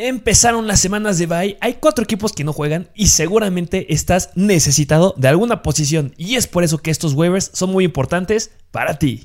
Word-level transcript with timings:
Empezaron 0.00 0.68
las 0.68 0.78
semanas 0.78 1.18
de 1.18 1.26
bye, 1.26 1.58
hay 1.60 1.74
cuatro 1.74 2.04
equipos 2.04 2.32
que 2.32 2.44
no 2.44 2.52
juegan 2.52 2.88
y 2.94 3.08
seguramente 3.08 3.92
estás 3.92 4.30
necesitado 4.36 5.12
de 5.16 5.26
alguna 5.26 5.60
posición 5.64 6.14
y 6.16 6.36
es 6.36 6.46
por 6.46 6.62
eso 6.62 6.78
que 6.78 6.92
estos 6.92 7.14
waivers 7.14 7.50
son 7.52 7.72
muy 7.72 7.84
importantes 7.84 8.52
para 8.70 9.00
ti. 9.00 9.22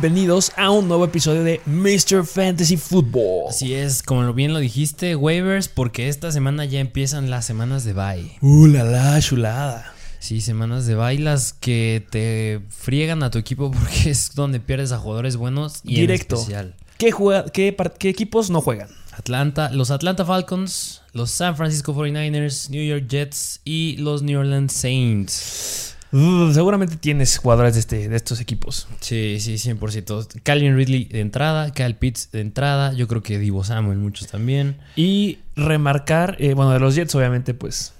Bienvenidos 0.00 0.52
a 0.56 0.70
un 0.70 0.86
nuevo 0.86 1.04
episodio 1.06 1.42
de 1.42 1.60
Mr. 1.66 2.24
Fantasy 2.24 2.76
Football. 2.76 3.48
Así 3.50 3.74
es, 3.74 4.00
como 4.04 4.32
bien 4.32 4.52
lo 4.52 4.60
dijiste, 4.60 5.16
waivers, 5.16 5.66
porque 5.66 6.08
esta 6.08 6.30
semana 6.30 6.64
ya 6.66 6.78
empiezan 6.78 7.30
las 7.30 7.44
semanas 7.46 7.82
de 7.82 7.94
bye. 7.94 8.30
Uh, 8.40 8.66
la 8.68 8.84
la, 8.84 9.20
chulada. 9.20 9.92
Sí, 10.20 10.40
semanas 10.40 10.86
de 10.86 10.94
bye 10.94 11.18
las 11.18 11.52
que 11.52 12.06
te 12.10 12.60
friegan 12.70 13.24
a 13.24 13.32
tu 13.32 13.38
equipo 13.38 13.70
porque 13.72 14.10
es 14.10 14.36
donde 14.36 14.60
pierdes 14.60 14.92
a 14.92 14.98
jugadores 14.98 15.36
buenos 15.36 15.80
y 15.82 15.96
Directo. 15.96 16.36
en 16.36 16.40
especial. 16.42 16.74
¿Qué, 16.96 17.10
juega- 17.10 17.46
qué 17.50 17.72
par- 17.72 17.94
qué 17.98 18.08
equipos 18.08 18.50
no 18.50 18.60
juegan? 18.60 18.90
Atlanta, 19.16 19.68
los 19.72 19.90
Atlanta 19.90 20.24
Falcons, 20.24 21.02
los 21.12 21.32
San 21.32 21.56
Francisco 21.56 21.92
49ers, 21.92 22.70
New 22.70 22.84
York 22.86 23.08
Jets 23.08 23.60
y 23.64 23.96
los 23.96 24.22
New 24.22 24.38
Orleans 24.38 24.72
Saints. 24.72 25.96
Uh, 26.12 26.52
seguramente 26.52 26.96
tienes 26.96 27.36
jugadores 27.38 27.74
de, 27.74 27.80
este, 27.80 28.08
de 28.08 28.16
estos 28.16 28.40
equipos. 28.40 28.88
Sí, 29.00 29.38
sí, 29.40 29.54
100%. 29.54 30.40
Calvin 30.42 30.76
Ridley 30.76 31.04
de 31.04 31.20
entrada, 31.20 31.70
Kyle 31.72 31.94
Pitts 31.94 32.30
de 32.32 32.40
entrada, 32.40 32.92
yo 32.92 33.08
creo 33.08 33.22
que 33.22 33.38
Divo 33.38 33.64
Samuel 33.64 33.98
muchos 33.98 34.28
también. 34.28 34.78
Y 34.96 35.38
remarcar, 35.56 36.36
eh, 36.38 36.54
bueno, 36.54 36.72
de 36.72 36.80
los 36.80 36.94
Jets, 36.94 37.14
obviamente, 37.14 37.54
pues 37.54 37.92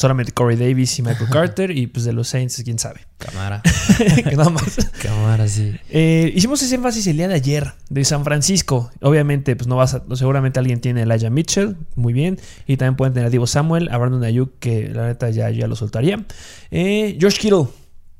solamente 0.00 0.32
Corey 0.32 0.56
Davis 0.56 0.98
y 0.98 1.02
Michael 1.02 1.28
Carter. 1.32 1.70
Y 1.76 1.86
pues 1.86 2.04
de 2.04 2.12
los 2.12 2.28
Saints, 2.28 2.60
quién 2.64 2.78
sabe. 2.78 3.00
Cámara, 3.18 3.62
nada 4.34 4.48
más. 4.48 4.78
cámara, 5.02 5.46
sí. 5.46 5.74
Eh, 5.90 6.32
hicimos 6.34 6.62
ese 6.62 6.74
énfasis 6.76 7.06
el 7.06 7.18
día 7.18 7.28
de 7.28 7.34
ayer 7.34 7.72
de 7.90 8.04
San 8.04 8.24
Francisco. 8.24 8.90
Obviamente, 9.02 9.54
pues 9.56 9.66
no 9.68 9.76
vas 9.76 9.94
a. 9.94 10.02
Seguramente 10.14 10.58
alguien 10.58 10.80
tiene 10.80 11.00
a 11.00 11.02
Elijah 11.04 11.28
Mitchell, 11.30 11.76
muy 11.96 12.12
bien. 12.14 12.38
Y 12.66 12.78
también 12.78 12.96
pueden 12.96 13.12
tener 13.12 13.26
a 13.26 13.30
Divo 13.30 13.46
Samuel, 13.46 13.88
a 13.90 13.98
Brandon 13.98 14.24
Ayuk, 14.24 14.58
que 14.58 14.88
la 14.88 15.06
neta 15.06 15.28
ya, 15.30 15.50
ya 15.50 15.66
lo 15.66 15.76
soltaría. 15.76 16.24
Eh, 16.70 17.16
George 17.20 17.38
Kittle, 17.38 17.66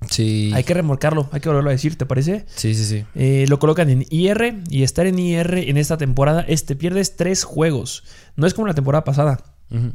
Sí, 0.09 0.51
hay 0.55 0.65
que 0.65 0.73
remolcarlo, 0.73 1.29
hay 1.31 1.41
que 1.41 1.51
volverlo 1.51 1.69
a 1.69 1.73
decir, 1.73 1.97
¿te 1.99 2.07
parece? 2.07 2.47
sí, 2.55 2.75
sí, 2.75 2.87
sí. 2.87 3.05
Eh, 3.15 3.45
lo 3.51 3.59
colocan 3.59 3.91
en 3.91 4.07
IR 4.09 4.63
y 4.71 4.83
estar 4.83 5.07
en 5.07 5.19
IR 5.19 5.59
en 5.69 5.77
esta 5.77 5.99
temporada 5.99 6.41
es 6.41 6.65
te 6.65 6.75
pierdes 6.75 7.17
tres 7.17 7.45
juegos. 7.45 8.05
No 8.35 8.47
es 8.47 8.55
como 8.55 8.67
la 8.67 8.73
temporada 8.73 9.05
pasada. 9.05 9.43
Ujú. 9.71 9.93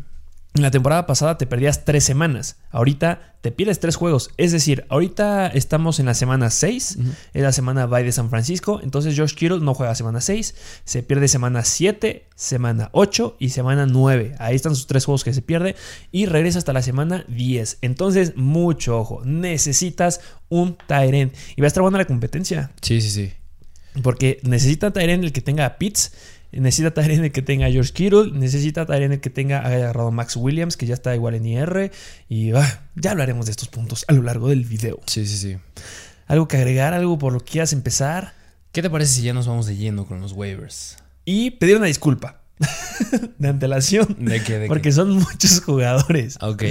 En 0.56 0.62
la 0.62 0.72
temporada 0.72 1.06
pasada 1.06 1.38
te 1.38 1.46
perdías 1.46 1.84
tres 1.84 2.06
semanas. 2.06 2.56
Ahorita 2.72 3.36
te 3.42 3.52
pierdes 3.52 3.82
tres 3.82 3.98
juegos. 3.98 4.32
Es 4.38 4.54
decir, 4.54 4.86
ahorita 4.88 5.48
estamos 5.48 6.00
en 6.00 6.06
la 6.06 6.14
semana 6.14 6.50
6. 6.50 6.98
Es 7.34 7.44
la 7.44 7.52
semana 7.52 7.88
bye 7.88 8.06
de 8.06 8.14
San 8.14 8.30
Francisco. 8.30 8.80
Entonces 8.82 9.20
Josh 9.20 9.34
Kittle 9.34 9.60
no 9.60 9.74
juega 9.74 9.94
semana 9.96 10.22
6. 10.22 10.56
Se 10.86 11.04
pierde 11.04 11.28
semana 11.28 11.66
7, 11.66 12.28
semana 12.36 12.90
8 12.94 13.36
y 13.38 13.50
semana 13.50 13.86
9. 13.86 14.36
Ahí 14.40 14.56
están 14.56 14.76
sus 14.76 14.88
tres 14.88 15.04
juegos 15.04 15.26
que 15.26 15.34
se 15.34 15.42
pierde. 15.42 15.76
Y 16.14 16.26
regresa 16.26 16.60
hasta 16.60 16.72
la 16.72 16.82
semana 16.82 17.26
10. 17.28 17.80
Entonces, 17.82 18.38
mucho 18.38 18.98
ojo. 18.98 19.24
Necesitas 19.26 20.22
un 20.48 20.78
Tyrant. 20.88 21.34
Y 21.58 21.62
va 21.62 21.66
a 21.66 21.68
estar 21.68 21.84
buena 21.84 21.98
la 21.98 22.06
competencia. 22.06 22.72
Sí, 22.82 23.02
sí, 23.02 23.10
sí. 23.10 23.34
Porque 24.02 24.40
necesita 24.44 24.92
Tyrant 24.92 25.26
el 25.26 25.34
que 25.34 25.42
tenga 25.42 25.66
a 25.66 25.78
Pitts. 25.78 26.14
Necesita 26.60 26.94
Tyrant 26.94 27.24
el 27.24 27.32
que 27.32 27.42
tenga 27.42 27.70
George 27.70 27.94
Kittle. 27.94 28.32
Necesita 28.32 28.86
Tyrant 28.86 29.14
el 29.14 29.20
que 29.20 29.30
tenga 29.30 29.60
agarrado 29.60 30.08
a 30.08 30.12
Max 30.12 30.36
Williams, 30.36 30.78
que 30.78 30.86
ya 30.86 30.94
está 30.94 31.14
igual 31.16 31.36
en 31.36 31.46
IR. 31.46 31.92
Y 32.30 32.54
ah, 32.54 32.84
ya 32.96 33.12
hablaremos 33.12 33.46
de 33.46 33.52
estos 33.52 33.68
puntos 33.68 34.06
a 34.08 34.14
lo 34.14 34.22
largo 34.24 34.50
del 34.50 34.66
video. 34.66 35.00
Sí, 35.06 35.26
sí, 35.26 35.38
sí. 35.38 35.58
¿Algo 36.28 36.48
que 36.48 36.58
agregar? 36.58 36.94
¿Algo 36.94 37.18
por 37.18 37.34
lo 37.34 37.40
que 37.40 37.52
quieras 37.52 37.74
empezar? 37.74 38.34
¿Qué 38.72 38.82
te 38.82 38.90
parece 38.90 39.14
si 39.14 39.22
ya 39.22 39.34
nos 39.34 39.48
vamos 39.48 39.68
de 39.68 39.76
lleno 39.76 40.06
con 40.06 40.20
los 40.22 40.34
waivers? 40.34 40.98
Y 41.24 41.52
pedir 41.52 41.78
una 41.78 41.86
disculpa 41.88 42.42
de 43.38 43.48
antelación. 43.48 44.18
¿De 44.20 44.44
qué? 44.44 44.60
¿De 44.60 44.68
Porque 44.68 44.92
son 44.92 45.12
muchos 45.12 45.62
jugadores. 45.62 46.38
Ok. 46.42 46.64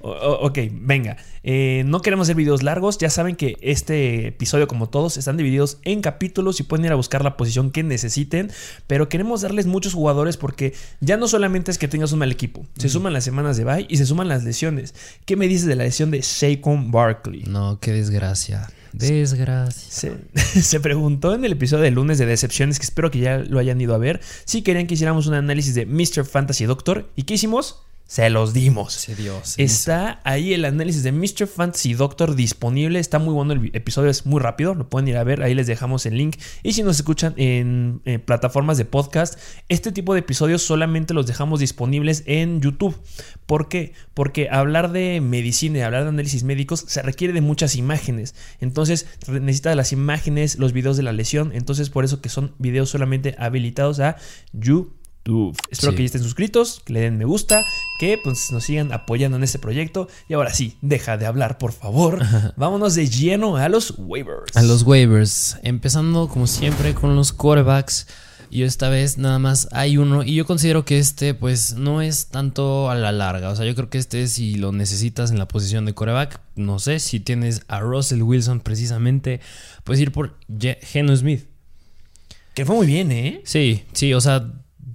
O- 0.00 0.38
ok, 0.46 0.58
venga. 0.72 1.16
Eh, 1.42 1.82
no 1.86 2.00
queremos 2.02 2.26
hacer 2.26 2.36
videos 2.36 2.62
largos. 2.62 2.98
Ya 2.98 3.10
saben 3.10 3.36
que 3.36 3.56
este 3.60 4.28
episodio, 4.28 4.66
como 4.68 4.88
todos, 4.88 5.16
están 5.16 5.36
divididos 5.36 5.78
en 5.84 6.00
capítulos 6.00 6.60
y 6.60 6.62
pueden 6.62 6.86
ir 6.86 6.92
a 6.92 6.96
buscar 6.96 7.22
la 7.24 7.36
posición 7.36 7.70
que 7.70 7.82
necesiten. 7.82 8.50
Pero 8.86 9.08
queremos 9.08 9.40
darles 9.42 9.66
muchos 9.66 9.94
jugadores 9.94 10.36
porque 10.36 10.74
ya 11.00 11.16
no 11.16 11.28
solamente 11.28 11.70
es 11.70 11.78
que 11.78 11.88
tengas 11.88 12.12
un 12.12 12.18
mal 12.20 12.32
equipo. 12.32 12.66
Se 12.78 12.88
suman 12.88 13.12
las 13.12 13.24
semanas 13.24 13.56
de 13.56 13.64
bye 13.64 13.86
y 13.88 13.96
se 13.96 14.06
suman 14.06 14.28
las 14.28 14.44
lesiones. 14.44 14.94
¿Qué 15.24 15.36
me 15.36 15.48
dices 15.48 15.66
de 15.66 15.76
la 15.76 15.84
lesión 15.84 16.10
de 16.10 16.22
Saquon 16.22 16.90
Barkley? 16.90 17.42
No, 17.46 17.78
qué 17.80 17.92
desgracia. 17.92 18.68
Desgracia. 18.92 19.88
Se, 19.90 20.62
se 20.62 20.80
preguntó 20.80 21.34
en 21.34 21.44
el 21.44 21.52
episodio 21.52 21.84
de 21.84 21.90
lunes 21.90 22.18
de 22.18 22.26
decepciones, 22.26 22.78
que 22.78 22.84
espero 22.84 23.10
que 23.10 23.20
ya 23.20 23.38
lo 23.38 23.58
hayan 23.58 23.80
ido 23.80 23.94
a 23.94 23.98
ver, 23.98 24.20
si 24.44 24.62
querían 24.62 24.86
que 24.86 24.94
hiciéramos 24.94 25.26
un 25.26 25.34
análisis 25.34 25.74
de 25.74 25.86
Mr. 25.86 26.24
Fantasy 26.24 26.64
Doctor. 26.64 27.08
¿Y 27.16 27.22
qué 27.24 27.34
hicimos? 27.34 27.82
Se 28.10 28.28
los 28.28 28.52
dimos. 28.52 28.92
Se 28.92 29.14
dio. 29.14 29.38
se 29.44 29.62
hizo. 29.62 29.72
Está 29.72 30.20
ahí 30.24 30.52
el 30.52 30.64
análisis 30.64 31.04
de 31.04 31.12
Mr. 31.12 31.46
Fantasy 31.46 31.94
Doctor 31.94 32.34
disponible. 32.34 32.98
Está 32.98 33.20
muy 33.20 33.32
bueno 33.32 33.52
el 33.52 33.70
episodio, 33.72 34.10
es 34.10 34.26
muy 34.26 34.40
rápido. 34.40 34.74
Lo 34.74 34.88
pueden 34.88 35.06
ir 35.06 35.16
a 35.16 35.22
ver. 35.22 35.44
Ahí 35.44 35.54
les 35.54 35.68
dejamos 35.68 36.06
el 36.06 36.16
link. 36.16 36.36
Y 36.64 36.72
si 36.72 36.82
nos 36.82 36.96
escuchan 36.96 37.34
en, 37.36 38.02
plataformas 38.24 38.78
de 38.78 38.84
podcast, 38.84 39.38
este 39.68 39.92
tipo 39.92 40.12
de 40.12 40.20
episodios 40.20 40.60
solamente 40.60 41.14
los 41.14 41.28
dejamos 41.28 41.60
disponibles 41.60 42.24
en 42.26 42.60
YouTube. 42.60 43.00
¿Por 43.46 43.68
qué? 43.68 43.92
Porque 44.12 44.48
hablar 44.50 44.90
de 44.90 45.20
medicina 45.20 45.78
y 45.78 45.82
hablar 45.82 46.02
de 46.02 46.08
análisis 46.08 46.42
médicos 46.42 46.84
se 46.88 47.02
requiere 47.02 47.32
de 47.32 47.42
muchas 47.42 47.76
imágenes. 47.76 48.34
Entonces 48.58 49.06
necesita 49.28 49.72
las 49.76 49.92
imágenes, 49.92 50.58
los 50.58 50.72
videos 50.72 50.96
de 50.96 51.04
la 51.04 51.12
lesión. 51.12 51.52
Entonces 51.54 51.90
por 51.90 52.04
eso 52.04 52.20
que 52.20 52.28
son 52.28 52.56
videos 52.58 52.90
solamente 52.90 53.36
habilitados 53.38 54.00
a 54.00 54.16
YouTube. 54.52 54.99
Espero 55.70 55.92
Sí. 55.92 55.96
que 55.96 56.02
ya 56.02 56.06
estén 56.06 56.22
suscritos, 56.22 56.80
que 56.84 56.92
le 56.94 57.00
den 57.00 57.18
me 57.18 57.24
gusta, 57.24 57.64
que 57.98 58.18
pues 58.22 58.50
nos 58.52 58.64
sigan 58.64 58.92
apoyando 58.92 59.36
en 59.36 59.44
este 59.44 59.58
proyecto. 59.58 60.08
Y 60.28 60.34
ahora 60.34 60.52
sí, 60.52 60.76
deja 60.80 61.16
de 61.18 61.26
hablar, 61.26 61.58
por 61.58 61.72
favor. 61.72 62.20
Vámonos 62.56 62.94
de 62.94 63.08
lleno 63.08 63.56
a 63.56 63.68
los 63.68 63.94
waivers. 63.98 64.56
A 64.56 64.62
los 64.62 64.82
waivers. 64.82 65.58
Empezando 65.62 66.28
como 66.28 66.46
siempre 66.46 66.94
con 66.94 67.14
los 67.16 67.32
quarterbacks. 67.32 68.06
Y 68.52 68.64
esta 68.64 68.88
vez 68.88 69.16
nada 69.16 69.38
más 69.38 69.68
hay 69.70 69.96
uno. 69.96 70.24
Y 70.24 70.34
yo 70.34 70.44
considero 70.44 70.84
que 70.84 70.98
este, 70.98 71.34
pues, 71.34 71.74
no 71.74 72.02
es 72.02 72.26
tanto 72.28 72.90
a 72.90 72.96
la 72.96 73.12
larga. 73.12 73.50
O 73.50 73.54
sea, 73.56 73.64
yo 73.64 73.76
creo 73.76 73.90
que 73.90 73.98
este, 73.98 74.26
si 74.26 74.56
lo 74.56 74.72
necesitas 74.72 75.30
en 75.30 75.38
la 75.38 75.46
posición 75.46 75.84
de 75.84 75.92
quarterback, 75.92 76.40
no 76.56 76.80
sé, 76.80 76.98
si 76.98 77.20
tienes 77.20 77.62
a 77.68 77.78
Russell 77.78 78.22
Wilson 78.22 78.58
precisamente, 78.58 79.40
puedes 79.84 80.00
ir 80.00 80.10
por 80.10 80.36
Geno 80.82 81.14
Smith. 81.14 81.44
Que 82.54 82.66
fue 82.66 82.74
muy 82.74 82.86
bien, 82.88 83.12
¿eh? 83.12 83.40
Sí, 83.44 83.84
sí, 83.92 84.12
o 84.14 84.20
sea, 84.20 84.50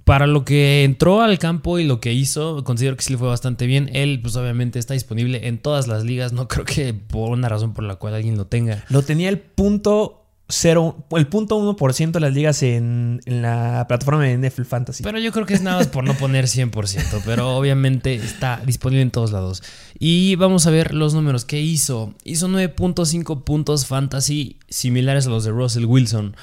para 0.06 0.28
lo 0.28 0.44
que 0.44 0.84
entró 0.84 1.20
al 1.20 1.36
campo 1.40 1.80
y 1.80 1.84
lo 1.84 1.98
que 1.98 2.12
hizo, 2.12 2.62
considero 2.62 2.96
que 2.96 3.02
sí 3.02 3.10
le 3.10 3.18
fue 3.18 3.26
bastante 3.26 3.66
bien. 3.66 3.90
Él, 3.92 4.20
pues 4.22 4.36
obviamente 4.36 4.78
está 4.78 4.94
disponible 4.94 5.48
en 5.48 5.58
todas 5.58 5.88
las 5.88 6.04
ligas. 6.04 6.32
No 6.32 6.46
creo 6.46 6.64
que 6.64 6.94
por 6.94 7.30
una 7.30 7.48
razón 7.48 7.74
por 7.74 7.82
la 7.82 7.96
cual 7.96 8.14
alguien 8.14 8.36
lo 8.36 8.46
tenga. 8.46 8.84
Lo 8.88 9.02
tenía 9.02 9.28
el 9.28 9.40
punto 9.40 10.22
cero, 10.48 11.08
el 11.10 11.26
punto 11.26 11.58
1% 11.58 12.12
de 12.12 12.20
las 12.20 12.32
ligas 12.32 12.62
en, 12.62 13.20
en 13.24 13.42
la 13.42 13.84
plataforma 13.88 14.22
de 14.22 14.38
NFL 14.48 14.62
Fantasy. 14.62 15.02
Pero 15.02 15.18
yo 15.18 15.32
creo 15.32 15.44
que 15.44 15.54
es 15.54 15.62
nada 15.62 15.78
más 15.78 15.88
por 15.88 16.04
no 16.04 16.14
poner 16.14 16.44
100%, 16.44 17.22
pero 17.24 17.56
obviamente 17.56 18.14
está 18.14 18.62
disponible 18.64 19.02
en 19.02 19.10
todos 19.10 19.32
lados. 19.32 19.64
Y 19.98 20.36
vamos 20.36 20.68
a 20.68 20.70
ver 20.70 20.94
los 20.94 21.14
números 21.14 21.44
que 21.44 21.60
hizo. 21.60 22.14
Hizo 22.22 22.46
9.5 22.46 23.42
puntos 23.42 23.86
fantasy 23.86 24.60
similares 24.68 25.26
a 25.26 25.30
los 25.30 25.42
de 25.42 25.50
Russell 25.50 25.86
Wilson. 25.86 26.36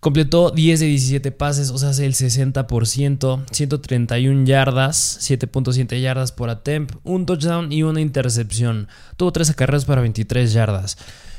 Completó 0.00 0.50
10 0.50 0.80
de 0.80 0.86
17 0.86 1.30
pases, 1.30 1.68
o 1.70 1.76
sea, 1.76 1.90
hace 1.90 2.06
el 2.06 2.14
60%, 2.14 3.44
131 3.50 4.46
yardas, 4.46 5.18
7.7 5.20 6.00
yardas 6.00 6.32
por 6.32 6.48
attempt, 6.48 6.94
un 7.04 7.26
touchdown 7.26 7.70
y 7.70 7.82
una 7.82 8.00
intercepción. 8.00 8.88
Tuvo 9.18 9.30
13 9.32 9.54
carreras 9.54 9.84
para 9.84 10.00
23 10.00 10.54
yardas. 10.54 10.96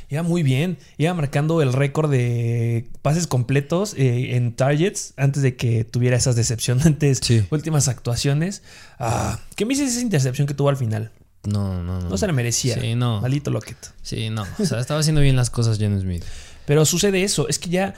Iba 0.09 0.21
muy 0.23 0.43
bien. 0.43 0.77
Iba 0.97 1.13
marcando 1.15 1.61
el 1.63 1.73
récord 1.73 2.11
de 2.11 2.87
pases 3.01 3.25
completos 3.27 3.95
eh, 3.97 4.35
en 4.35 4.53
targets 4.53 5.13
antes 5.17 5.41
de 5.41 5.55
que 5.55 5.83
tuviera 5.85 6.17
esas 6.17 6.35
decepcionantes 6.35 7.19
Sí. 7.23 7.43
últimas 7.49 7.87
actuaciones. 7.87 8.61
Ah, 8.99 9.39
¿Qué 9.55 9.65
me 9.65 9.73
dices 9.73 9.91
esa 9.93 10.01
intercepción 10.01 10.45
que 10.47 10.53
tuvo 10.53 10.69
al 10.69 10.77
final? 10.77 11.11
No, 11.45 11.81
no, 11.81 11.99
no. 12.01 12.09
No 12.09 12.17
se 12.17 12.27
la 12.27 12.33
merecía. 12.33 12.79
Sí, 12.79 12.93
no. 12.93 13.21
Maldito 13.21 13.49
Lockett. 13.49 13.77
Sí, 14.03 14.29
no. 14.29 14.45
O 14.59 14.65
sea, 14.65 14.79
estaba 14.81 14.99
haciendo 14.99 15.21
bien 15.21 15.35
las 15.35 15.49
cosas 15.49 15.79
Geno 15.79 15.99
Smith. 15.99 16.23
Pero 16.65 16.85
sucede 16.85 17.23
eso. 17.23 17.47
Es 17.47 17.57
que 17.57 17.69
ya. 17.69 17.95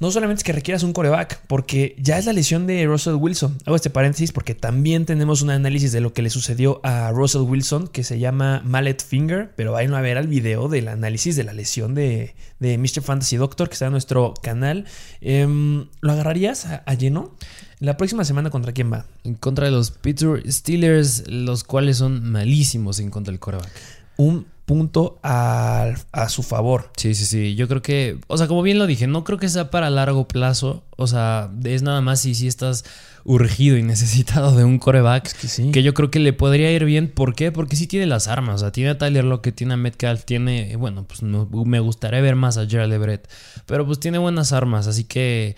No 0.00 0.10
solamente 0.10 0.40
es 0.40 0.44
que 0.44 0.52
requieras 0.52 0.82
un 0.82 0.94
coreback, 0.94 1.42
porque 1.46 1.94
ya 1.98 2.18
es 2.18 2.24
la 2.24 2.32
lesión 2.32 2.66
de 2.66 2.86
Russell 2.86 3.14
Wilson. 3.14 3.58
Hago 3.66 3.76
este 3.76 3.90
paréntesis 3.90 4.32
porque 4.32 4.54
también 4.54 5.04
tenemos 5.04 5.42
un 5.42 5.50
análisis 5.50 5.92
de 5.92 6.00
lo 6.00 6.14
que 6.14 6.22
le 6.22 6.30
sucedió 6.30 6.80
a 6.82 7.10
Russell 7.12 7.42
Wilson 7.42 7.86
que 7.86 8.02
se 8.02 8.18
llama 8.18 8.62
Mallet 8.64 9.04
Finger, 9.04 9.52
pero 9.56 9.72
vayan 9.72 9.92
a 9.92 10.00
ver 10.00 10.16
al 10.16 10.26
video 10.26 10.68
del 10.68 10.88
análisis 10.88 11.36
de 11.36 11.44
la 11.44 11.52
lesión 11.52 11.94
de, 11.94 12.34
de 12.60 12.78
Mr. 12.78 13.02
Fantasy 13.02 13.36
Doctor 13.36 13.68
que 13.68 13.74
está 13.74 13.86
en 13.86 13.92
nuestro 13.92 14.32
canal. 14.42 14.86
Em, 15.20 15.86
¿Lo 16.00 16.12
agarrarías 16.12 16.64
a, 16.64 16.76
a, 16.86 16.94
lleno? 16.94 17.34
La 17.78 17.98
próxima 17.98 18.24
semana 18.24 18.48
contra 18.48 18.72
quién 18.72 18.90
va? 18.90 19.04
En 19.24 19.34
contra 19.34 19.66
de 19.66 19.70
los 19.70 19.90
Pittsburgh 19.90 20.50
Steelers, 20.50 21.28
los 21.28 21.62
cuales 21.62 21.98
son 21.98 22.24
malísimos 22.30 23.00
en 23.00 23.10
contra 23.10 23.32
del 23.32 23.40
coreback. 23.40 23.70
Un 24.16 24.46
punto 24.70 25.18
a, 25.24 25.94
a, 26.12 26.28
su 26.28 26.44
favor. 26.44 26.92
Sí, 26.96 27.16
sí, 27.16 27.26
sí. 27.26 27.56
Yo 27.56 27.66
creo 27.66 27.82
que, 27.82 28.20
o 28.28 28.38
sea, 28.38 28.46
como 28.46 28.62
bien 28.62 28.78
lo 28.78 28.86
dije, 28.86 29.08
no 29.08 29.24
creo 29.24 29.36
que 29.36 29.48
sea 29.48 29.68
para 29.68 29.90
largo 29.90 30.28
plazo. 30.28 30.84
O 30.96 31.08
sea, 31.08 31.50
es 31.64 31.82
nada 31.82 32.00
más 32.02 32.20
si, 32.20 32.36
si 32.36 32.46
estás 32.46 32.84
urgido 33.24 33.76
y 33.76 33.82
necesitado 33.94 34.54
de 34.54 34.62
un 34.62 34.78
coreback. 34.78 35.26
Es 35.26 35.34
que, 35.34 35.48
sí. 35.48 35.72
que 35.72 35.82
yo 35.82 35.92
creo 35.92 36.12
que 36.12 36.20
le 36.20 36.32
podría 36.32 36.70
ir 36.70 36.84
bien. 36.84 37.08
¿Por 37.08 37.34
qué? 37.34 37.50
Porque 37.50 37.74
sí 37.74 37.88
tiene 37.88 38.06
las 38.06 38.28
armas. 38.28 38.54
O 38.54 38.58
sea, 38.58 38.70
tiene 38.70 38.90
a 38.90 38.96
Tyler 38.96 39.24
Lockett, 39.24 39.56
tiene 39.56 39.74
a 39.74 39.76
Metcalf, 39.76 40.24
tiene, 40.24 40.76
bueno, 40.76 41.02
pues 41.02 41.24
no, 41.24 41.48
me 41.66 41.80
gustaría 41.80 42.20
ver 42.20 42.36
más 42.36 42.56
a 42.56 42.64
Gerald 42.64 42.92
Everett. 42.92 43.28
Pero 43.66 43.84
pues 43.84 43.98
tiene 43.98 44.18
buenas 44.18 44.52
armas, 44.52 44.86
así 44.86 45.02
que 45.02 45.56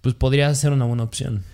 pues 0.00 0.16
podría 0.16 0.52
ser 0.56 0.72
una 0.72 0.86
buena 0.86 1.04
opción. 1.04 1.44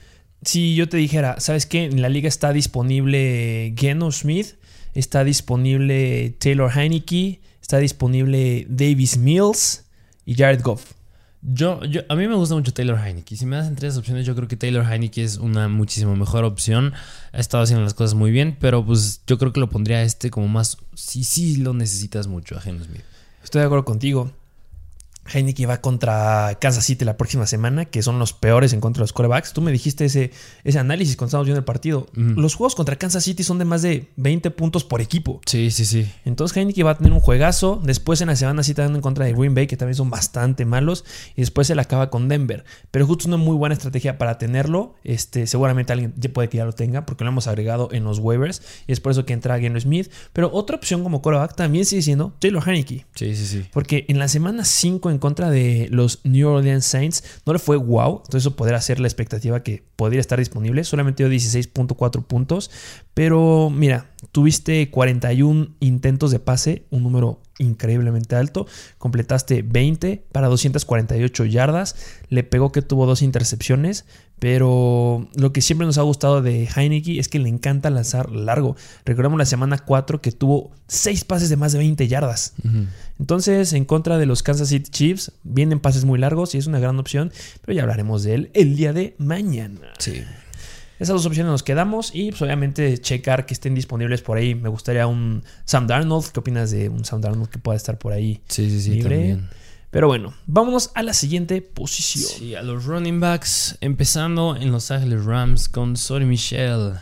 Si 0.47 0.75
yo 0.75 0.89
te 0.89 0.97
dijera, 0.97 1.41
¿sabes 1.41 1.67
qué? 1.67 1.85
En 1.85 2.01
la 2.01 2.09
liga 2.09 2.29
está 2.29 2.55
disponible 2.55 3.75
Geno 3.77 4.11
Smith 4.13 4.55
está 4.97 5.25
disponible 5.25 6.35
Taylor 6.39 6.71
Heineke, 6.75 7.41
está 7.61 7.79
disponible 7.79 8.67
Davis 8.69 9.19
Mills 9.19 9.85
y 10.25 10.35
Jared 10.35 10.63
Goff. 10.63 10.93
Yo, 11.43 11.85
yo, 11.85 12.01
a 12.09 12.17
mí 12.17 12.27
me 12.27 12.35
gusta 12.35 12.55
mucho 12.55 12.73
Taylor 12.73 12.99
Heineke. 12.99 13.37
Si 13.37 13.47
me 13.47 13.57
das 13.57 13.73
tres 13.77 13.97
opciones, 13.97 14.27
yo 14.27 14.35
creo 14.35 14.49
que 14.49 14.57
Taylor 14.57 14.85
Heineke 14.91 15.23
es 15.23 15.37
una 15.37 15.69
muchísimo 15.69 16.17
mejor 16.17 16.45
opción. 16.45 16.95
Ha 17.33 17.39
estado 17.39 17.63
haciendo 17.63 17.85
las 17.85 17.95
cosas 17.95 18.15
muy 18.15 18.31
bien, 18.31 18.57
pero 18.59 18.85
pues 18.85 19.21
yo 19.27 19.39
creo 19.39 19.53
que 19.53 19.61
lo 19.61 19.69
pondría 19.69 19.99
a 19.99 20.03
este 20.03 20.31
como 20.31 20.49
más. 20.49 20.79
Sí, 20.95 21.23
sí 21.23 21.57
lo 21.57 21.75
necesitas 21.75 22.27
mucho 22.27 22.57
a 22.57 22.61
Geno 22.61 22.83
Smith. 22.83 23.03
Estoy 23.45 23.61
de 23.61 23.67
acuerdo 23.67 23.85
contigo. 23.85 24.33
Heineken 25.33 25.69
va 25.69 25.81
contra 25.81 26.57
Kansas 26.61 26.85
City 26.85 27.05
la 27.05 27.17
próxima 27.17 27.47
semana, 27.47 27.85
que 27.85 28.03
son 28.03 28.19
los 28.19 28.33
peores 28.33 28.73
en 28.73 28.81
contra 28.81 29.01
de 29.01 29.05
los 29.05 29.13
corebacks. 29.13 29.53
Tú 29.53 29.61
me 29.63 29.73
dijiste 29.73 30.05
ese, 30.05 30.31
ese 30.65 30.79
análisis 30.79 31.17
cuando 31.17 31.29
estábamos 31.29 31.47
viendo 31.47 31.59
el 31.59 31.65
partido. 31.65 32.07
Mm. 32.15 32.39
Los 32.39 32.55
juegos 32.55 32.75
contra 32.75 32.97
Kansas 32.97 33.25
City 33.25 33.43
son 33.43 33.59
de 33.59 33.65
más 33.65 33.83
de 33.83 34.09
20 34.17 34.51
puntos 34.53 34.85
por 34.85 35.01
equipo. 35.01 35.41
Sí, 35.47 35.71
sí, 35.71 35.85
sí. 35.85 36.11
Entonces 36.25 36.57
Heineken 36.57 36.87
va 36.87 36.91
a 36.93 36.99
tener 36.99 37.13
un 37.13 37.21
juegazo. 37.21 37.81
Después 37.83 38.21
en 38.21 38.29
la 38.29 38.37
semana 38.37 38.63
sí 38.63 38.73
está 38.73 38.85
en 38.85 39.01
contra 39.01 39.25
de 39.25 39.33
Green 39.33 39.55
Bay, 39.55 39.67
que 39.67 39.77
también 39.77 39.97
son 39.97 40.11
bastante 40.11 40.65
malos. 40.65 41.05
Y 41.35 41.43
después 41.43 41.67
se 41.67 41.75
le 41.75 41.83
acaba 41.83 42.11
con 42.11 42.29
Denver. 42.29 42.65
Pero 42.91 43.07
justo 43.07 43.29
una 43.29 43.37
muy 43.37 43.57
buena 43.57 43.75
estrategia 43.75 44.19
para 44.19 44.39
tenerlo. 44.39 44.95
Este, 45.05 45.47
seguramente 45.47 45.93
alguien 45.93 46.15
ya 46.17 46.33
puede 46.33 46.49
que 46.49 46.59
ya 46.59 46.65
lo 46.65 46.73
tenga, 46.73 47.07
porque 47.07 47.25
lo 47.25 47.31
hemos 47.31 47.47
agregado 47.47 47.89
en 47.93 48.05
los 48.05 48.19
waivers. 48.19 48.63
Y 48.87 48.93
es 48.93 49.01
por 49.01 49.13
eso 49.13 49.25
que 49.25 49.33
entra 49.33 49.59
Geno 49.59 49.81
Smith. 49.81 50.11
Pero 50.33 50.51
otra 50.53 50.77
opción 50.77 51.03
como 51.03 51.23
coreback 51.23 51.55
también 51.55 51.85
sigue 51.85 52.03
siendo 52.03 52.35
Taylor 52.39 52.63
Heineken. 52.67 53.05
Sí, 53.15 53.35
sí, 53.35 53.47
sí. 53.47 53.67
Porque 53.73 54.05
en 54.09 54.19
la 54.19 54.29
semana 54.29 54.65
5 54.65 55.11
en 55.11 55.16
contra 55.19 55.51
de 55.51 55.89
los 55.91 56.21
New 56.25 56.49
Orleans 56.49 56.85
Saints 56.85 57.25
no 57.45 57.53
le 57.53 57.59
fue 57.59 57.77
wow. 57.77 58.23
Entonces 58.25 58.43
eso 58.43 58.57
podría 58.57 58.81
ser 58.81 59.01
la 59.01 59.07
expectativa 59.07 59.63
que 59.63 59.85
podría 59.97 60.21
estar 60.21 60.39
disponible. 60.39 60.85
Solamente 60.85 61.27
dio 61.27 61.33
16.4 61.33 62.25
puntos. 62.25 62.71
Pero 63.15 63.71
mira, 63.71 64.11
tuviste 64.33 64.91
41 64.91 65.77
intentos 65.81 66.31
de 66.31 66.39
pase, 66.39 66.85
un 66.91 67.03
número 67.03 67.41
increíblemente 67.59 68.37
alto. 68.37 68.67
Completaste 68.99 69.63
20 69.63 70.25
para 70.33 70.49
248 70.49 71.45
yardas. 71.47 71.97
Le 72.29 72.43
pegó 72.45 72.73
que 72.73 72.83
tuvo 72.83 73.07
dos 73.07 73.23
intercepciones. 73.23 74.05
Pero 74.39 75.29
lo 75.35 75.53
que 75.53 75.63
siempre 75.63 75.87
nos 75.87 75.97
ha 75.97 76.03
gustado 76.03 76.43
de 76.43 76.69
Heineke 76.75 77.19
es 77.19 77.29
que 77.29 77.39
le 77.39 77.49
encanta 77.49 77.89
lanzar 77.89 78.31
largo. 78.31 78.77
Recordamos 79.07 79.39
la 79.39 79.47
semana 79.47 79.79
4 79.79 80.21
que 80.21 80.31
tuvo 80.31 80.73
6 80.89 81.25
pases 81.25 81.49
de 81.49 81.57
más 81.57 81.73
de 81.73 81.79
20 81.79 82.07
yardas. 82.07 82.53
Uh 82.63 82.69
-huh. 82.69 82.87
Entonces, 83.19 83.73
en 83.73 83.87
contra 83.87 84.19
de 84.19 84.27
los 84.27 84.43
Kansas 84.43 84.69
City 84.69 84.91
Chiefs, 84.91 85.33
vienen 85.43 85.81
pases 85.81 86.05
muy 86.05 86.19
largos 86.19 86.55
y 86.55 86.59
es 86.59 86.67
una 86.67 86.79
gran 86.79 86.99
opción. 86.99 87.33
Pero 87.63 87.75
ya 87.75 87.83
hablaremos 87.83 88.25
de 88.25 88.35
él 88.35 88.51
el 88.53 88.77
día 88.77 88.93
de 88.93 89.15
mañana. 89.19 89.81
Sí. 89.99 90.23
Esas 90.99 91.15
dos 91.15 91.27
opciones 91.27 91.51
nos 91.51 91.63
quedamos 91.63 92.11
y 92.15 92.31
pues 92.31 92.41
obviamente 92.41 92.99
checar 92.99 93.45
que 93.45 93.53
estén 93.53 93.75
disponibles 93.75 94.23
por 94.23 94.39
ahí. 94.39 94.55
Me 94.55 94.69
gustaría 94.71 95.07
un 95.07 95.45
Sam 95.67 95.87
Darnold. 95.87 96.31
¿Qué 96.31 96.41
opinas 96.41 96.71
de 96.71 96.89
un 96.89 97.05
Sam 97.05 97.21
Darnold 97.21 97.51
que 97.51 97.59
pueda 97.59 97.77
estar 97.77 97.99
por 97.99 98.13
ahí? 98.13 98.41
Sí, 98.49 98.71
sí, 98.71 98.81
sí. 98.81 98.91
libre? 98.93 99.17
También. 99.17 99.49
Pero 99.97 100.09
bueno, 100.09 100.35
vámonos 100.47 100.91
a 100.95 101.03
la 101.03 101.15
siguiente 101.15 101.63
posición. 101.63 102.29
Sí, 102.29 102.55
a 102.55 102.61
los 102.61 102.85
running 102.85 103.19
backs, 103.19 103.79
empezando 103.81 104.55
en 104.55 104.71
Los 104.71 104.91
Ángeles 104.91 105.25
Rams 105.25 105.71
con 105.71 105.97
Sonny 105.97 106.27
Michel. 106.27 106.93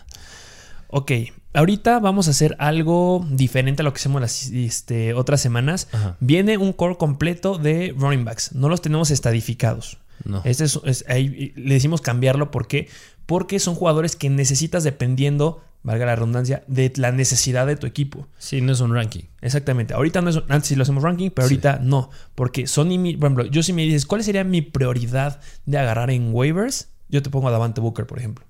Ok, 0.86 1.10
ahorita 1.54 1.98
vamos 1.98 2.28
a 2.28 2.30
hacer 2.30 2.54
algo 2.60 3.26
diferente 3.28 3.82
a 3.82 3.84
lo 3.84 3.92
que 3.92 3.98
hacemos 3.98 4.20
las 4.20 4.46
este, 4.46 5.12
otras 5.12 5.40
semanas. 5.40 5.88
Ajá. 5.90 6.16
Viene 6.20 6.56
un 6.56 6.72
core 6.72 6.96
completo 6.96 7.58
de 7.58 7.92
running 7.98 8.24
backs. 8.24 8.54
No 8.54 8.68
los 8.68 8.80
tenemos 8.80 9.10
estadificados. 9.10 9.98
No. 10.24 10.40
Este 10.44 10.62
es, 10.62 10.78
es- 10.84 11.04
ahí 11.08 11.52
le 11.56 11.74
decimos 11.74 12.00
cambiarlo 12.00 12.52
porque, 12.52 12.88
porque 13.26 13.58
son 13.58 13.74
jugadores 13.74 14.14
que 14.14 14.30
necesitas 14.30 14.84
dependiendo, 14.84 15.64
valga 15.84 16.04
la 16.06 16.16
redundancia, 16.16 16.64
de 16.66 16.92
la 16.96 17.12
necesidad 17.12 17.66
de 17.66 17.76
tu 17.76 17.86
equipo. 17.86 18.26
Sí, 18.38 18.60
no 18.60 18.72
es 18.72 18.80
un 18.80 18.92
ranking. 18.92 19.24
Exactamente. 19.42 19.94
Ahorita 19.94 20.20
no 20.22 20.30
es, 20.30 20.38
antes 20.48 20.66
sí 20.66 20.74
lo 20.74 20.82
hacemos 20.82 21.04
ranking, 21.04 21.30
pero 21.30 21.46
Sí. 21.46 21.54
ahorita 21.54 21.78
no. 21.82 22.10
Porque 22.34 22.66
Sony, 22.66 22.98
mi- 22.98 23.16
por 23.16 23.28
ejemplo, 23.28 23.44
yo 23.46 23.62
si 23.62 23.72
me 23.72 23.82
dices, 23.82 24.04
¿cuál 24.06 24.24
sería 24.24 24.42
mi 24.42 24.62
prioridad 24.62 25.40
de 25.66 25.78
agarrar 25.78 26.10
en 26.10 26.34
waivers? 26.34 26.88
Yo 27.08 27.22
te 27.22 27.30
pongo 27.30 27.46
a 27.48 27.52
Davante 27.52 27.80
Booker, 27.80 28.06
por 28.06 28.18
ejemplo. 28.18 28.44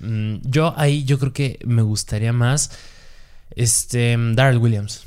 Mm, 0.00 0.36
yo 0.42 0.74
ahí 0.76 1.04
yo 1.04 1.18
creo 1.18 1.32
que 1.32 1.58
me 1.64 1.82
gustaría 1.82 2.32
más 2.32 2.70
este 3.54 4.16
Darrell 4.34 4.58
Williams. 4.58 5.04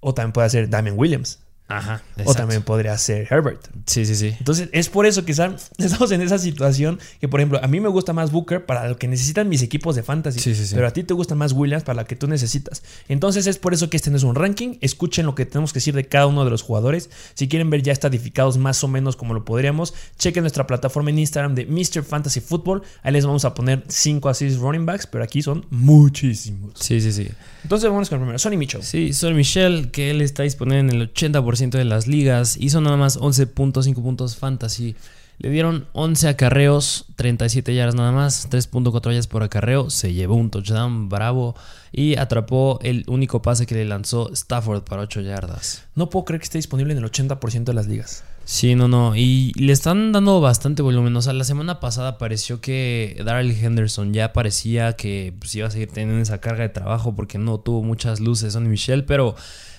O 0.00 0.14
también 0.14 0.32
puede 0.32 0.50
ser 0.50 0.68
Damian 0.68 0.96
Williams. 0.98 1.40
Ajá. 1.68 2.02
O 2.24 2.32
también 2.34 2.62
podría 2.62 2.96
ser 2.96 3.26
Herbert. 3.28 3.66
Sí, 3.86 4.06
sí, 4.06 4.14
sí. 4.14 4.34
Entonces, 4.38 4.68
es 4.72 4.88
por 4.88 5.04
eso 5.04 5.24
que 5.24 5.32
estamos 5.78 6.12
en 6.12 6.20
esa 6.20 6.38
situación 6.38 7.00
que, 7.20 7.28
por 7.28 7.40
ejemplo, 7.40 7.60
a 7.62 7.66
mí 7.66 7.80
me 7.80 7.88
gusta 7.88 8.12
más 8.12 8.30
Booker 8.30 8.64
para 8.64 8.88
lo 8.88 8.96
que 8.98 9.08
necesitan 9.08 9.48
mis 9.48 9.62
equipos 9.62 9.96
de 9.96 10.04
fantasy. 10.04 10.38
Sí, 10.38 10.54
sí, 10.54 10.66
sí. 10.66 10.74
Pero 10.74 10.86
a 10.86 10.92
ti 10.92 11.02
te 11.02 11.12
gusta 11.12 11.34
más 11.34 11.52
Williams 11.52 11.82
para 11.82 12.02
lo 12.02 12.06
que 12.06 12.14
tú 12.14 12.28
necesitas. 12.28 12.84
Entonces, 13.08 13.48
es 13.48 13.58
por 13.58 13.74
eso 13.74 13.90
que 13.90 13.96
este 13.96 14.10
no 14.10 14.16
es 14.16 14.22
un 14.22 14.36
ranking. 14.36 14.76
Escuchen 14.80 15.26
lo 15.26 15.34
que 15.34 15.44
tenemos 15.44 15.72
que 15.72 15.78
decir 15.78 15.94
de 15.94 16.06
cada 16.06 16.26
uno 16.26 16.44
de 16.44 16.50
los 16.50 16.62
jugadores. 16.62 17.10
Si 17.34 17.48
quieren 17.48 17.68
ver 17.68 17.82
ya 17.82 17.92
estadificados 17.92 18.58
más 18.58 18.84
o 18.84 18.88
menos 18.88 19.16
como 19.16 19.34
lo 19.34 19.44
podríamos, 19.44 19.92
chequen 20.18 20.44
nuestra 20.44 20.68
plataforma 20.68 21.10
en 21.10 21.18
Instagram 21.18 21.56
de 21.56 21.66
Mr. 21.66 22.04
Fantasy 22.04 22.40
Football. 22.40 22.82
Ahí 23.02 23.12
les 23.12 23.26
vamos 23.26 23.44
a 23.44 23.54
poner 23.54 23.82
5 23.88 24.28
a 24.28 24.34
6 24.34 24.58
running 24.58 24.86
backs, 24.86 25.08
pero 25.08 25.24
aquí 25.24 25.42
son 25.42 25.66
muchísimos. 25.70 26.74
Sí, 26.78 27.00
sí, 27.00 27.12
sí. 27.12 27.28
Entonces, 27.64 27.90
vamos 27.90 28.08
con 28.08 28.18
el 28.18 28.22
primero. 28.22 28.38
Sonny 28.38 28.56
Mitchell. 28.56 28.84
Sí, 28.84 29.12
Sonny 29.12 29.34
Michel, 29.34 29.90
que 29.90 30.10
él 30.10 30.22
está 30.22 30.44
disponible 30.44 30.78
en 30.78 30.90
el 30.90 31.12
80% 31.12 31.55
de 31.58 31.84
las 31.84 32.06
ligas. 32.06 32.56
Hizo 32.58 32.80
nada 32.80 32.96
más 32.96 33.18
11.5 33.18 33.94
puntos 34.02 34.36
fantasy. 34.36 34.94
Le 35.38 35.50
dieron 35.50 35.86
11 35.92 36.28
acarreos, 36.28 37.06
37 37.16 37.74
yardas 37.74 37.94
nada 37.94 38.12
más, 38.12 38.48
3.4 38.50 39.10
yardas 39.10 39.26
por 39.26 39.42
acarreo. 39.42 39.90
Se 39.90 40.14
llevó 40.14 40.34
un 40.34 40.50
touchdown 40.50 41.08
bravo 41.08 41.54
y 41.92 42.16
atrapó 42.16 42.78
el 42.82 43.04
único 43.06 43.42
pase 43.42 43.66
que 43.66 43.74
le 43.74 43.84
lanzó 43.84 44.30
Stafford 44.32 44.84
para 44.84 45.02
8 45.02 45.20
yardas. 45.20 45.84
No 45.94 46.08
puedo 46.08 46.24
creer 46.24 46.40
que 46.40 46.44
esté 46.44 46.58
disponible 46.58 46.92
en 46.92 46.98
el 46.98 47.10
80% 47.10 47.64
de 47.64 47.74
las 47.74 47.86
ligas. 47.86 48.24
Sí, 48.46 48.76
no, 48.76 48.86
no. 48.86 49.16
Y 49.16 49.52
le 49.56 49.72
están 49.72 50.12
dando 50.12 50.40
bastante 50.40 50.80
volumen. 50.80 51.14
O 51.16 51.20
sea, 51.20 51.32
la 51.32 51.42
semana 51.42 51.80
pasada 51.80 52.16
pareció 52.16 52.60
que 52.60 53.20
Darrell 53.24 53.50
Henderson 53.50 54.14
ya 54.14 54.32
parecía 54.32 54.92
que 54.94 55.34
pues, 55.38 55.52
iba 55.56 55.66
a 55.66 55.70
seguir 55.70 55.90
teniendo 55.90 56.22
esa 56.22 56.40
carga 56.40 56.62
de 56.62 56.68
trabajo 56.68 57.16
porque 57.16 57.38
no 57.38 57.58
tuvo 57.58 57.82
muchas 57.82 58.20
luces 58.20 58.52
Sonny 58.52 58.68
Michel. 58.68 59.04
Pero 59.04 59.34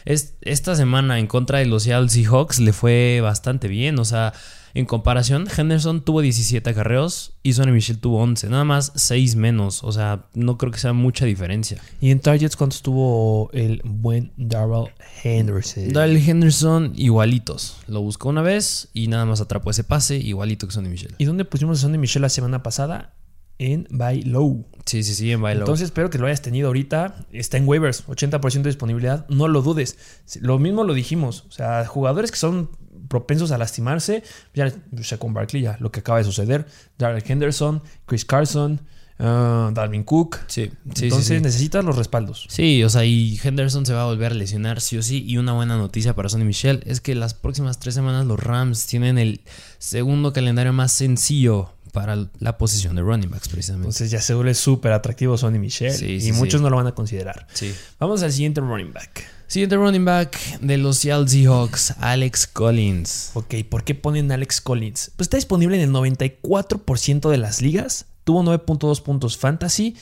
es, 0.08 0.36
esta 0.40 0.74
semana 0.76 1.20
en 1.20 1.28
contra 1.28 1.60
de 1.60 1.66
los 1.66 1.84
Seattle 1.84 2.08
Seahawks 2.08 2.60
le 2.60 2.72
fue 2.72 3.20
bastante 3.22 3.68
bien. 3.68 4.00
O 4.00 4.06
sea, 4.06 4.34
en 4.74 4.86
comparación, 4.86 5.50
Henderson 5.56 6.00
tuvo 6.00 6.22
17 6.22 6.70
acarreos 6.70 7.34
y 7.44 7.52
Sonny 7.54 7.74
Michel 7.74 8.00
tuvo 8.00 8.20
11. 8.20 8.48
Nada 8.50 8.64
más 8.64 8.94
6 8.96 9.36
menos. 9.36 9.84
O 9.84 9.92
sea, 9.92 10.28
no 10.34 10.58
creo 10.58 10.72
que 10.72 10.80
sea 10.80 10.94
mucha 10.94 11.26
diferencia. 11.26 11.82
¿Y 12.00 12.12
en 12.12 12.22
targets 12.22 12.56
cuántos 12.56 12.82
tuvo 12.82 13.52
el 13.52 13.82
buen 13.84 14.32
Darrell 14.38 14.94
Henderson? 15.24 15.92
Darrell 15.92 16.26
Henderson 16.26 16.94
igualitos. 16.96 17.76
Lo 17.88 18.02
buscó 18.02 18.30
una 18.30 18.42
vez 18.42 18.88
y 18.94 19.10
nada 19.10 19.26
más 19.26 19.42
atrapó 19.42 19.72
ese 19.72 19.84
pase 19.84 20.16
igualito 20.16 20.68
que 20.68 20.74
Sonny 20.74 20.88
Michel. 20.88 21.16
¿Y 21.18 21.26
dónde 21.26 21.44
pusimos 21.44 21.80
a 21.80 21.82
Sonny 21.82 21.98
Michel 21.98 22.22
la 22.22 22.30
semana 22.30 22.64
pasada? 22.64 23.14
En 23.60 23.88
Buy 23.90 24.22
Low. 24.24 24.66
Sí, 24.88 25.04
sí, 25.04 25.14
sí, 25.16 25.32
en 25.32 25.42
bailo. 25.42 25.62
Entonces 25.62 25.86
espero 25.86 26.10
que 26.10 26.18
lo 26.18 26.28
hayas 26.28 26.42
tenido 26.42 26.68
ahorita. 26.68 27.26
Está 27.34 27.58
en 27.58 27.68
waivers, 27.68 28.08
80% 28.08 28.62
de 28.62 28.70
disponibilidad. 28.70 29.28
No 29.28 29.48
lo 29.50 29.62
dudes. 29.62 29.98
Lo 30.40 30.60
mismo 30.60 30.86
lo 30.86 30.94
dijimos. 30.94 31.46
O 31.50 31.52
sea, 31.52 31.86
jugadores 31.86 32.32
que 32.32 32.38
son 32.38 32.70
propensos 33.10 33.52
a 33.52 33.58
lastimarse. 33.58 34.24
Ya 34.54 34.72
con 35.20 35.34
Barkley, 35.34 35.64
ya 35.64 35.78
lo 35.82 35.92
que 35.92 36.00
acaba 36.00 36.20
de 36.20 36.24
suceder. 36.24 36.68
Darrell 36.98 37.24
Henderson, 37.28 37.84
Chris 38.06 38.24
Carson, 38.24 38.80
ah, 39.20 39.72
Dalvin 39.74 40.06
Cook. 40.06 40.38
Sí, 40.48 40.72
sí, 40.96 41.06
Entonces 41.06 41.28
sí, 41.28 41.36
sí. 41.36 41.42
necesitas 41.42 41.84
los 41.84 41.98
respaldos. 41.98 42.46
Sí, 42.48 42.82
o 42.86 42.90
sea, 42.90 43.04
y 43.04 43.38
Henderson 43.44 43.86
se 43.86 43.94
va 43.94 44.04
a 44.04 44.06
volver 44.06 44.32
a 44.32 44.36
lesionar 44.36 44.80
sí 44.80 44.98
o 44.98 45.04
sí. 45.04 45.22
Y 45.28 45.36
una 45.36 45.52
buena 45.52 45.78
noticia 45.78 46.16
para 46.16 46.30
Sonny 46.30 46.46
Michel 46.46 46.82
es 46.86 47.02
que 47.02 47.14
las 47.14 47.34
próximas 47.34 47.78
tres 47.80 47.94
semanas 47.94 48.26
los 48.26 48.40
Rams 48.40 48.88
tienen 48.88 49.18
el 49.18 49.42
segundo 49.80 50.32
calendario 50.32 50.72
más 50.72 50.94
sencillo 50.94 51.74
para 51.98 52.16
la 52.38 52.58
posición 52.60 52.96
de 52.96 53.02
running 53.02 53.32
backs, 53.32 53.50
precisamente. 53.50 53.88
Entonces 53.88 54.12
ya 54.12 54.22
se 54.22 54.36
vuelve 54.36 54.54
súper 54.54 54.92
atractivo 54.92 55.36
Sonny 55.36 55.58
Michel. 55.58 55.92
Sí, 55.92 56.20
y 56.22 56.32
muchos 56.34 56.60
sí. 56.60 56.64
no 56.64 56.70
lo 56.70 56.76
van 56.78 56.86
a 56.86 56.92
considerar. 56.92 57.48
sí. 57.54 57.74
Vamos 58.00 58.22
al 58.22 58.32
siguiente 58.32 58.62
running 58.62 58.94
back. 58.94 59.26
Siguiente 59.48 59.78
running 59.78 60.06
back 60.06 60.60
de 60.60 60.78
los 60.78 61.00
Seattle 61.00 61.28
Seahawks, 61.28 61.96
Alex 62.00 62.46
Collins. 62.46 63.32
Ok, 63.34 63.56
¿por 63.68 63.84
qué 63.84 63.96
ponen 63.96 64.32
Alex 64.32 64.62
Collins? 64.62 65.12
Pues 65.16 65.26
está 65.26 65.38
disponible 65.38 65.82
en 65.82 65.90
el 65.90 65.92
94% 65.92 67.32
de 67.32 67.38
las 67.38 67.64
ligas. 67.64 68.06
Tuvo 68.24 68.44
9.2 68.44 69.02
puntos 69.02 69.38
fantasy. 69.40 69.96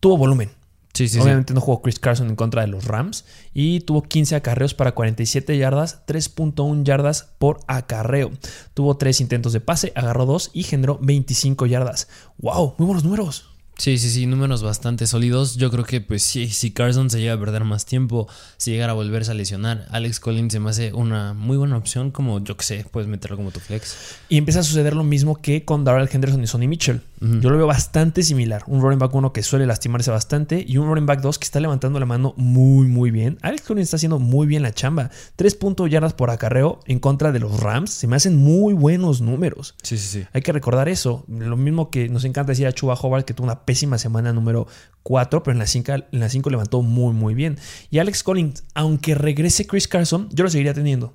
Tuvo 0.00 0.16
volumen. 0.16 0.50
Sí, 0.94 1.08
sí, 1.08 1.18
Obviamente 1.18 1.54
no 1.54 1.60
jugó 1.62 1.80
Chris 1.80 1.98
Carson 1.98 2.28
en 2.28 2.36
contra 2.36 2.62
de 2.62 2.68
los 2.68 2.84
Rams. 2.84 3.24
Y 3.54 3.80
tuvo 3.80 4.02
15 4.02 4.36
acarreos 4.36 4.74
para 4.74 4.92
47 4.92 5.56
yardas, 5.56 6.04
3.1 6.06 6.84
yardas 6.84 7.30
por 7.38 7.60
acarreo. 7.66 8.30
Tuvo 8.74 8.96
3 8.96 9.22
intentos 9.22 9.52
de 9.52 9.60
pase, 9.60 9.92
agarró 9.94 10.26
2 10.26 10.50
y 10.52 10.64
generó 10.64 10.98
25 11.00 11.66
yardas. 11.66 12.08
¡Wow! 12.38 12.74
Muy 12.78 12.86
buenos 12.86 13.04
números. 13.04 13.52
Sí, 13.78 13.98
sí, 13.98 14.10
sí, 14.10 14.26
números 14.26 14.62
bastante 14.62 15.06
sólidos. 15.06 15.56
Yo 15.56 15.70
creo 15.70 15.84
que, 15.84 16.00
pues 16.00 16.22
sí, 16.22 16.48
si 16.48 16.72
Carson 16.72 17.08
se 17.10 17.20
llega 17.20 17.32
a 17.32 17.40
perder 17.40 17.64
más 17.64 17.86
tiempo, 17.86 18.28
si 18.58 18.70
llegara 18.70 18.92
a 18.92 18.94
volverse 18.94 19.30
a 19.30 19.34
lesionar, 19.34 19.86
Alex 19.90 20.20
Collins 20.20 20.52
se 20.52 20.60
me 20.60 20.70
hace 20.70 20.92
una 20.92 21.32
muy 21.32 21.56
buena 21.56 21.78
opción, 21.78 22.10
como 22.10 22.44
yo 22.44 22.56
que 22.56 22.64
sé, 22.64 22.86
puedes 22.88 23.08
meterlo 23.08 23.36
como 23.36 23.50
tu 23.50 23.60
flex. 23.60 23.96
Y 24.28 24.36
empieza 24.36 24.60
a 24.60 24.62
suceder 24.62 24.94
lo 24.94 25.04
mismo 25.04 25.40
que 25.40 25.64
con 25.64 25.84
Darrell 25.84 26.08
Henderson 26.12 26.44
y 26.44 26.46
Sonny 26.46 26.68
Mitchell. 26.68 27.00
Yo 27.22 27.50
lo 27.50 27.56
veo 27.56 27.68
bastante 27.68 28.24
similar. 28.24 28.64
Un 28.66 28.82
running 28.82 28.98
back 28.98 29.14
1 29.14 29.32
que 29.32 29.44
suele 29.44 29.64
lastimarse 29.64 30.10
bastante 30.10 30.64
y 30.66 30.78
un 30.78 30.88
running 30.88 31.06
back 31.06 31.20
2 31.20 31.38
que 31.38 31.44
está 31.44 31.60
levantando 31.60 32.00
la 32.00 32.06
mano 32.06 32.34
muy, 32.36 32.88
muy 32.88 33.12
bien. 33.12 33.38
Alex 33.42 33.62
Collins 33.62 33.84
está 33.86 33.96
haciendo 33.96 34.18
muy 34.18 34.48
bien 34.48 34.62
la 34.62 34.72
chamba. 34.72 35.08
3 35.36 35.54
puntos 35.54 35.88
yardas 35.88 36.14
por 36.14 36.30
acarreo 36.30 36.80
en 36.86 36.98
contra 36.98 37.30
de 37.30 37.38
los 37.38 37.60
Rams. 37.60 37.90
Se 37.90 38.08
me 38.08 38.16
hacen 38.16 38.36
muy 38.36 38.74
buenos 38.74 39.20
números. 39.20 39.76
Sí, 39.84 39.98
sí, 39.98 40.08
sí. 40.08 40.26
Hay 40.32 40.42
que 40.42 40.50
recordar 40.50 40.88
eso. 40.88 41.24
Lo 41.28 41.56
mismo 41.56 41.90
que 41.90 42.08
nos 42.08 42.24
encanta 42.24 42.50
decir 42.50 42.66
a 42.66 42.72
Chuba 42.72 42.94
Howard 42.94 43.24
que 43.24 43.34
tuvo 43.34 43.44
una 43.44 43.64
pésima 43.66 43.98
semana 43.98 44.32
número 44.32 44.66
4, 45.04 45.44
pero 45.44 45.52
en 45.52 45.60
la 45.60 45.66
5 45.68 45.92
en 45.92 46.20
la 46.20 46.28
cinco 46.28 46.50
levantó 46.50 46.82
muy, 46.82 47.12
muy 47.12 47.34
bien. 47.34 47.56
Y 47.90 47.98
Alex 47.98 48.24
Collins, 48.24 48.64
aunque 48.74 49.14
regrese 49.14 49.64
Chris 49.66 49.86
Carson, 49.86 50.28
yo 50.32 50.42
lo 50.42 50.50
seguiría 50.50 50.74
teniendo. 50.74 51.14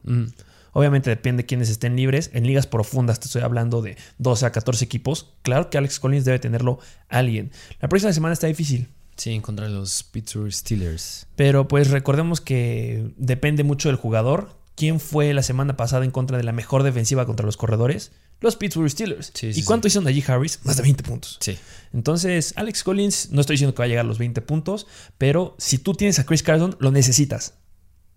Obviamente 0.77 1.09
depende 1.09 1.41
de 1.41 1.47
quiénes 1.47 1.69
estén 1.71 1.95
libres. 1.95 2.29
En 2.33 2.45
ligas 2.45 2.67
profundas 2.67 3.19
te 3.19 3.25
estoy 3.25 3.41
hablando 3.41 3.81
de 3.81 3.97
12 4.19 4.45
a 4.45 4.51
14 4.51 4.85
equipos. 4.85 5.33
Claro 5.41 5.71
que 5.71 5.79
Alex 5.79 5.99
Collins 5.99 6.23
debe 6.23 6.37
tenerlo 6.37 6.77
alguien. 7.09 7.51
La 7.81 7.89
próxima 7.89 8.13
semana 8.13 8.33
está 8.33 8.45
difícil. 8.45 8.87
Sí, 9.15 9.39
contra 9.39 9.69
los 9.69 10.03
Pittsburgh 10.03 10.53
Steelers. 10.53 11.25
Pero 11.35 11.67
pues 11.67 11.89
recordemos 11.89 12.41
que 12.41 13.11
depende 13.17 13.63
mucho 13.63 13.89
del 13.89 13.95
jugador. 13.95 14.55
¿Quién 14.75 14.99
fue 14.99 15.33
la 15.33 15.41
semana 15.41 15.75
pasada 15.77 16.05
en 16.05 16.11
contra 16.11 16.37
de 16.37 16.43
la 16.43 16.51
mejor 16.51 16.83
defensiva 16.83 17.25
contra 17.25 17.47
los 17.47 17.57
corredores? 17.57 18.11
Los 18.39 18.55
Pittsburgh 18.55 18.91
Steelers. 18.91 19.31
Sí, 19.33 19.53
sí, 19.53 19.61
¿Y 19.61 19.63
cuánto 19.63 19.87
hizo 19.87 19.99
Najee 20.01 20.31
Harris? 20.31 20.59
Más 20.63 20.77
de 20.77 20.83
20 20.83 21.01
puntos. 21.01 21.39
Sí. 21.41 21.57
Entonces, 21.91 22.53
Alex 22.55 22.83
Collins, 22.83 23.31
no 23.31 23.41
estoy 23.41 23.55
diciendo 23.55 23.73
que 23.73 23.79
va 23.79 23.85
a 23.85 23.87
llegar 23.87 24.05
a 24.05 24.07
los 24.07 24.19
20 24.19 24.43
puntos, 24.43 24.85
pero 25.17 25.55
si 25.57 25.79
tú 25.79 25.95
tienes 25.95 26.19
a 26.19 26.25
Chris 26.27 26.43
Carson, 26.43 26.77
lo 26.79 26.91
necesitas. 26.91 27.55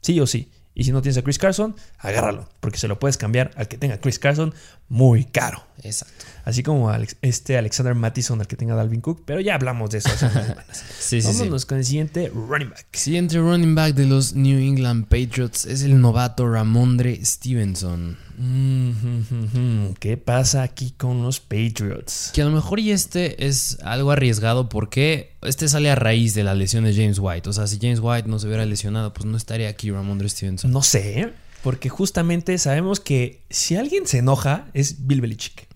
Sí 0.03 0.21
o 0.21 0.27
sí. 0.27 0.51
Y 0.75 0.85
si 0.85 0.93
no 0.93 1.03
tienes 1.03 1.19
a 1.19 1.23
Chris 1.23 1.39
Carson, 1.39 1.75
agárralo, 1.99 2.49
porque 2.61 2.79
se 2.79 2.89
lo 2.89 2.99
puedes 2.99 3.19
cambiar 3.19 3.51
al 3.57 3.69
que 3.69 3.77
tenga 3.77 3.99
Chris 3.99 4.19
Carson 4.19 4.55
muy 4.91 5.25
caro. 5.25 5.65
Exacto. 5.83 6.27
Así 6.45 6.63
como 6.63 6.91
Alex- 6.91 7.17
este 7.23 7.57
Alexander 7.57 7.95
Mattison 7.95 8.39
al 8.41 8.47
que 8.47 8.57
tenga 8.57 8.75
Dalvin 8.75 9.01
Cook, 9.01 9.23
pero 9.25 9.41
ya 9.41 9.55
hablamos 9.55 9.89
de 9.91 9.99
eso 9.99 10.11
hace 10.11 10.27
unas 10.27 10.47
semanas. 10.49 10.85
Sí, 10.99 11.23
sí, 11.23 11.33
sí. 11.33 11.39
Vámonos 11.39 11.65
con 11.65 11.79
el 11.79 11.85
siguiente 11.87 12.31
running 12.35 12.69
back. 12.69 12.87
Siguiente 12.93 13.39
running 13.39 13.75
back 13.75 13.95
de 13.95 14.05
los 14.07 14.35
New 14.35 14.59
England 14.59 15.05
Patriots 15.07 15.65
es 15.65 15.83
el 15.83 15.99
novato 16.01 16.47
Ramondre 16.51 17.25
Stevenson. 17.25 18.19
Mm. 18.37 19.93
¿Qué 19.99 20.17
pasa 20.17 20.63
aquí 20.63 20.93
con 20.97 21.23
los 21.23 21.41
Patriots? 21.41 22.31
Que 22.35 22.43
a 22.43 22.45
lo 22.47 22.51
mejor 22.51 22.81
y 22.81 22.91
este 22.91 23.47
es 23.47 23.79
algo 23.83 24.11
arriesgado 24.11 24.69
porque 24.69 25.33
este 25.43 25.69
sale 25.69 25.91
a 25.91 25.95
raíz 25.95 26.35
de 26.35 26.45
la 26.45 26.55
lesión 26.55 26.85
de 26.85 26.95
James 26.95 27.19
White. 27.19 27.49
O 27.49 27.53
sea, 27.53 27.67
si 27.67 27.79
James 27.81 28.01
White 28.03 28.29
no 28.29 28.39
se 28.39 28.47
hubiera 28.47 28.67
lesionado, 28.67 29.13
pues 29.13 29.27
no 29.27 29.37
estaría 29.37 29.69
aquí 29.69 29.91
Ramondre 29.91 30.29
Stevenson. 30.29 30.71
No 30.73 30.83
sé, 30.83 31.21
¿eh? 31.21 31.33
Porque 31.63 31.89
justamente 31.89 32.57
sabemos 32.59 33.01
que 33.01 33.45
si 33.51 33.77
alguien 33.77 34.07
se 34.07 34.19
enoja 34.19 34.69
es 34.75 35.07
Bill 35.07 35.21
Belichick. 35.21 35.69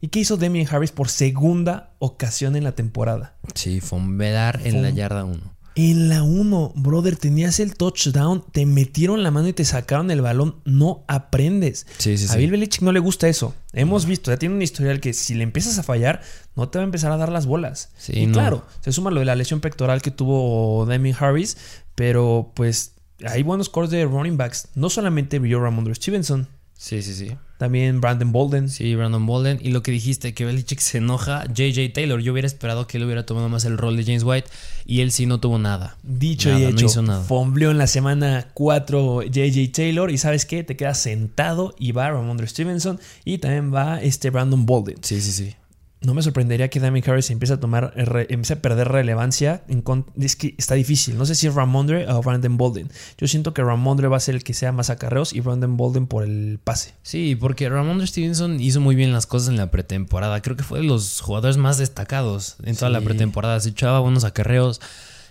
¿Y 0.00 0.08
qué 0.08 0.20
hizo 0.20 0.36
Demian 0.36 0.66
Harris 0.70 0.92
por 0.92 1.08
segunda 1.08 1.92
ocasión 1.98 2.56
en 2.56 2.64
la 2.64 2.72
temporada? 2.72 3.34
Sí, 3.54 3.80
fombelar 3.80 4.60
en 4.64 4.82
la 4.82 4.90
yarda 4.90 5.24
1. 5.24 5.60
En 5.76 6.08
la 6.08 6.22
1, 6.22 6.72
brother, 6.74 7.16
tenías 7.16 7.60
el 7.60 7.74
touchdown, 7.74 8.44
te 8.50 8.66
metieron 8.66 9.22
la 9.22 9.30
mano 9.30 9.48
y 9.48 9.52
te 9.52 9.64
sacaron 9.64 10.10
el 10.10 10.20
balón, 10.20 10.56
no 10.64 11.04
aprendes. 11.06 11.86
Sí, 11.98 12.18
sí, 12.18 12.24
a 12.24 12.28
sí. 12.28 12.38
Bill 12.38 12.50
Belichick 12.50 12.82
no 12.82 12.92
le 12.92 12.98
gusta 12.98 13.28
eso. 13.28 13.54
Hemos 13.72 14.04
visto, 14.04 14.30
ya 14.30 14.36
tiene 14.36 14.56
un 14.56 14.62
historial 14.62 15.00
que 15.00 15.12
si 15.12 15.34
le 15.34 15.44
empiezas 15.44 15.78
a 15.78 15.82
fallar, 15.82 16.22
no 16.56 16.68
te 16.68 16.78
va 16.78 16.82
a 16.82 16.86
empezar 16.86 17.12
a 17.12 17.16
dar 17.18 17.30
las 17.30 17.46
bolas. 17.46 17.90
Sí, 17.96 18.12
y 18.14 18.26
no. 18.26 18.32
claro, 18.32 18.66
se 18.80 18.90
suma 18.90 19.10
lo 19.10 19.20
de 19.20 19.26
la 19.26 19.36
lesión 19.36 19.60
pectoral 19.60 20.02
que 20.02 20.10
tuvo 20.10 20.86
Demian 20.86 21.16
Harris, 21.18 21.56
pero 21.94 22.52
pues 22.54 22.94
hay 23.26 23.42
buenos 23.42 23.66
scores 23.66 23.90
de 23.90 24.04
running 24.04 24.36
backs. 24.36 24.68
No 24.74 24.90
solamente 24.90 25.38
brilló 25.38 25.60
Ramondre 25.60 25.94
Stevenson, 25.94 26.48
Sí, 26.76 27.02
sí, 27.02 27.12
sí. 27.12 27.36
también 27.58 28.00
Brandon 28.00 28.32
Bolden. 28.32 28.70
Sí, 28.70 28.94
Brandon 28.94 29.26
Bolden. 29.26 29.58
Y 29.60 29.68
lo 29.68 29.82
que 29.82 29.90
dijiste, 29.92 30.32
que 30.32 30.46
Belichick 30.46 30.80
se 30.80 30.96
enoja, 30.96 31.44
JJ 31.52 31.92
Taylor. 31.92 32.20
Yo 32.20 32.32
hubiera 32.32 32.46
esperado 32.46 32.86
que 32.86 32.96
él 32.96 33.04
hubiera 33.04 33.26
tomado 33.26 33.50
más 33.50 33.66
el 33.66 33.76
rol 33.76 33.98
de 33.98 34.04
James 34.04 34.22
White 34.24 34.48
y 34.86 35.02
él 35.02 35.12
sí 35.12 35.26
no 35.26 35.40
tuvo 35.40 35.58
nada. 35.58 35.98
Dicho 36.02 36.48
Nada, 36.48 36.60
y 36.60 36.64
no 36.64 36.70
hecho, 36.70 36.86
hizo 36.86 37.02
nada. 37.02 37.22
fombleó 37.22 37.70
en 37.70 37.76
la 37.76 37.86
semana 37.86 38.46
4 38.54 39.24
JJ 39.24 39.72
Taylor 39.72 40.10
y 40.10 40.16
¿sabes 40.16 40.46
qué? 40.46 40.64
Te 40.64 40.76
quedas 40.76 40.98
sentado 41.02 41.74
y 41.78 41.92
va 41.92 42.10
Ramondre 42.10 42.46
Stevenson 42.46 42.98
y 43.26 43.36
también 43.36 43.74
va 43.74 44.00
este 44.00 44.30
Brandon 44.30 44.64
Bolden. 44.64 44.96
Sí, 45.02 45.20
sí, 45.20 45.32
sí. 45.32 45.54
No 46.02 46.14
me 46.14 46.22
sorprendería 46.22 46.68
que 46.70 46.80
Damien 46.80 47.04
Harris 47.06 47.30
empiece 47.30 47.52
a 47.52 47.60
tomar, 47.60 47.92
re- 47.94 48.26
empiece 48.30 48.54
a 48.54 48.62
perder 48.62 48.88
relevancia. 48.88 49.62
En 49.68 49.84
es 50.18 50.34
que 50.34 50.54
está 50.56 50.74
difícil. 50.74 51.18
No 51.18 51.26
sé 51.26 51.34
si 51.34 51.46
es 51.46 51.54
Ramondre 51.54 52.10
o 52.10 52.22
Brandon 52.22 52.56
Bolden. 52.56 52.88
Yo 53.18 53.28
siento 53.28 53.52
que 53.52 53.62
Ramondre 53.62 54.08
va 54.08 54.16
a 54.16 54.20
ser 54.20 54.34
el 54.34 54.42
que 54.42 54.54
sea 54.54 54.72
más 54.72 54.88
acarreos 54.88 55.34
y 55.34 55.40
Brandon 55.40 55.76
Bolden 55.76 56.06
por 56.06 56.24
el 56.24 56.58
pase. 56.64 56.94
Sí, 57.02 57.36
porque 57.36 57.68
Ramondre 57.68 58.06
Stevenson 58.06 58.60
hizo 58.60 58.80
muy 58.80 58.94
bien 58.94 59.12
las 59.12 59.26
cosas 59.26 59.50
en 59.50 59.58
la 59.58 59.70
pretemporada. 59.70 60.40
Creo 60.40 60.56
que 60.56 60.62
fue 60.64 60.78
de 60.78 60.86
los 60.86 61.20
jugadores 61.20 61.58
más 61.58 61.76
destacados 61.76 62.56
en 62.62 62.76
toda 62.76 62.90
la 62.90 63.02
pretemporada. 63.02 63.60
Se 63.60 63.68
echaba 63.68 64.00
buenos 64.00 64.24
acarreos. 64.24 64.80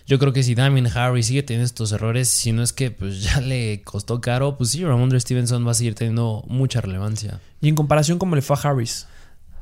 Yo 0.06 0.18
creo 0.20 0.32
que 0.32 0.42
si 0.44 0.54
Damien 0.54 0.86
Harris 0.86 1.26
sigue 1.26 1.42
teniendo 1.42 1.66
estos 1.66 1.90
errores, 1.92 2.28
si 2.28 2.52
no 2.52 2.62
es 2.62 2.72
que 2.72 2.90
pues 2.92 3.22
ya 3.22 3.40
le 3.40 3.82
costó 3.82 4.20
caro, 4.20 4.56
pues 4.56 4.70
sí, 4.70 4.84
Ramondre 4.84 5.18
Stevenson 5.18 5.66
va 5.66 5.72
a 5.72 5.74
seguir 5.74 5.94
teniendo 5.96 6.44
mucha 6.48 6.80
relevancia. 6.80 7.40
Y 7.60 7.68
en 7.68 7.74
comparación, 7.74 8.18
como 8.18 8.36
le 8.36 8.42
fue 8.42 8.56
a 8.56 8.60
Harris? 8.68 9.06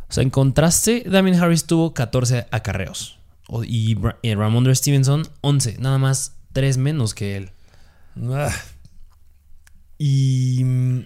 O 0.09 0.13
sea, 0.13 0.23
en 0.23 0.31
contraste, 0.31 1.05
Damien 1.07 1.37
Harris 1.37 1.65
tuvo 1.65 1.93
14 1.95 2.47
acarreos. 2.51 3.19
Y, 3.65 3.97
y 4.23 4.35
Ramondre 4.35 4.75
Stevenson, 4.75 5.27
11. 5.43 5.77
Nada 5.79 5.99
más 5.99 6.37
3 6.53 6.79
menos 6.79 7.15
que 7.15 7.37
él. 7.37 7.51
Ah. 8.31 8.51
Y 9.99 10.63
mm, 10.65 11.01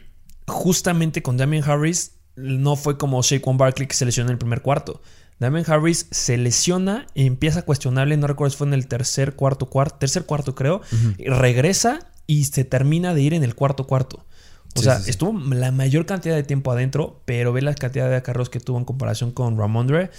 justamente 0.47 1.23
con 1.23 1.37
Damien 1.37 1.64
Harris 1.64 2.12
no 2.37 2.76
fue 2.76 2.99
como 2.99 3.23
Shaquan 3.23 3.59
Barkley 3.59 3.88
que 3.88 3.94
se 3.94 4.04
lesionó 4.04 4.30
en 4.30 4.35
el 4.35 4.38
primer 4.38 4.62
cuarto. 4.62 5.02
Damien 5.38 5.64
Harris 5.66 6.06
se 6.11 6.37
lesiona, 6.37 7.06
empieza 7.16 7.62
cuestionable, 7.62 8.16
no 8.16 8.28
recuerdo 8.28 8.50
si 8.50 8.59
fue 8.59 8.68
en 8.68 8.75
el 8.75 8.87
tercer, 8.87 9.35
cuarto, 9.35 9.66
cuarto, 9.66 9.97
tercer 9.99 10.25
cuarto 10.25 10.54
creo, 10.54 10.82
y 11.18 11.25
regresa 11.25 12.12
y 12.28 12.44
se 12.44 12.64
termina 12.64 13.12
de 13.12 13.23
ir 13.23 13.35
en 13.35 13.42
el 13.42 13.56
cuarto 13.56 13.88
cuarto. 13.88 14.25
O 14.75 14.79
Sí, 14.79 14.85
sea, 14.85 14.99
sí, 14.99 15.05
sí. 15.05 15.11
estuvo 15.11 15.38
la 15.55 15.71
mayor 15.73 16.07
cantidad 16.07 16.35
de 16.35 16.43
tiempo 16.43 16.73
adentro, 16.73 17.21
pero 17.25 17.52
ve 17.52 17.62
la 17.62 17.75
cantidad 17.75 18.09
de 18.09 18.17
acarreos 18.17 18.49
que 18.50 18.61
tuvo 18.61 18.79
en 18.79 18.85
comparación 18.85 19.31
con 19.33 19.59
Ramondre, 19.59 20.11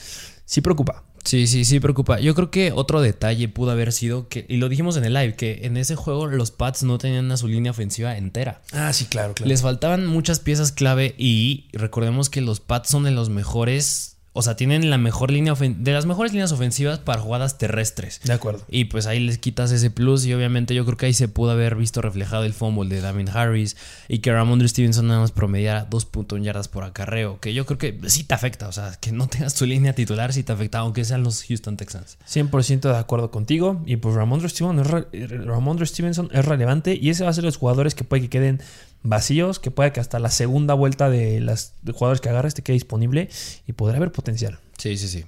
sí 0.45 0.61
preocupa. 0.61 1.03
Sí, 1.23 1.47
sí, 1.47 1.63
sí, 1.63 1.79
preocupa. 1.79 2.19
Yo 2.19 2.35
creo 2.35 2.51
que 2.51 2.73
otro 2.73 3.01
detalle 3.01 3.47
pudo 3.47 3.71
haber 3.71 3.93
sido 3.93 4.27
que, 4.27 4.45
y 4.49 4.57
lo 4.57 4.67
dijimos 4.67 4.97
en 4.97 5.05
el 5.05 5.13
live, 5.13 5.35
que 5.37 5.61
en 5.63 5.77
ese 5.77 5.95
juego 5.95 6.27
los 6.27 6.51
Pats 6.51 6.83
no 6.83 6.97
tenían 6.97 7.31
a 7.31 7.37
su 7.37 7.47
línea 7.47 7.71
ofensiva 7.71 8.17
entera. 8.17 8.61
Ah, 8.73 8.91
sí, 8.91 9.05
claro, 9.05 9.33
claro. 9.33 9.47
Les 9.47 9.61
faltaban 9.61 10.05
muchas 10.05 10.41
piezas 10.41 10.73
clave 10.73 11.15
y 11.17 11.69
recordemos 11.71 12.29
que 12.29 12.41
los 12.41 12.59
Pats 12.59 12.89
son 12.89 13.05
de 13.05 13.11
los 13.11 13.29
mejores, 13.29 14.12
o 14.35 14.41
sea, 14.41 14.55
tienen 14.55 14.89
la 14.89 14.97
mejor 14.97 15.29
línea 15.31 15.53
de 15.53 15.91
las 15.91 16.05
mejores 16.07 16.31
líneas 16.33 16.51
ofensivas 16.51 16.99
para 16.99 17.21
jugadas 17.21 17.57
terrestres. 17.59 18.19
De 18.23 18.33
acuerdo. 18.33 18.63
Y 18.69 18.85
pues 18.85 19.05
ahí 19.05 19.19
les 19.19 19.37
quitas 19.37 19.71
ese 19.71 19.91
plus 19.91 20.25
y 20.25 20.33
obviamente 20.33 20.73
yo 20.73 20.85
creo 20.85 20.97
que 20.97 21.05
ahí 21.05 21.13
se 21.13 21.27
pudo 21.27 21.51
haber 21.51 21.75
visto 21.75 22.01
reflejado 22.01 22.43
el 22.43 22.53
fumble 22.53 22.93
de 22.93 23.01
Damien 23.01 23.29
Harris 23.29 23.77
y 24.07 24.19
que 24.19 24.31
Ramondre 24.33 24.67
Stevenson 24.67 25.07
nada 25.07 25.19
más 25.19 25.31
promediara 25.31 25.87
2.1 25.89 26.41
yardas 26.43 26.67
por 26.67 26.83
acarreo, 26.83 27.39
que 27.39 27.53
yo 27.53 27.65
creo 27.65 27.77
que 27.77 27.99
sí 28.09 28.23
te 28.23 28.33
afecta, 28.33 28.67
o 28.67 28.71
sea, 28.71 28.97
que 28.99 29.11
no 29.11 29.27
tengas 29.27 29.53
tu 29.53 29.65
línea 29.65 29.93
titular 29.93 30.33
sí 30.33 30.43
te 30.43 30.51
afecta, 30.51 30.79
aunque 30.79 31.05
sean 31.05 31.23
los 31.23 31.43
Houston 31.43 31.77
Texans. 31.77 32.17
100% 32.27 32.81
de 32.91 32.97
acuerdo 32.97 33.29
contigo. 33.31 33.81
Y 33.85 33.97
pues 33.97 34.15
Ramondre 34.15 34.49
Stevenson, 34.49 34.79
es 34.79 34.87
re- 34.87 35.37
Ramondre 35.45 35.85
Stevenson 35.85 36.29
es 36.33 36.43
relevante. 36.45 36.97
Y 36.99 37.09
ese 37.09 37.23
va 37.23 37.29
a 37.29 37.33
ser 37.33 37.43
los 37.43 37.57
jugadores 37.57 37.93
que 37.93 38.03
puede 38.03 38.23
que 38.23 38.29
queden 38.29 38.61
vacíos. 39.03 39.59
Que 39.59 39.71
puede 39.71 39.91
que 39.91 39.99
hasta 39.99 40.19
la 40.19 40.29
segunda 40.29 40.73
vuelta 40.73 41.09
de 41.09 41.39
los 41.39 41.73
jugadores 41.93 42.21
que 42.21 42.29
agarres 42.29 42.53
te 42.53 42.61
quede 42.61 42.75
disponible. 42.75 43.29
Y 43.67 43.73
podrá 43.73 43.97
haber 43.97 44.11
potencial. 44.11 44.59
Sí, 44.77 44.97
sí, 44.97 45.07
sí. 45.07 45.25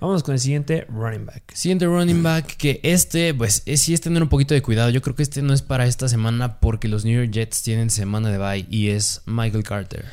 Vámonos 0.00 0.22
con 0.22 0.34
el 0.34 0.40
siguiente 0.40 0.86
running 0.88 1.26
back. 1.26 1.42
Siguiente 1.54 1.86
running 1.86 2.22
back, 2.22 2.56
que 2.56 2.78
este, 2.84 3.34
pues 3.34 3.62
es, 3.66 3.80
sí 3.80 3.94
es 3.94 4.00
tener 4.00 4.22
un 4.22 4.28
poquito 4.28 4.54
de 4.54 4.62
cuidado. 4.62 4.90
Yo 4.90 5.02
creo 5.02 5.16
que 5.16 5.24
este 5.24 5.42
no 5.42 5.52
es 5.52 5.62
para 5.62 5.86
esta 5.86 6.08
semana 6.08 6.60
porque 6.60 6.86
los 6.86 7.04
New 7.04 7.20
York 7.20 7.32
Jets 7.32 7.62
tienen 7.62 7.90
semana 7.90 8.30
de 8.30 8.38
bye 8.38 8.66
y 8.70 8.90
es 8.90 9.22
Michael 9.26 9.64
Carter. 9.64 10.04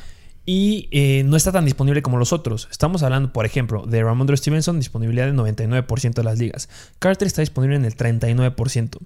Y 0.48 0.88
eh, 0.92 1.24
no 1.24 1.36
está 1.36 1.50
tan 1.50 1.64
disponible 1.64 2.02
como 2.02 2.18
los 2.18 2.32
otros. 2.32 2.68
Estamos 2.70 3.02
hablando, 3.02 3.32
por 3.32 3.44
ejemplo, 3.44 3.84
de 3.84 4.00
Ramondre 4.04 4.36
Stevenson, 4.36 4.78
disponibilidad 4.78 5.26
del 5.26 5.34
99% 5.34 6.14
de 6.14 6.22
las 6.22 6.38
ligas. 6.38 6.68
Carter 7.00 7.26
está 7.26 7.42
disponible 7.42 7.74
en 7.74 7.84
el 7.84 7.96
39%. 7.96 8.98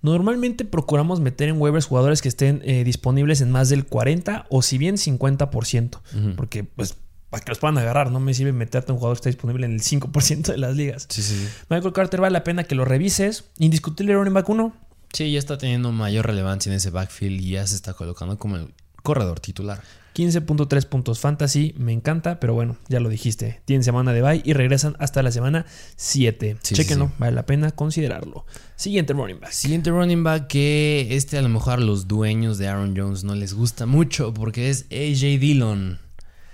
Normalmente 0.00 0.64
procuramos 0.64 1.20
meter 1.20 1.50
en 1.50 1.60
waivers 1.60 1.84
jugadores 1.84 2.22
que 2.22 2.28
estén 2.28 2.62
eh, 2.64 2.82
disponibles 2.82 3.42
en 3.42 3.50
más 3.50 3.68
del 3.68 3.84
40 3.84 4.46
o 4.48 4.62
si 4.62 4.78
bien 4.78 4.96
50%. 4.96 6.00
Porque, 6.34 6.64
pues, 6.64 6.96
para 7.28 7.44
que 7.44 7.50
los 7.50 7.58
puedan 7.58 7.76
agarrar, 7.76 8.10
no 8.10 8.18
me 8.18 8.32
sirve 8.32 8.52
meterte 8.52 8.90
un 8.90 8.98
jugador 8.98 9.18
que 9.18 9.20
está 9.20 9.28
disponible 9.28 9.66
en 9.66 9.72
el 9.72 9.82
5% 9.82 10.46
de 10.46 10.56
las 10.56 10.76
ligas. 10.76 11.06
Sí, 11.10 11.20
sí, 11.20 11.36
sí. 11.36 11.48
Michael 11.68 11.92
Carter 11.92 12.22
vale 12.22 12.32
la 12.32 12.42
pena 12.42 12.64
que 12.64 12.74
lo 12.74 12.86
revises. 12.86 13.44
Indiscutible 13.58 14.14
running 14.14 14.32
back 14.32 14.48
1. 14.48 14.74
Sí, 15.12 15.30
ya 15.30 15.38
está 15.38 15.58
teniendo 15.58 15.92
mayor 15.92 16.26
relevancia 16.26 16.70
en 16.70 16.76
ese 16.76 16.88
backfield 16.88 17.40
y 17.40 17.50
ya 17.50 17.66
se 17.66 17.74
está 17.74 17.92
colocando 17.92 18.38
como 18.38 18.56
el 18.56 18.72
corredor 19.06 19.38
titular. 19.38 19.80
15.3 20.16 20.86
puntos 20.86 21.20
fantasy, 21.20 21.74
me 21.78 21.92
encanta, 21.92 22.40
pero 22.40 22.54
bueno, 22.54 22.76
ya 22.88 22.98
lo 22.98 23.08
dijiste. 23.08 23.60
Tienen 23.66 23.84
semana 23.84 24.12
de 24.12 24.20
bye 24.22 24.42
y 24.44 24.52
regresan 24.52 24.96
hasta 24.98 25.22
la 25.22 25.30
semana 25.30 25.64
7. 25.94 26.56
Sí, 26.60 26.74
Chequenlo, 26.74 27.06
sí, 27.06 27.10
sí. 27.12 27.16
vale 27.18 27.32
la 27.36 27.46
pena 27.46 27.70
considerarlo. 27.70 28.46
Siguiente 28.74 29.12
running 29.12 29.38
back. 29.38 29.52
Siguiente 29.52 29.90
running 29.90 30.24
back 30.24 30.48
que 30.48 31.08
este 31.10 31.38
a 31.38 31.42
lo 31.42 31.48
mejor 31.50 31.74
a 31.74 31.76
los 31.76 32.08
dueños 32.08 32.58
de 32.58 32.66
Aaron 32.66 32.94
Jones 32.96 33.22
no 33.22 33.36
les 33.36 33.54
gusta 33.54 33.86
mucho 33.86 34.34
porque 34.34 34.70
es 34.70 34.86
AJ 34.90 35.38
Dillon. 35.38 36.00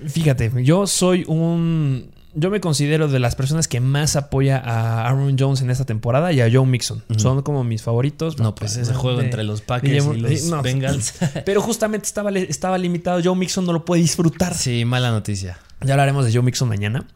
Fíjate, 0.07 0.53
yo 0.63 0.87
soy 0.87 1.25
un. 1.27 2.12
Yo 2.35 2.51
me 2.51 2.61
considero 2.61 3.09
de 3.09 3.19
las 3.19 3.35
personas 3.37 3.69
que 3.69 3.81
más 3.81 4.17
apoya 4.17 4.57
a 4.59 5.07
Aaron 5.07 5.37
Jones 5.39 5.61
en 5.61 5.71
esta 5.71 5.85
temporada 5.85 6.33
y 6.33 6.41
a 6.41 6.51
Joe 6.51 6.65
Mixon. 6.67 7.03
Son 7.17 7.43
como 7.43 7.63
mis 7.65 7.83
favoritos. 7.83 8.39
No, 8.39 8.55
pues 8.55 8.77
ese 8.77 8.93
de- 8.93 8.97
juego 8.99 9.21
entre 9.21 9.45
los 9.45 9.61
Packers 9.61 10.07
y 10.17 10.19
los 10.21 10.45
no. 10.45 10.63
Bengals. 10.63 11.15
Pero 11.45 11.61
justamente 11.61 12.07
estaba, 12.07 12.31
estaba 12.31 12.79
limitado. 12.79 13.21
Joe 13.23 13.37
Mixon 13.37 13.67
no 13.67 13.73
lo 13.73 13.85
puede 13.85 14.03
disfrutar. 14.03 14.55
Sí, 14.55 14.85
mala 14.85 15.11
noticia. 15.11 15.59
Ya 15.83 15.93
hablaremos 15.95 16.25
de 16.25 16.33
Joe 16.33 16.43
Mixon 16.43 16.69
mañana. 16.69 17.07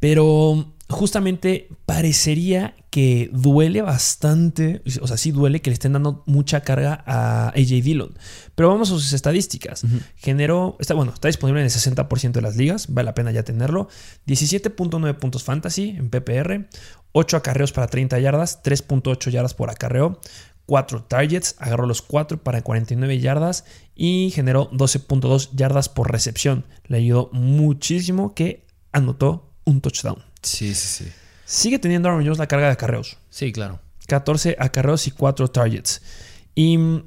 Pero 0.00 0.66
justamente 0.88 1.68
parecería 1.84 2.74
que 2.90 3.28
duele 3.32 3.82
bastante, 3.82 4.82
o 5.02 5.06
sea, 5.06 5.18
sí 5.18 5.30
duele 5.30 5.60
que 5.60 5.70
le 5.70 5.74
estén 5.74 5.92
dando 5.92 6.22
mucha 6.26 6.62
carga 6.62 7.04
a 7.06 7.48
AJ 7.48 7.82
Dillon. 7.82 8.16
Pero 8.54 8.68
vamos 8.68 8.88
a 8.90 8.94
sus 8.94 9.12
estadísticas. 9.12 9.84
Generó, 10.16 10.76
está, 10.80 10.94
bueno, 10.94 11.12
está 11.12 11.28
disponible 11.28 11.60
en 11.60 11.66
el 11.66 11.72
60% 11.72 12.32
de 12.32 12.42
las 12.42 12.56
ligas, 12.56 12.86
vale 12.88 13.06
la 13.06 13.14
pena 13.14 13.30
ya 13.30 13.42
tenerlo. 13.42 13.88
17.9 14.26 15.18
puntos 15.18 15.44
fantasy 15.44 15.90
en 15.90 16.08
PPR, 16.08 16.68
8 17.12 17.36
acarreos 17.36 17.72
para 17.72 17.88
30 17.88 18.18
yardas, 18.20 18.62
3.8 18.62 19.30
yardas 19.30 19.54
por 19.54 19.70
acarreo. 19.70 20.20
4 20.64 21.04
targets, 21.04 21.54
agarró 21.58 21.86
los 21.86 22.02
4 22.02 22.42
para 22.42 22.60
49 22.60 23.20
yardas 23.20 23.64
y 23.94 24.30
generó 24.34 24.70
12.2 24.70 25.50
yardas 25.54 25.88
por 25.88 26.12
recepción. 26.12 26.66
Le 26.84 26.98
ayudó 26.98 27.30
muchísimo 27.32 28.34
que 28.34 28.66
anotó 28.92 29.54
un 29.64 29.80
touchdown. 29.80 30.27
Sí, 30.42 30.74
sí, 30.74 31.04
sí. 31.04 31.10
Sigue 31.44 31.78
teniendo 31.78 32.08
Aaron 32.08 32.22
Jones 32.24 32.38
la 32.38 32.46
carga 32.46 32.66
de 32.66 32.72
acarreos. 32.72 33.18
Sí, 33.30 33.52
claro. 33.52 33.80
14 34.06 34.56
acarreos 34.58 35.06
y 35.06 35.10
4 35.10 35.48
targets. 35.48 36.02
Y 36.54 36.78
mm, 36.78 37.06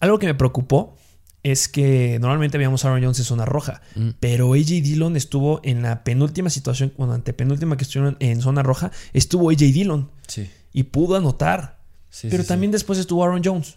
algo 0.00 0.18
que 0.18 0.26
me 0.26 0.34
preocupó 0.34 0.96
es 1.42 1.68
que 1.68 2.18
normalmente 2.20 2.58
veíamos 2.58 2.84
a 2.84 2.88
Aaron 2.88 3.02
Jones 3.02 3.18
en 3.18 3.24
zona 3.24 3.44
roja, 3.46 3.80
Mm. 3.94 4.10
pero 4.20 4.52
AJ 4.52 4.82
Dillon 4.82 5.16
estuvo 5.16 5.60
en 5.62 5.82
la 5.82 6.04
penúltima 6.04 6.50
situación, 6.50 6.92
bueno, 6.98 7.14
antepenúltima 7.14 7.76
que 7.78 7.84
estuvieron 7.84 8.16
en 8.20 8.42
zona 8.42 8.62
roja, 8.62 8.90
estuvo 9.14 9.50
AJ 9.50 9.58
Dillon 9.72 10.10
Sí. 10.26 10.50
y 10.72 10.82
pudo 10.84 11.16
anotar. 11.16 11.78
Sí, 12.10 12.28
pero 12.30 12.42
sí, 12.42 12.48
también 12.48 12.72
después 12.72 12.98
estuvo 12.98 13.24
Aaron 13.24 13.40
Jones. 13.44 13.76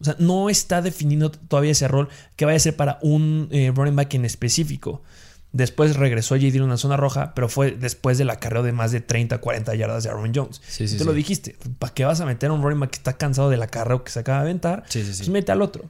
O 0.00 0.04
sea, 0.04 0.16
no 0.18 0.48
está 0.50 0.82
definido 0.82 1.30
todavía 1.30 1.72
ese 1.72 1.86
rol 1.88 2.08
que 2.36 2.44
vaya 2.46 2.56
a 2.56 2.60
ser 2.60 2.74
para 2.76 2.98
un 3.02 3.48
eh, 3.50 3.70
running 3.74 3.96
back 3.96 4.14
en 4.14 4.24
específico. 4.24 5.02
Después 5.52 5.96
regresó 5.96 6.36
J. 6.36 6.46
Dillon 6.52 6.70
a 6.70 6.76
zona 6.76 6.96
roja, 6.96 7.34
pero 7.34 7.48
fue 7.48 7.72
después 7.72 8.18
del 8.18 8.30
acarreo 8.30 8.62
de 8.62 8.70
más 8.72 8.92
de 8.92 9.00
30, 9.00 9.38
40 9.38 9.74
yardas 9.74 10.04
de 10.04 10.10
Aaron 10.10 10.32
Jones. 10.34 10.60
Sí, 10.66 10.86
sí, 10.86 10.94
Te 10.94 11.00
sí. 11.00 11.04
lo 11.04 11.12
dijiste. 11.12 11.56
¿Para 11.80 11.92
qué 11.92 12.04
vas 12.04 12.20
a 12.20 12.26
meter 12.26 12.50
a 12.50 12.52
un 12.52 12.62
running 12.62 12.78
back 12.80 12.90
que 12.90 12.96
está 12.98 13.14
cansado 13.14 13.50
del 13.50 13.60
acarreo 13.62 14.04
que 14.04 14.12
se 14.12 14.20
acaba 14.20 14.38
de 14.38 14.44
aventar? 14.44 14.84
Sí, 14.88 15.02
sí, 15.02 15.12
sí. 15.12 15.18
Pues 15.18 15.28
mete 15.30 15.50
al 15.50 15.60
otro. 15.62 15.86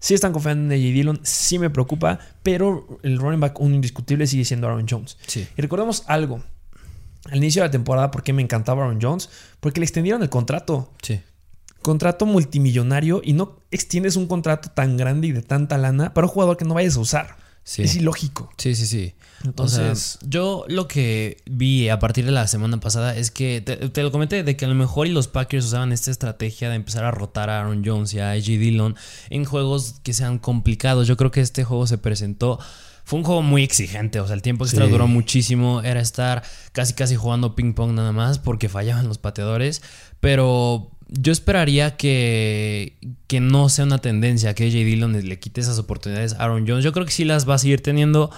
Sí 0.00 0.14
están 0.14 0.32
confiando 0.32 0.74
en 0.74 0.80
J. 0.80 0.92
Dillon, 0.92 1.20
sí 1.22 1.58
me 1.60 1.70
preocupa, 1.70 2.18
pero 2.42 2.98
el 3.04 3.18
running 3.18 3.40
back 3.40 3.60
un 3.60 3.74
indiscutible 3.74 4.26
sigue 4.26 4.44
siendo 4.44 4.66
Aaron 4.66 4.86
Jones. 4.90 5.16
Sí. 5.26 5.46
Y 5.56 5.62
recordemos 5.62 6.02
algo. 6.06 6.42
Al 7.30 7.36
inicio 7.38 7.62
de 7.62 7.68
la 7.68 7.72
temporada, 7.72 8.10
¿por 8.10 8.22
qué 8.24 8.32
me 8.32 8.42
encantaba 8.42 8.82
Aaron 8.84 8.98
Jones? 9.00 9.30
Porque 9.60 9.80
le 9.80 9.84
extendieron 9.86 10.22
el 10.22 10.28
contrato 10.28 10.92
Sí. 11.02 11.20
contrato 11.82 12.26
multimillonario 12.26 13.22
y 13.24 13.32
no 13.34 13.60
extiendes 13.70 14.16
un 14.16 14.26
contrato 14.26 14.70
tan 14.70 14.96
grande 14.96 15.28
y 15.28 15.32
de 15.32 15.42
tanta 15.42 15.78
lana 15.78 16.12
para 16.14 16.26
un 16.26 16.32
jugador 16.32 16.56
que 16.56 16.64
no 16.64 16.74
vayas 16.74 16.96
a 16.96 17.00
usar. 17.00 17.43
Sí. 17.64 17.82
Es 17.82 17.96
ilógico. 17.96 18.50
Sí, 18.58 18.74
sí, 18.74 18.86
sí. 18.86 19.14
Entonces- 19.42 20.18
yo 20.22 20.64
lo 20.68 20.86
que 20.88 21.38
vi 21.46 21.88
a 21.88 21.98
partir 21.98 22.24
de 22.24 22.30
la 22.30 22.46
semana 22.46 22.78
pasada 22.78 23.16
es 23.16 23.30
que 23.30 23.60
te, 23.60 23.76
te 23.76 24.02
lo 24.02 24.10
comenté 24.12 24.42
de 24.42 24.56
que 24.56 24.64
a 24.64 24.68
lo 24.68 24.74
mejor 24.74 25.06
y 25.06 25.10
los 25.12 25.28
Packers 25.28 25.64
usaban 25.66 25.92
esta 25.92 26.10
estrategia 26.10 26.68
de 26.70 26.76
empezar 26.76 27.04
a 27.04 27.10
rotar 27.10 27.50
a 27.50 27.60
Aaron 27.60 27.82
Jones 27.84 28.12
y 28.14 28.20
a 28.20 28.30
AJ 28.32 28.44
Dillon 28.58 28.96
en 29.30 29.44
juegos 29.44 29.96
que 30.02 30.12
sean 30.12 30.38
complicados. 30.38 31.06
Yo 31.08 31.16
creo 31.16 31.30
que 31.30 31.40
este 31.40 31.64
juego 31.64 31.86
se 31.86 31.98
presentó. 31.98 32.58
Fue 33.06 33.18
un 33.18 33.24
juego 33.26 33.42
muy 33.42 33.62
exigente, 33.62 34.18
o 34.20 34.26
sea, 34.26 34.34
el 34.34 34.40
tiempo 34.40 34.64
extra 34.64 34.86
Sí. 34.86 34.90
duró 34.90 35.06
muchísimo. 35.06 35.82
Era 35.82 36.00
estar 36.00 36.42
casi 36.72 36.94
casi 36.94 37.16
jugando 37.16 37.54
ping 37.54 37.74
pong 37.74 37.92
nada 37.92 38.12
más 38.12 38.38
porque 38.38 38.70
fallaban 38.70 39.08
los 39.08 39.18
pateadores. 39.18 39.82
Pero 40.20 40.90
yo 41.18 41.32
esperaría 41.32 41.96
que, 41.96 42.96
que 43.26 43.40
no 43.40 43.68
sea 43.68 43.84
una 43.84 43.98
tendencia, 43.98 44.54
que 44.54 44.64
AJ 44.64 44.72
Dillon 44.72 45.12
le 45.12 45.38
quite 45.38 45.60
esas 45.60 45.78
oportunidades 45.78 46.34
a 46.34 46.44
Aaron 46.44 46.66
Jones. 46.66 46.84
Yo 46.84 46.92
creo 46.92 47.06
que 47.06 47.12
sí 47.12 47.24
las 47.24 47.48
va 47.48 47.54
a 47.54 47.58
seguir 47.58 47.82
teniendo, 47.82 48.30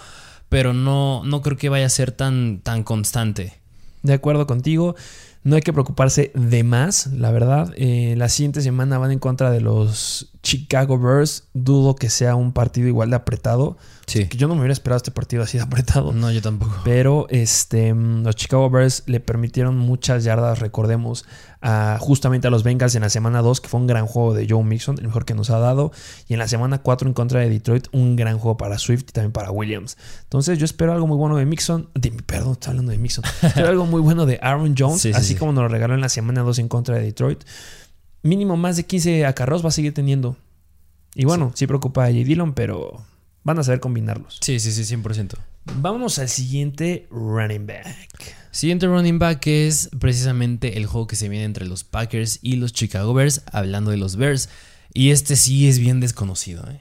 pero 0.49 0.75
no, 0.75 1.23
no 1.25 1.43
creo 1.43 1.57
que 1.57 1.69
vaya 1.69 1.87
a 1.87 1.91
ser 1.91 2.13
tan, 2.13 2.61
tan 2.63 2.83
constante. 2.83 3.55
De 4.03 4.13
acuerdo 4.13 4.47
contigo. 4.47 4.95
No 5.43 5.55
hay 5.55 5.63
que 5.63 5.73
preocuparse 5.73 6.33
de 6.35 6.65
más, 6.65 7.07
la 7.07 7.31
verdad. 7.31 7.73
Eh, 7.77 8.15
la 8.17 8.29
siguiente 8.29 8.61
semana 8.63 8.99
van 8.99 9.13
en 9.13 9.21
contra 9.21 9.53
de 9.53 9.61
los 9.61 10.33
Chicago 10.47 10.97
Bears. 10.97 11.49
Dudo 11.55 11.97
que 11.97 12.09
sea 12.09 12.37
un 12.37 12.53
partido 12.53 12.87
igual 12.87 13.11
de 13.11 13.17
apretado. 13.17 13.77
Sí. 14.07 14.27
Que 14.29 14.37
yo 14.39 14.47
no 14.47 14.55
me 14.55 14.61
hubiera 14.61 14.73
esperado 14.73 14.99
este 14.99 15.11
partido 15.11 15.43
así 15.43 15.59
de 15.59 15.65
apretado. 15.65 16.13
No, 16.13 16.31
yo 16.31 16.41
tampoco. 16.41 16.73
Pero 16.85 17.27
este, 17.31 17.93
mm, 17.93 18.23
los 18.23 18.37
Chicago 18.37 18.71
Bears 18.71 19.03
le 19.07 19.19
permitieron 19.19 19.77
muchas 19.77 20.23
yardas, 20.23 20.61
recordemos, 20.61 21.25
a, 21.61 21.97
justamente 22.01 22.47
a 22.47 22.51
los 22.53 22.63
Bengals 22.63 22.95
en 22.95 23.03
la 23.03 23.11
semana 23.11 23.43
2, 23.43 23.61
que 23.61 23.69
fue 23.69 23.81
un 23.81 23.89
gran 23.89 24.07
juego 24.07 24.35
de 24.35 24.47
Joe 24.49 24.63
Mixon, 24.63 24.99
el 24.99 25.07
mejor 25.09 25.25
que 25.25 25.35
nos 25.35 25.51
ha 25.51 25.59
dado. 25.59 25.91
Y 26.29 26.35
en 26.35 26.39
la 26.39 26.47
semana 26.47 26.79
4 26.79 27.09
en 27.09 27.15
contra 27.15 27.41
de 27.41 27.49
Detroit, 27.51 27.89
un 27.91 28.15
gran 28.15 28.39
juego 28.39 28.57
para 28.57 28.79
Swift 28.79 29.07
y 29.09 29.13
también 29.13 29.33
para 29.33 29.51
Williams. 29.51 29.97
Entonces 30.23 30.61
yo 30.61 30.65
espero 30.65 30.93
algo 30.93 31.09
muy 31.09 31.17
bueno 31.17 31.37
de 31.37 31.45
Mixon. 31.45 31.89
de- 31.97 32.13
perdón, 32.25 32.53
estoy 32.53 32.71
hablando 32.71 32.93
de 32.93 32.99
Mixon. 32.99 33.25
Espero 33.43 33.69
algo 33.69 33.87
muy 33.87 34.01
bueno 34.01 34.25
de 34.27 34.39
Aaron 34.41 34.77
Jones, 34.79 35.01
Sí, 35.01 35.13
sí, 35.13 35.19
así 35.19 35.27
sí. 35.33 35.35
como 35.35 35.51
nos 35.51 35.63
lo 35.63 35.69
regaló 35.69 35.95
en 35.95 36.01
la 36.03 36.09
semana 36.09 36.43
2 36.43 36.61
en 36.61 36.69
contra 36.69 36.95
de 36.95 37.03
Detroit. 37.03 37.43
Mínimo 38.27 38.57
más 38.57 38.77
de 38.77 38.85
15 38.85 39.25
acarreos 39.25 39.65
va 39.65 39.69
a 39.69 39.73
seguir 39.73 39.95
teniendo. 39.95 40.37
Y 41.15 41.25
bueno, 41.25 41.53
sí, 41.55 41.67
preocupa 41.67 42.05
a 42.05 42.09
J. 42.09 42.25
Dillon, 42.25 42.53
pero 42.55 43.05
van 43.45 43.59
a 43.59 43.63
saber 43.63 43.81
combinarlos. 43.81 44.39
Sí, 44.41 44.59
sí, 44.59 44.73
sí, 44.73 44.83
100%. 44.97 45.35
Vámonos 45.77 46.19
al 46.19 46.29
siguiente 46.29 47.07
running 47.11 47.67
back. 47.67 48.35
Siguiente 48.51 48.87
running 48.87 49.19
back 49.19 49.47
es 49.47 49.91
precisamente 49.99 50.77
el 50.77 50.87
juego 50.87 51.07
que 51.07 51.17
se 51.17 51.29
viene 51.29 51.45
entre 51.45 51.67
los 51.67 51.85
Packers 51.85 52.41
y 52.43 52.57
los 52.57 52.73
Chicago 52.73 53.15
Bears, 53.15 53.43
hablando 53.53 53.93
de 53.93 53.97
los 53.97 54.17
Bears. 54.17 54.49
Y 54.93 55.11
este 55.11 55.37
sí 55.37 55.69
es 55.69 55.79
bien 55.79 56.01
desconocido. 56.01 56.69
¿eh? 56.69 56.81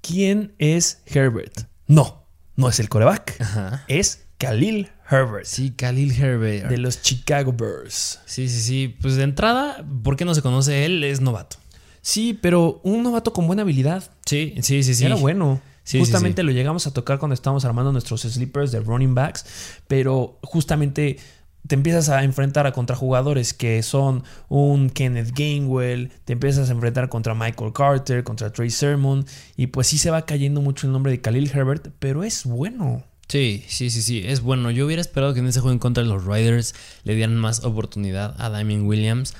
¿Quién 0.00 0.54
es 0.58 1.02
Herbert? 1.06 1.68
No, 1.86 2.24
no 2.56 2.68
es 2.68 2.80
el 2.80 2.88
coreback. 2.88 3.40
Ajá. 3.40 3.84
Es 3.88 4.26
Khalil 4.38 4.90
Herbert 5.10 5.44
Sí, 5.46 5.70
Khalil 5.70 6.12
Herbert. 6.12 6.68
de 6.68 6.78
los 6.78 7.02
Chicago 7.02 7.52
Bears. 7.52 8.20
Sí, 8.26 8.48
sí, 8.48 8.60
sí. 8.60 8.96
Pues 9.00 9.16
de 9.16 9.22
entrada, 9.24 9.84
¿por 10.02 10.16
qué 10.16 10.24
no 10.24 10.34
se 10.34 10.42
conoce 10.42 10.84
él? 10.84 11.04
Es 11.04 11.20
novato. 11.20 11.56
Sí, 12.02 12.38
pero 12.40 12.80
un 12.84 13.02
novato 13.02 13.32
con 13.32 13.46
buena 13.46 13.62
habilidad. 13.62 14.04
Sí, 14.24 14.54
sí, 14.62 14.82
sí, 14.82 14.94
sí. 14.94 15.04
Era 15.04 15.16
bueno. 15.16 15.60
Sí, 15.82 15.98
justamente 16.00 16.42
sí, 16.42 16.46
lo 16.46 16.52
llegamos 16.52 16.86
a 16.88 16.92
tocar 16.92 17.18
cuando 17.18 17.34
estábamos 17.34 17.64
armando 17.64 17.92
nuestros 17.92 18.22
sleepers 18.22 18.72
de 18.72 18.80
running 18.80 19.14
backs, 19.14 19.44
pero 19.86 20.38
justamente 20.42 21.18
te 21.66 21.74
empiezas 21.76 22.08
a 22.08 22.22
enfrentar 22.24 22.66
a 22.66 22.72
contra 22.72 22.96
jugadores 22.96 23.54
que 23.54 23.82
son 23.82 24.24
un 24.48 24.90
Kenneth 24.90 25.32
Gainwell, 25.36 26.10
te 26.24 26.32
empiezas 26.32 26.70
a 26.70 26.72
enfrentar 26.72 27.08
contra 27.08 27.34
Michael 27.34 27.72
Carter, 27.72 28.24
contra 28.24 28.52
Trey 28.52 28.70
Sermon, 28.70 29.24
y 29.56 29.68
pues 29.68 29.86
sí 29.86 29.98
se 29.98 30.10
va 30.10 30.26
cayendo 30.26 30.60
mucho 30.60 30.86
el 30.86 30.92
nombre 30.92 31.12
de 31.12 31.20
Khalil 31.20 31.50
Herbert, 31.52 31.88
pero 31.98 32.24
es 32.24 32.44
bueno. 32.44 33.04
Sí, 33.28 33.64
sí, 33.68 33.90
sí, 33.90 34.02
sí. 34.02 34.22
Es 34.24 34.40
bueno. 34.40 34.70
Yo 34.70 34.86
hubiera 34.86 35.02
esperado 35.02 35.34
que 35.34 35.40
en 35.40 35.46
ese 35.46 35.60
juego 35.60 35.72
en 35.72 35.78
contra 35.78 36.02
de 36.02 36.08
los 36.08 36.24
Riders 36.24 36.74
le 37.04 37.14
dieran 37.14 37.36
más 37.36 37.64
oportunidad 37.64 38.34
a 38.38 38.50
Damien 38.50 38.86
Williams. 38.86 39.34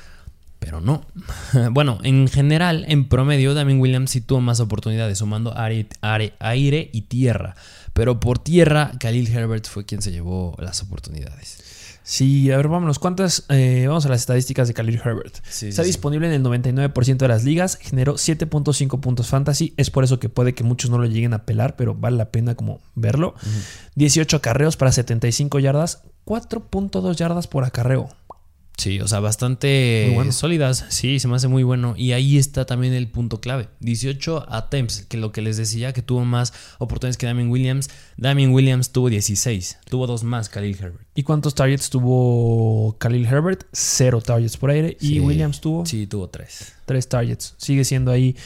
pero 0.58 0.80
no. 0.80 1.04
bueno, 1.70 1.98
en 2.02 2.28
general, 2.28 2.84
en 2.88 3.08
promedio, 3.08 3.54
Damien 3.54 3.80
Williams 3.80 4.10
sí 4.10 4.20
tuvo 4.20 4.40
más 4.40 4.60
oportunidades, 4.60 5.18
sumando 5.18 5.56
aire, 5.56 5.86
aire 6.40 6.90
y 6.92 7.02
tierra. 7.02 7.54
Pero 7.92 8.20
por 8.20 8.38
tierra, 8.38 8.92
Khalil 8.98 9.28
Herbert 9.28 9.66
fue 9.66 9.84
quien 9.84 10.02
se 10.02 10.12
llevó 10.12 10.56
las 10.58 10.82
oportunidades. 10.82 11.62
Sí, 12.08 12.52
a 12.52 12.56
ver, 12.56 12.68
vámonos. 12.68 13.00
¿Cuántas? 13.00 13.46
Eh, 13.48 13.86
vamos 13.88 14.06
a 14.06 14.08
las 14.08 14.20
estadísticas 14.20 14.68
de 14.68 14.74
Khalil 14.74 15.00
Herbert. 15.04 15.44
Está 15.44 15.82
disponible 15.82 16.28
en 16.28 16.34
el 16.34 16.42
99% 16.44 17.16
de 17.16 17.26
las 17.26 17.42
ligas. 17.42 17.78
Generó 17.82 18.14
7.5 18.14 19.00
puntos 19.00 19.26
fantasy. 19.26 19.74
Es 19.76 19.90
por 19.90 20.04
eso 20.04 20.20
que 20.20 20.28
puede 20.28 20.54
que 20.54 20.62
muchos 20.62 20.88
no 20.88 20.98
lo 20.98 21.06
lleguen 21.06 21.34
a 21.34 21.44
pelar, 21.44 21.74
pero 21.74 21.96
vale 21.96 22.16
la 22.16 22.30
pena 22.30 22.54
como 22.54 22.80
verlo. 22.94 23.34
18 23.96 24.36
acarreos 24.36 24.76
para 24.76 24.92
75 24.92 25.58
yardas. 25.58 26.04
4.2 26.24 27.16
yardas 27.16 27.48
por 27.48 27.64
acarreo. 27.64 28.08
Sí, 28.76 29.00
o 29.00 29.08
sea, 29.08 29.20
bastante 29.20 30.14
sólidas. 30.32 30.84
Sí, 30.90 31.18
se 31.18 31.28
me 31.28 31.36
hace 31.36 31.48
muy 31.48 31.62
bueno. 31.62 31.94
Y 31.96 32.12
ahí 32.12 32.36
está 32.36 32.66
también 32.66 32.92
el 32.92 33.08
punto 33.08 33.40
clave. 33.40 33.68
18 33.80 34.46
attempts, 34.50 35.06
que 35.08 35.16
lo 35.16 35.32
que 35.32 35.40
les 35.40 35.56
decía, 35.56 35.92
que 35.94 36.02
tuvo 36.02 36.24
más 36.24 36.52
oportunidades 36.78 37.16
que 37.16 37.26
Damien 37.26 37.48
Williams. 37.48 37.88
Damien 38.18 38.52
Williams 38.52 38.90
tuvo 38.90 39.08
16. 39.08 39.78
Tuvo 39.88 40.06
dos 40.06 40.24
más 40.24 40.50
Khalil 40.50 40.76
Herbert. 40.78 41.06
¿Y 41.14 41.22
cuántos 41.22 41.54
targets 41.54 41.88
tuvo 41.88 42.96
Khalil 42.98 43.24
Herbert? 43.26 43.64
Cero 43.72 44.20
targets 44.20 44.58
por 44.58 44.70
aire. 44.70 44.96
¿Y 45.00 45.20
Williams 45.20 45.60
tuvo? 45.60 45.86
Sí, 45.86 46.06
tuvo 46.06 46.28
tres. 46.28 46.74
Tres 46.84 47.08
targets. 47.08 47.54
Sigue 47.56 47.84
siendo 47.84 48.10
ahí 48.10 48.36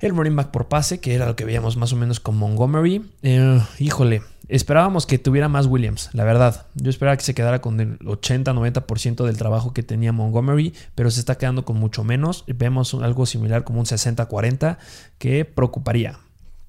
el 0.00 0.14
running 0.14 0.36
back 0.36 0.50
por 0.50 0.68
pase, 0.68 1.00
que 1.00 1.14
era 1.14 1.26
lo 1.26 1.36
que 1.36 1.44
veíamos 1.44 1.76
más 1.76 1.92
o 1.92 1.96
menos 1.96 2.20
con 2.20 2.36
Montgomery. 2.36 3.04
Eh, 3.22 3.60
híjole, 3.78 4.22
Esperábamos 4.48 5.06
que 5.06 5.18
tuviera 5.18 5.48
más 5.48 5.66
Williams, 5.66 6.10
la 6.12 6.22
verdad. 6.22 6.66
Yo 6.74 6.88
esperaba 6.88 7.16
que 7.16 7.24
se 7.24 7.34
quedara 7.34 7.60
con 7.60 7.80
el 7.80 7.98
80-90% 7.98 9.24
del 9.24 9.36
trabajo 9.36 9.72
que 9.72 9.82
tenía 9.82 10.12
Montgomery, 10.12 10.72
pero 10.94 11.10
se 11.10 11.18
está 11.18 11.36
quedando 11.36 11.64
con 11.64 11.78
mucho 11.78 12.04
menos. 12.04 12.44
Vemos 12.46 12.94
algo 12.94 13.26
similar 13.26 13.64
como 13.64 13.80
un 13.80 13.86
60-40 13.86 14.78
que 15.18 15.44
preocuparía. 15.44 16.20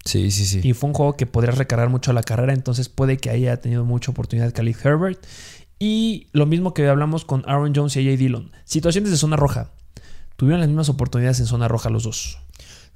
Sí, 0.06 0.32
sí, 0.32 0.46
sí. 0.46 0.62
Y 0.63 0.74
fue 0.74 0.90
un 0.90 0.96
juego 0.96 1.18
que 1.18 1.28
podría 1.28 1.54
recargar 1.54 1.90
mucho 1.90 2.12
a 2.12 2.13
la 2.16 2.24
carrera, 2.24 2.54
entonces 2.54 2.90
puede 2.90 3.18
que 3.18 3.30
haya 3.30 3.58
tenido 3.58 3.86
mucha 3.86 4.10
oportunidad 4.10 4.54
Khalid 4.54 4.78
Herbert. 4.84 5.24
Y 5.78 6.28
lo 6.32 6.48
mismo 6.48 6.74
que 6.74 6.88
hablamos 6.88 7.26
con 7.26 7.44
Aaron 7.46 7.74
Jones 7.76 7.96
y 7.96 8.00
AJ 8.00 8.18
Dillon. 8.18 8.52
Situaciones 8.66 9.12
de 9.12 9.18
zona 9.18 9.36
roja. 9.36 9.70
Tuvieron 10.36 10.62
las 10.62 10.70
mismas 10.70 10.90
oportunidades 10.90 11.40
en 11.40 11.46
zona 11.46 11.68
roja 11.68 11.92
los 11.92 12.04
dos. 12.04 12.40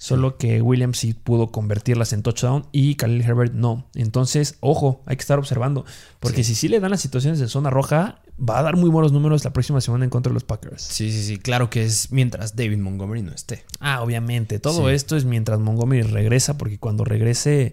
Solo 0.02 0.36
que 0.36 0.64
Williams 0.64 0.98
sí 0.98 1.14
pudo 1.14 1.52
convertirlas 1.52 2.12
en 2.12 2.24
touchdown 2.24 2.66
y 2.72 2.96
Khalil 2.96 3.22
Herbert 3.22 3.54
no. 3.54 3.86
Entonces, 3.94 4.58
ojo, 4.60 5.04
hay 5.06 5.16
que 5.16 5.22
estar 5.22 5.38
observando. 5.38 5.86
Porque 6.20 6.44
si 6.44 6.56
sí 6.56 6.70
le 6.70 6.80
dan 6.80 6.90
las 6.90 7.02
situaciones 7.02 7.40
de 7.40 7.48
zona 7.48 7.70
roja, 7.70 8.20
va 8.40 8.58
a 8.58 8.64
dar 8.64 8.78
muy 8.78 8.90
buenos 8.90 9.12
números 9.12 9.44
la 9.44 9.54
próxima 9.54 9.80
semana 9.80 10.04
en 10.04 10.10
contra 10.10 10.32
de 10.32 10.34
los 10.34 10.44
Packers. 10.44 10.82
Sí, 10.82 11.12
sí, 11.12 11.22
sí. 11.22 11.38
Claro 11.38 11.70
que 11.70 11.84
es 11.84 12.12
mientras 12.12 12.56
David 12.56 12.80
Montgomery 12.80 13.22
no 13.22 13.32
esté. 13.32 13.64
Ah, 13.80 14.02
obviamente. 14.02 14.58
Todo 14.58 14.90
esto 14.90 15.16
es 15.16 15.26
mientras 15.26 15.60
Montgomery 15.60 16.02
regresa, 16.02 16.58
porque 16.58 16.80
cuando 16.80 17.06
regrese, 17.06 17.72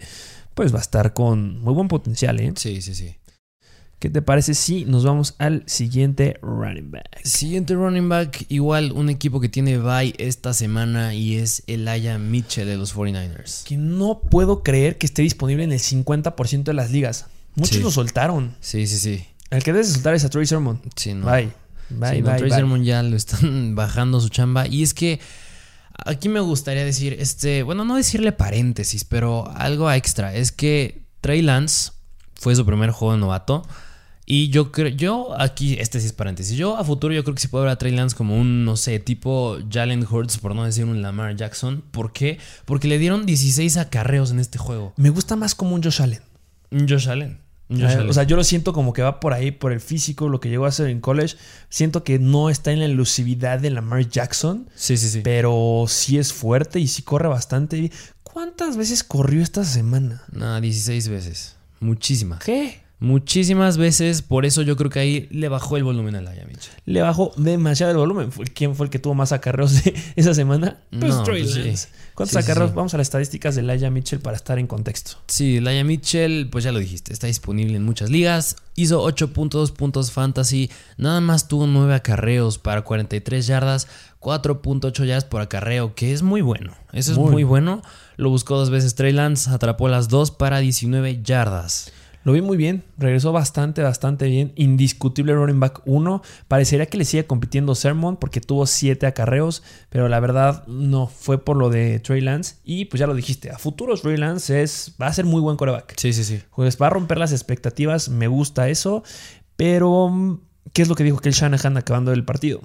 pues 0.53 0.75
va 0.75 0.81
a 0.81 0.83
estar 0.83 1.15
con 1.15 1.63
muy 1.63 1.73
buen 1.73 1.89
potencial, 1.89 2.41
¿eh? 2.41 2.53
Sí, 2.57 2.83
sí, 2.83 2.95
sí. 2.95 3.17
¿Qué 3.99 4.11
te 4.11 4.23
parece 4.23 4.55
si 4.55 4.85
nos 4.85 5.05
vamos 5.05 5.35
al 5.39 5.65
siguiente 5.67 6.39
running 6.41 6.93
back? 6.93 7.21
Siguiente 7.25 7.75
running 7.75 8.09
back, 8.09 8.47
igual 8.49 8.93
un 8.93 9.11
equipo 9.11 9.41
que 9.41 9.49
tiene 9.49 9.77
bye 9.79 10.15
esta 10.19 10.55
semana 10.55 11.15
y 11.15 11.37
es 11.37 11.65
Elijah 11.67 12.17
Mitchell 12.17 12.69
de 12.69 12.77
los 12.77 12.95
49ers. 12.95 13.65
Que 13.65 13.77
no 13.77 14.21
puedo 14.21 14.63
creer 14.63 14.99
que 14.99 15.07
esté 15.07 15.23
disponible 15.23 15.65
en 15.65 15.73
el 15.73 15.81
50% 15.81 16.63
de 16.63 16.75
las 16.75 16.93
ligas. 16.93 17.27
Muchos 17.57 17.83
lo 17.83 17.91
soltaron. 17.91 18.55
Sí, 18.61 18.87
sí, 18.87 18.99
sí. 18.99 19.25
El 19.51 19.65
que 19.65 19.73
debe 19.73 19.85
soltar 19.85 20.15
es 20.15 20.25
a 20.25 20.31
Troy 20.31 20.47
Sermon. 20.47 20.81
Sí, 20.95 21.15
no. 21.15 21.27
Bye. 21.27 21.53
Bye, 21.91 22.23
bye, 22.23 22.37
Troy 22.37 22.51
Sermon 22.51 22.85
ya 22.85 23.03
lo 23.03 23.17
están 23.17 23.75
bajando 23.75 24.21
su 24.21 24.29
chamba. 24.29 24.69
Y 24.69 24.85
es 24.85 24.95
que 24.95 25.19
aquí 26.05 26.29
me 26.29 26.39
gustaría 26.39 26.85
decir, 26.85 27.17
este, 27.19 27.65
bueno, 27.65 27.85
no 27.85 27.97
decirle 27.97 28.31
paréntesis, 28.31 29.05
pero 29.05 29.51
algo 29.57 29.91
extra. 29.91 30.37
Es 30.37 30.53
que 30.53 31.03
Trey 31.21 31.43
Lance 31.43 31.91
fue 32.37 32.55
su 32.55 32.65
primer 32.65 32.93
juego 32.93 33.15
de 33.15 33.19
novato. 33.19 33.67
Y 34.31 34.51
yo 34.51 34.71
creo, 34.71 34.89
yo 34.89 35.41
aquí, 35.41 35.79
este 35.81 36.01
sí 36.01 36.07
es 36.07 36.13
paréntesis, 36.13 36.55
yo 36.55 36.77
a 36.77 36.85
futuro 36.85 37.15
yo 37.15 37.25
creo 37.25 37.35
que 37.35 37.41
se 37.41 37.49
puede 37.49 37.65
ver 37.65 37.73
a 37.73 37.79
Trey 37.79 37.97
Lance 37.97 38.15
como 38.15 38.37
un, 38.37 38.67
no 38.67 38.77
sé, 38.77 38.99
tipo 38.99 39.57
Jalen 39.71 40.07
Hurts, 40.07 40.37
por 40.37 40.55
no 40.55 40.65
decir 40.65 40.85
un 40.85 41.01
Lamar 41.01 41.35
Jackson. 41.35 41.83
¿Por 41.91 42.13
qué? 42.13 42.39
Porque 42.67 42.89
le 42.89 42.99
dieron 42.99 43.25
16 43.25 43.79
acarreos 43.79 44.31
en 44.31 44.39
este 44.39 44.59
juego. 44.59 44.93
Me 44.99 45.09
gusta 45.09 45.35
más 45.35 45.55
como 45.55 45.75
un 45.75 45.83
Josh 45.83 46.03
Allen. 46.03 46.21
Un 46.71 46.87
Josh 46.87 47.09
Allen. 47.09 47.41
O 47.71 48.13
sea, 48.13 48.25
yo 48.25 48.37
lo 48.37 48.45
siento 48.45 48.75
como 48.75 48.93
que 48.93 49.01
va 49.01 49.19
por 49.19 49.33
ahí, 49.33 49.51
por 49.51 49.73
el 49.73 49.81
físico, 49.81 50.29
lo 50.29 50.41
que 50.41 50.51
llegó 50.51 50.67
a 50.67 50.69
hacer 50.69 50.89
en 50.89 51.01
college. 51.01 51.37
Siento 51.71 52.05
que 52.05 52.19
no 52.19 52.51
está 52.51 52.71
en 52.71 52.81
la 52.81 52.85
elusividad 52.85 53.59
de 53.61 53.71
Lamar 53.71 54.11
Jackson. 54.11 54.69
Sí, 54.75 54.99
sí, 54.99 55.09
sí. 55.09 55.21
Pero 55.25 55.87
sí 55.89 56.19
es 56.19 56.35
fuerte 56.35 56.81
y 56.81 56.89
sí 56.89 57.01
corre 57.01 57.29
bastante. 57.29 57.91
¿Cuántas 58.23 58.77
veces 58.77 59.05
corrió 59.05 59.43
esta 59.43 59.65
semana? 59.65 60.23
No, 60.33 60.61
16 60.61 61.09
veces. 61.09 61.57
Muchísimas. 61.81 62.45
¿Qué? 62.45 62.83
Muchísimas 63.01 63.79
veces, 63.79 64.23
por 64.23 64.45
eso 64.45 64.63
yo 64.63 64.77
creo 64.77 64.91
que 64.91 64.99
ahí 64.99 65.29
le 65.31 65.49
bajó 65.49 65.77
el 65.77 65.85
volumen 65.85 66.17
a 66.17 66.21
Laia 66.21 66.45
Mitchell. 66.47 66.75
Le 66.85 67.01
bajó 67.01 67.33
demasiado 67.37 67.93
el 67.93 67.99
volumen. 67.99 68.31
¿Quién 68.55 68.75
fue 68.75 68.87
el 68.87 68.91
que 68.91 68.99
tuvo 68.99 69.15
más 69.15 69.31
acarreos 69.31 69.73
esa 70.17 70.35
semana? 70.35 70.79
Pues 70.99 71.23
Trey 71.23 71.45
pues 71.45 71.91
¿Cuántos 72.15 72.37
acarreos? 72.37 72.75
Vamos 72.75 72.95
a 72.95 72.97
las 72.97 73.07
estadísticas 73.07 73.55
de 73.55 73.63
Laia 73.63 73.89
Mitchell 73.91 74.19
para 74.19 74.37
estar 74.37 74.59
en 74.59 74.67
contexto. 74.67 75.13
Sí, 75.29 75.61
Laia 75.61 75.85
Mitchell, 75.85 76.49
pues 76.51 76.65
ya 76.65 76.73
lo 76.73 76.81
dijiste, 76.81 77.13
está 77.13 77.29
disponible 77.29 77.77
en 77.77 77.85
muchas 77.85 78.11
ligas. 78.11 78.57
Hizo 78.75 79.05
8.2 79.05 79.73
puntos 79.75 80.11
fantasy. 80.11 80.69
Nada 80.97 81.21
más 81.21 81.47
tuvo 81.47 81.69
9 81.69 81.95
acarreos 81.95 82.59
para 82.59 82.83
43 82.83 83.47
yardas, 83.47 83.87
4.8 84.19 85.05
yardas 85.05 85.25
por 85.25 85.41
acarreo, 85.41 85.95
que 85.95 86.13
es 86.13 86.23
muy 86.23 86.41
bueno. 86.41 86.73
Eso 86.93 87.13
es 87.13 87.19
muy, 87.19 87.31
muy 87.31 87.45
bueno. 87.45 87.81
Lo 88.17 88.31
buscó 88.31 88.57
dos 88.57 88.71
veces 88.71 88.97
Trey 88.97 89.13
Lance, 89.13 89.51
atrapó 89.51 89.89
las 89.89 90.09
dos 90.09 90.33
para 90.33 90.59
19 90.59 91.23
yardas. 91.23 91.93
Lo 92.29 92.35
vi 92.35 92.43
muy 92.43 92.59
bien, 92.59 92.85
regresó 92.99 93.33
bastante, 93.33 93.81
bastante 93.81 94.27
bien. 94.27 94.53
Indiscutible 94.55 95.33
running 95.33 95.61
back 95.61 95.81
1. 95.87 96.21
Parecería 96.47 96.85
que 96.85 96.99
le 96.99 97.07
sigue 97.07 97.27
compitiendo 97.27 97.75
Sermon 97.75 98.19
porque 98.19 98.43
tuvo 98.43 98.67
7 98.67 99.07
acarreos, 99.07 99.63
pero 99.89 100.11
la 100.11 100.21
verdad 100.21 100.67
no 100.67 101.07
fue 101.07 101.43
por 101.43 101.57
lo 101.57 101.71
de 101.71 102.01
Trey 102.01 102.21
Lance. 102.21 102.57
Y 102.65 102.85
pues 102.85 103.01
ya 103.01 103.07
lo 103.07 103.15
dijiste, 103.15 103.51
a 103.51 103.57
futuros 103.57 104.03
Trey 104.03 104.19
Lance 104.19 104.63
es, 104.63 104.95
va 105.01 105.07
a 105.07 105.13
ser 105.15 105.25
muy 105.25 105.41
buen 105.41 105.57
coreback. 105.57 105.95
Sí, 105.97 106.13
sí, 106.13 106.23
sí. 106.23 106.43
Pues 106.55 106.77
va 106.77 106.89
a 106.89 106.91
romper 106.91 107.17
las 107.17 107.33
expectativas, 107.33 108.11
me 108.11 108.29
gusta 108.29 108.69
eso, 108.69 109.05
pero 109.57 110.39
¿qué 110.75 110.83
es 110.83 110.89
lo 110.89 110.97
que 110.97 111.05
dijo 111.05 111.21
Kel 111.21 111.33
Shanahan 111.33 111.79
acabando 111.79 112.13
el 112.13 112.27
partido? 112.27 112.61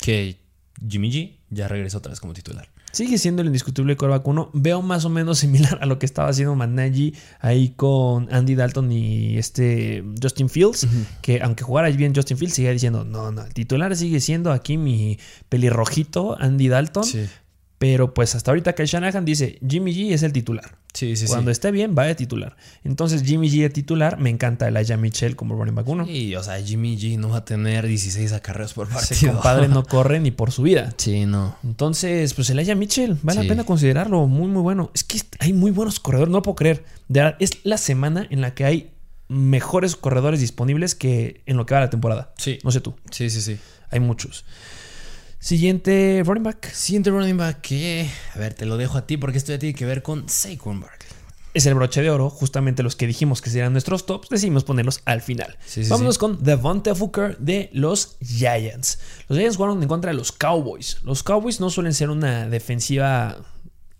Que 0.00 0.40
Jimmy 0.84 1.12
G 1.12 1.36
ya 1.50 1.68
regresó 1.68 1.98
otra 1.98 2.10
vez 2.10 2.18
como 2.18 2.32
titular. 2.32 2.68
Sigue 2.96 3.18
siendo 3.18 3.42
el 3.42 3.48
indiscutible 3.48 3.94
coreback 3.94 4.26
1. 4.26 4.50
Veo 4.54 4.80
más 4.80 5.04
o 5.04 5.10
menos 5.10 5.40
similar 5.40 5.78
a 5.82 5.86
lo 5.86 5.98
que 5.98 6.06
estaba 6.06 6.30
haciendo 6.30 6.54
Managi 6.54 7.14
ahí 7.40 7.74
con 7.76 8.32
Andy 8.32 8.54
Dalton 8.54 8.90
y 8.90 9.36
este 9.36 10.02
Justin 10.22 10.48
Fields. 10.48 10.88
Que 11.20 11.42
aunque 11.42 11.62
jugara 11.62 11.90
bien 11.90 12.14
Justin 12.14 12.38
Fields, 12.38 12.54
sigue 12.54 12.72
diciendo: 12.72 13.04
No, 13.04 13.32
no, 13.32 13.42
el 13.42 13.52
titular 13.52 13.94
sigue 13.94 14.18
siendo 14.20 14.50
aquí 14.50 14.78
mi 14.78 15.18
pelirrojito 15.50 16.40
Andy 16.40 16.68
Dalton. 16.68 17.04
Sí. 17.04 17.26
Pero 17.78 18.14
pues 18.14 18.34
hasta 18.34 18.50
ahorita 18.50 18.74
que 18.74 18.86
Shanahan 18.86 19.24
dice, 19.24 19.58
Jimmy 19.66 19.92
G 19.92 20.12
es 20.12 20.22
el 20.22 20.32
titular. 20.32 20.78
Sí, 20.94 21.14
sí, 21.14 21.26
Cuando 21.26 21.50
esté 21.50 21.70
bien, 21.70 21.94
va 21.96 22.04
de 22.04 22.14
titular. 22.14 22.56
Entonces 22.82 23.22
Jimmy 23.22 23.50
G 23.50 23.60
de 23.60 23.68
titular, 23.68 24.18
me 24.18 24.30
encanta 24.30 24.66
Elijah 24.66 24.96
Mitchell 24.96 25.36
como 25.36 25.54
running 25.54 25.74
back 25.74 25.86
1. 25.86 26.06
Sí, 26.06 26.34
o 26.34 26.42
sea, 26.42 26.58
Jimmy 26.62 26.96
G 26.96 27.18
no 27.18 27.28
va 27.28 27.38
a 27.38 27.44
tener 27.44 27.86
16 27.86 28.32
acarreos 28.32 28.72
por 28.72 28.88
partido. 28.88 29.14
Ese 29.14 29.26
compadre 29.26 29.68
no 29.68 29.84
corre 29.86 30.20
ni 30.20 30.30
por 30.30 30.52
su 30.52 30.62
vida. 30.62 30.94
Sí, 30.96 31.26
no. 31.26 31.54
Entonces, 31.62 32.32
pues 32.32 32.48
Elijah 32.48 32.74
Mitchell, 32.74 33.18
vale 33.22 33.42
la 33.42 33.48
pena 33.48 33.64
considerarlo. 33.64 34.26
Muy, 34.26 34.48
muy 34.48 34.62
bueno. 34.62 34.90
Es 34.94 35.04
que 35.04 35.20
hay 35.38 35.52
muy 35.52 35.70
buenos 35.70 36.00
corredores, 36.00 36.30
no 36.30 36.38
lo 36.38 36.42
puedo 36.42 36.56
creer. 36.56 36.84
Es 37.38 37.58
la 37.64 37.76
semana 37.76 38.26
en 38.30 38.40
la 38.40 38.54
que 38.54 38.64
hay 38.64 38.92
mejores 39.28 39.96
corredores 39.96 40.40
disponibles 40.40 40.94
que 40.94 41.42
en 41.44 41.58
lo 41.58 41.66
que 41.66 41.74
va 41.74 41.80
la 41.80 41.90
temporada. 41.90 42.32
Sí. 42.38 42.58
No 42.64 42.70
sé 42.70 42.80
tú. 42.80 42.94
Sí, 43.10 43.28
sí, 43.28 43.42
sí. 43.42 43.58
Hay 43.90 44.00
muchos. 44.00 44.46
Siguiente 45.46 46.24
running 46.26 46.42
back. 46.42 46.72
Siguiente 46.72 47.08
running 47.10 47.36
back 47.36 47.60
que, 47.60 48.10
a 48.34 48.38
ver, 48.40 48.54
te 48.54 48.66
lo 48.66 48.76
dejo 48.76 48.98
a 48.98 49.06
ti 49.06 49.16
porque 49.16 49.38
esto 49.38 49.52
ya 49.52 49.60
tiene 49.60 49.76
que 49.76 49.86
ver 49.86 50.02
con 50.02 50.28
Saquon 50.28 50.80
Barkley. 50.80 51.08
Es 51.54 51.66
el 51.66 51.76
broche 51.76 52.02
de 52.02 52.10
oro, 52.10 52.30
justamente 52.30 52.82
los 52.82 52.96
que 52.96 53.06
dijimos 53.06 53.40
que 53.40 53.50
serían 53.50 53.70
nuestros 53.70 54.06
tops, 54.06 54.28
decidimos 54.28 54.64
ponerlos 54.64 55.02
al 55.04 55.22
final. 55.22 55.56
Sí, 55.64 55.84
sí, 55.84 55.90
Vámonos 55.90 56.18
con 56.18 56.42
Devonta 56.42 56.94
Booker 56.94 57.38
de 57.38 57.70
los 57.72 58.16
Giants. 58.20 58.98
Los 59.28 59.38
Giants 59.38 59.56
jugaron 59.56 59.80
en 59.80 59.88
contra 59.88 60.10
de 60.10 60.16
los 60.16 60.32
Cowboys. 60.32 60.98
Los 61.04 61.22
Cowboys 61.22 61.60
no 61.60 61.70
suelen 61.70 61.94
ser 61.94 62.10
una 62.10 62.48
defensiva 62.48 63.36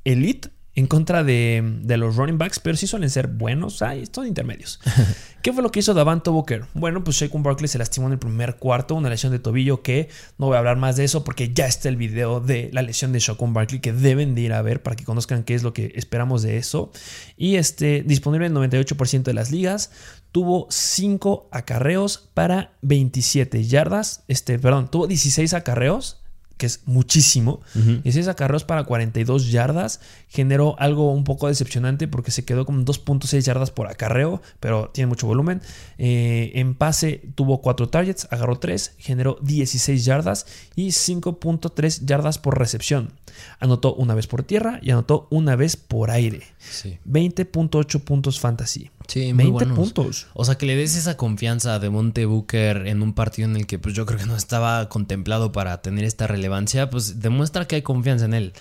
elite, 0.03 0.49
en 0.77 0.87
contra 0.87 1.25
de, 1.25 1.83
los 1.87 2.17
running 2.17 2.37
backs, 2.37 2.61
pero 2.61 2.77
sí 2.77 2.87
suelen 2.87 3.09
ser 3.09 3.29
buenos. 3.29 3.81
Ay, 3.81 4.05
son 4.13 4.27
intermedios. 4.27 4.79
¿Qué 5.43 5.55
fue 5.55 5.63
lo 5.63 5.73
que 5.73 5.81
hizo 5.81 5.95
Davanto 5.95 6.33
Booker? 6.33 6.67
Bueno, 6.75 7.03
pues 7.03 7.17
Shaquan 7.17 7.43
Barkley 7.43 7.67
se 7.67 7.79
lastimó 7.79 8.09
en 8.09 8.13
el 8.13 8.19
primer 8.19 8.57
cuarto, 8.57 8.95
una 8.95 9.09
lesión 9.09 9.33
de 9.33 9.39
tobillo 9.39 9.83
que 9.83 10.11
no 10.37 10.47
voy 10.47 10.57
a 10.57 10.59
hablar 10.59 10.77
más 10.77 10.97
de 10.97 11.05
eso 11.05 11.25
porque 11.25 11.55
ya 11.55 11.67
está 11.67 11.89
el 11.89 11.97
video 11.97 12.41
de 12.41 12.69
la 12.75 12.83
lesión 12.83 13.13
de 13.13 13.21
Shaquan 13.21 13.55
Barkley 13.55 13.81
que 13.81 13.95
deben 13.95 14.35
de 14.35 14.43
ir 14.43 14.53
a 14.53 14.61
ver 14.61 14.83
para 14.83 14.97
que 14.97 15.05
conozcan 15.05 15.45
qué 15.45 15.55
es 15.55 15.63
lo 15.63 15.73
que 15.73 15.93
esperamos 15.95 16.43
de 16.43 16.59
eso. 16.59 16.93
Y 17.39 17.57
este, 17.57 18.03
disponible 18.03 18.47
en 18.47 18.55
98% 18.55 19.23
de 19.23 19.35
las 19.35 19.51
ligas, 19.51 19.93
tuvo 20.31 20.67
5 20.69 21.49
acarreos 21.53 22.29
para 22.35 22.77
27 22.83 23.65
yardas. 23.65 24.25
Este, 24.29 24.59
perdón, 24.59 24.91
tuvo 24.91 25.07
16 25.07 25.55
acarreos 25.55 26.21
que 26.57 26.67
es 26.67 26.81
muchísimo. 26.87 27.61
Ujú. 27.75 28.01
16 28.03 28.29
acarreos 28.29 28.65
para 28.65 28.85
42 28.85 29.51
yardas. 29.51 30.01
Generó 30.29 30.77
algo 30.79 31.13
un 31.13 31.25
poco 31.25 31.49
decepcionante 31.49 32.09
porque 32.09 32.31
se 32.31 32.45
quedó 32.45 32.65
con 32.65 32.85
2.6 32.85 33.41
yardas 33.41 33.71
por 33.71 33.87
acarreo, 33.89 34.43
pero 34.61 34.91
tiene 34.91 35.09
mucho 35.09 35.27
volumen. 35.27 35.61
Eh, 35.99 36.53
en 36.55 36.75
pase 36.75 37.23
tuvo 37.35 37.61
4 37.61 37.89
targets, 37.89 38.29
agarró 38.31 38.59
3, 38.59 38.95
generó 38.99 39.39
16 39.43 40.05
yardas 40.05 40.47
y 40.75 40.89
5.3 40.89 42.05
yardas 42.05 42.39
por 42.39 42.59
recepción. 42.59 43.13
Anotó 43.59 43.95
una 43.95 44.15
vez 44.15 44.27
por 44.27 44.43
tierra 44.43 44.81
y 44.83 44.91
anotó 44.91 45.29
una 45.31 45.57
vez 45.57 45.77
por 45.77 46.11
aire. 46.11 46.43
Sí. 46.71 46.99
20.8 47.09 48.01
puntos 48.01 48.41
fantasy. 48.41 48.91
Sí, 49.09 49.33
muy 49.33 49.45
20 49.45 49.53
buenos. 49.53 49.77
puntos. 49.79 50.27
O 50.35 50.45
sea, 50.45 50.57
que 50.57 50.67
le 50.67 50.77
des 50.77 50.97
esa 50.97 51.17
confianza 51.17 51.75
a 51.75 51.79
Devonte 51.79 52.27
Booker 52.27 52.87
en 52.87 53.03
un 53.03 53.15
partido 53.15 53.49
en 53.49 53.57
el 53.57 53.67
que 53.67 53.79
pues 53.79 53.95
yo 53.95 54.07
creo 54.07 54.19
que 54.19 54.27
no 54.27 54.37
estaba 54.37 54.89
contemplado 54.89 55.53
para 55.53 55.81
tener 55.83 56.05
esta 56.05 56.27
relevancia, 56.27 56.91
pues 56.91 57.21
demuestra 57.21 57.67
que 57.67 57.77
hay 57.77 57.83
confianza 57.83 58.25
en 58.25 58.35
él. 58.35 58.53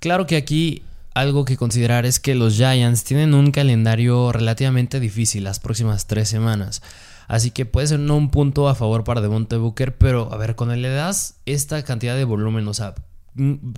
Claro 0.00 0.26
que 0.26 0.36
aquí 0.36 0.82
algo 1.14 1.46
que 1.46 1.56
considerar 1.56 2.04
es 2.04 2.20
que 2.20 2.34
los 2.34 2.56
Giants 2.56 3.04
tienen 3.04 3.32
un 3.32 3.50
calendario 3.50 4.32
relativamente 4.32 5.00
difícil 5.00 5.44
las 5.44 5.60
próximas 5.60 6.06
tres 6.06 6.28
semanas. 6.28 6.82
Así 7.26 7.50
que 7.50 7.64
puede 7.64 7.86
ser 7.86 8.00
no 8.00 8.16
un 8.16 8.30
punto 8.30 8.68
a 8.68 8.74
favor 8.74 9.02
para 9.02 9.20
Devonte 9.20 9.56
Booker, 9.56 9.96
pero 9.96 10.32
a 10.32 10.36
ver, 10.36 10.56
cuando 10.56 10.76
le 10.76 10.90
das 10.90 11.36
esta 11.46 11.82
cantidad 11.84 12.14
de 12.14 12.24
volumen, 12.24 12.68
o 12.68 12.74
sea, 12.74 12.94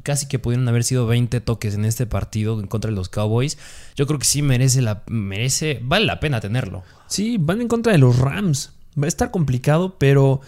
casi 0.03 0.27
que 0.27 0.39
pudieron 0.39 0.69
haber 0.69 0.85
sido 0.85 1.07
20 1.07 1.41
toques 1.41 1.75
en 1.75 1.85
este 1.85 2.07
partido 2.07 2.61
en 2.61 2.67
contra 2.67 2.91
de 2.91 2.97
los 2.97 3.09
Cowboys, 3.09 3.59
yo 3.97 4.07
creo 4.07 4.19
que 4.19 4.25
sí 4.25 4.43
merece 4.43 4.83
la 4.83 5.03
merece 5.07 5.81
vale 5.83 6.07
la 6.07 6.21
pena 6.21 6.41
tenerlo. 6.41 6.83
Sí, 7.07 7.39
van 7.39 7.61
en 7.61 7.69
contra 7.69 7.93
de 7.93 7.99
los 7.99 8.19
Rams. 8.19 8.73
Va 9.01 9.05
a 9.05 9.09
estar 9.09 9.31
complicado, 9.31 9.97
pero 9.99 10.41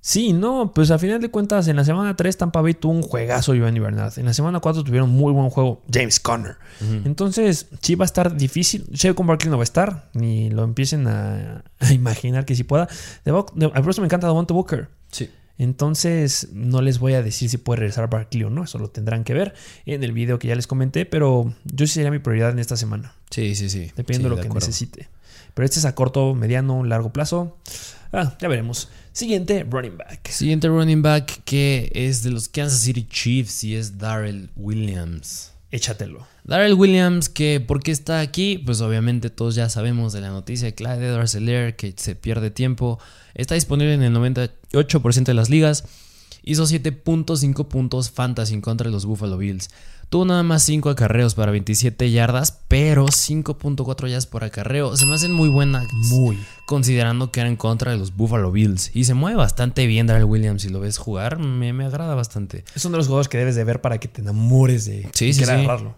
sí, 0.00 0.32
no, 0.32 0.72
pues 0.74 0.90
a 0.90 0.98
final 0.98 1.20
de 1.20 1.30
cuentas, 1.30 1.68
en 1.68 1.76
la 1.76 1.84
semana 1.84 2.16
3 2.16 2.36
Tampa 2.36 2.60
Bay 2.60 2.74
tuvo 2.74 2.92
un 2.92 3.02
juegazo 3.02 3.54
Giovanni 3.54 3.80
Bernard. 3.80 4.18
En 4.18 4.26
la 4.26 4.34
semana 4.34 4.60
4 4.60 4.84
tuvieron 4.84 5.10
muy 5.10 5.32
buen 5.32 5.50
juego 5.50 5.82
James 5.92 6.20
Conner. 6.20 6.56
Entonces, 7.04 7.68
sí 7.80 7.94
va 7.94 8.04
a 8.04 8.06
estar 8.06 8.36
difícil. 8.36 8.86
Shevcon 8.90 9.26
Barkley 9.26 9.50
no 9.50 9.56
va 9.56 9.62
a 9.62 9.64
estar, 9.64 10.10
ni 10.14 10.50
lo 10.50 10.64
empiecen 10.64 11.06
a, 11.06 11.64
a 11.78 11.92
imaginar 11.92 12.44
que 12.44 12.54
sí 12.54 12.64
pueda. 12.64 12.88
De, 13.24 13.32
de, 13.32 13.66
a 13.66 13.80
me 13.80 14.04
encanta 14.04 14.26
Devonta 14.26 14.52
Booker. 14.52 14.88
Sí. 15.10 15.30
Entonces, 15.58 16.48
no 16.52 16.82
les 16.82 16.98
voy 16.98 17.14
a 17.14 17.22
decir 17.22 17.48
si 17.48 17.56
puede 17.58 17.80
regresar 17.80 18.10
Barkley 18.10 18.44
o 18.44 18.50
no. 18.50 18.64
Eso 18.64 18.78
lo 18.78 18.88
tendrán 18.90 19.24
que 19.24 19.34
ver 19.34 19.54
en 19.86 20.02
el 20.04 20.12
video 20.12 20.38
que 20.38 20.48
ya 20.48 20.54
les 20.54 20.66
comenté. 20.66 21.06
Pero 21.06 21.54
yo 21.64 21.86
sí 21.86 21.94
sería 21.94 22.10
mi 22.10 22.18
prioridad 22.18 22.50
en 22.50 22.58
esta 22.58 22.76
semana. 22.76 23.14
Sí, 23.30 23.54
sí, 23.54 23.70
sí. 23.70 23.90
Dependiendo 23.96 24.14
Sí, 24.14 24.22
de 24.24 24.28
lo 24.30 24.36
que 24.36 24.48
acuerdo. 24.48 24.66
necesite. 24.66 25.08
Pero 25.54 25.64
este 25.64 25.78
es 25.78 25.84
a 25.86 25.94
corto, 25.94 26.34
mediano, 26.34 26.84
largo 26.84 27.12
plazo. 27.12 27.56
Ah, 28.12 28.36
ya 28.40 28.48
veremos. 28.48 28.90
Siguiente, 29.12 29.66
running 29.68 29.96
back. 29.96 30.28
Siguiente 30.28 30.68
running 30.68 31.00
back 31.02 31.40
que 31.44 31.90
es 31.94 32.22
de 32.22 32.30
los 32.30 32.48
Kansas 32.48 32.80
City 32.80 33.06
Chiefs 33.08 33.64
y 33.64 33.74
es 33.74 33.96
Darrell 33.98 34.50
Williams. 34.56 35.52
Échatelo. 35.70 36.26
Darrell 36.44 36.74
Williams, 36.74 37.28
que 37.28 37.60
¿por 37.60 37.82
qué 37.82 37.90
está 37.90 38.20
aquí? 38.20 38.58
Pues 38.58 38.80
obviamente 38.80 39.30
todos 39.30 39.54
ya 39.54 39.68
sabemos 39.68 40.12
de 40.12 40.20
la 40.20 40.28
noticia 40.28 40.66
de 40.66 40.74
Clyde 40.74 41.08
edwards 41.08 41.34
que 41.76 41.94
se 41.96 42.14
pierde 42.14 42.50
tiempo. 42.50 43.00
Está 43.34 43.54
disponible 43.54 43.94
en 43.94 44.02
el 44.02 44.12
98% 44.76 45.24
de 45.24 45.34
las 45.34 45.50
ligas. 45.50 45.84
Hizo 46.42 46.64
7.5 46.64 47.66
puntos 47.66 48.10
fantasy 48.10 48.54
en 48.54 48.60
contra 48.60 48.86
de 48.86 48.92
los 48.92 49.04
Buffalo 49.04 49.36
Bills. 49.36 49.70
Tuvo 50.08 50.24
nada 50.24 50.44
más 50.44 50.62
5 50.62 50.90
acarreos 50.90 51.34
para 51.34 51.50
27 51.50 52.12
yardas, 52.12 52.60
pero 52.68 53.06
5.4 53.06 54.06
yardas 54.06 54.26
por 54.26 54.44
acarreo. 54.44 54.96
Se 54.96 55.04
me 55.04 55.16
hacen 55.16 55.32
muy 55.32 55.48
buenas 55.48 55.84
Muy. 55.92 56.38
considerando 56.64 57.32
que 57.32 57.40
era 57.40 57.48
en 57.48 57.56
contra 57.56 57.90
de 57.90 57.98
los 57.98 58.14
Buffalo 58.14 58.52
Bills. 58.52 58.92
Y 58.94 59.04
se 59.04 59.14
mueve 59.14 59.38
bastante 59.38 59.88
bien 59.88 60.06
Darrell 60.06 60.26
Williams. 60.26 60.62
Si 60.62 60.68
lo 60.68 60.78
ves 60.78 60.98
jugar, 60.98 61.40
me, 61.40 61.72
me 61.72 61.84
agrada 61.84 62.14
bastante. 62.14 62.64
Es 62.76 62.84
uno 62.84 62.92
de 62.92 62.98
los 62.98 63.08
juegos 63.08 63.28
que 63.28 63.38
debes 63.38 63.56
de 63.56 63.64
ver 63.64 63.80
para 63.80 63.98
que 63.98 64.06
te 64.06 64.20
enamores 64.20 64.84
de 64.84 65.10
sí. 65.12 65.32
agarrarlo. 65.42 65.96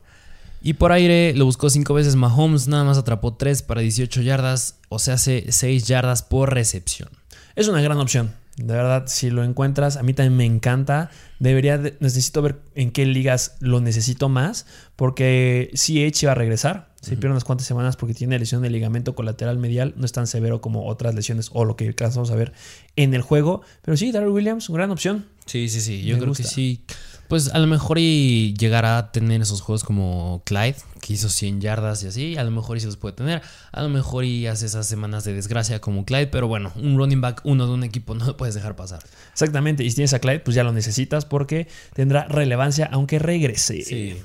Y 0.62 0.72
por 0.72 0.92
aire 0.92 1.34
lo 1.34 1.44
buscó 1.44 1.68
5 1.68 1.92
veces 1.92 2.16
Mahomes, 2.16 2.66
nada 2.66 2.84
más 2.84 2.96
atrapó 2.96 3.34
3 3.34 3.62
para 3.62 3.82
18 3.82 4.22
yardas, 4.22 4.76
o 4.88 4.98
sea, 4.98 5.14
hace 5.14 5.52
6 5.52 5.86
yardas 5.86 6.22
por 6.22 6.54
recepción. 6.54 7.10
Es 7.54 7.68
una 7.68 7.82
gran 7.82 7.98
opción. 7.98 8.32
De 8.58 8.74
verdad, 8.74 9.04
si 9.06 9.30
lo 9.30 9.44
encuentras, 9.44 9.96
a 9.96 10.02
mí 10.02 10.14
también 10.14 10.36
me 10.36 10.44
encanta. 10.44 11.10
Debería, 11.38 11.78
de- 11.78 11.96
necesito 12.00 12.42
ver 12.42 12.60
en 12.74 12.90
qué 12.90 13.06
ligas 13.06 13.56
lo 13.60 13.80
necesito 13.80 14.28
más, 14.28 14.66
porque 14.96 15.70
si 15.74 16.02
Edge 16.02 16.24
iba 16.24 16.32
a 16.32 16.34
regresar, 16.34 16.92
se 17.00 17.10
pierde 17.16 17.30
unas 17.30 17.44
cuantas 17.44 17.66
semanas 17.68 17.96
porque 17.96 18.14
tiene 18.14 18.36
lesión 18.38 18.60
de 18.62 18.70
ligamento 18.70 19.14
colateral 19.14 19.56
medial, 19.58 19.94
no 19.96 20.04
es 20.04 20.10
tan 20.12 20.26
severo 20.26 20.60
como 20.60 20.86
otras 20.88 21.14
lesiones 21.14 21.50
o 21.52 21.64
lo 21.64 21.76
que 21.76 21.86
alcanzamos 21.86 22.32
a 22.32 22.34
ver 22.34 22.52
en 22.96 23.14
el 23.14 23.22
juego. 23.22 23.62
Pero 23.82 23.96
sí, 23.96 24.10
Darrell 24.10 24.30
Williams, 24.32 24.68
una 24.68 24.78
gran 24.78 24.90
opción. 24.90 25.26
Sí, 25.46 25.68
sí, 25.68 25.80
sí, 25.80 26.02
yo 26.02 26.16
Me 26.16 26.22
creo 26.22 26.34
que 26.34 26.42
sí. 26.42 26.82
Pues 27.28 27.52
a 27.52 27.58
lo 27.58 27.66
mejor 27.66 27.98
y 27.98 28.54
llegará 28.54 28.98
a 28.98 29.12
tener 29.12 29.42
esos 29.42 29.60
juegos 29.60 29.84
como 29.84 30.42
Clyde, 30.46 30.76
que 31.00 31.12
hizo 31.12 31.28
100 31.28 31.60
yardas 31.60 32.02
y 32.02 32.06
así, 32.06 32.36
a 32.38 32.44
lo 32.44 32.50
mejor 32.50 32.78
y 32.78 32.80
se 32.80 32.86
los 32.86 32.96
puede 32.96 33.14
tener, 33.14 33.42
a 33.70 33.82
lo 33.82 33.90
mejor 33.90 34.24
y 34.24 34.46
hace 34.46 34.64
esas 34.64 34.86
semanas 34.86 35.24
de 35.24 35.34
desgracia 35.34 35.80
como 35.80 36.06
Clyde, 36.06 36.28
pero 36.28 36.48
bueno, 36.48 36.72
un 36.76 36.96
running 36.96 37.20
back 37.20 37.42
uno 37.44 37.66
de 37.66 37.72
un 37.74 37.84
equipo 37.84 38.14
no 38.14 38.24
lo 38.24 38.36
puedes 38.36 38.54
dejar 38.54 38.76
pasar. 38.76 39.00
Exactamente, 39.32 39.84
y 39.84 39.90
si 39.90 39.96
tienes 39.96 40.14
a 40.14 40.20
Clyde, 40.20 40.40
pues 40.40 40.54
ya 40.54 40.64
lo 40.64 40.72
necesitas 40.72 41.26
porque 41.26 41.68
tendrá 41.94 42.24
relevancia 42.24 42.88
aunque 42.90 43.18
regrese. 43.18 44.22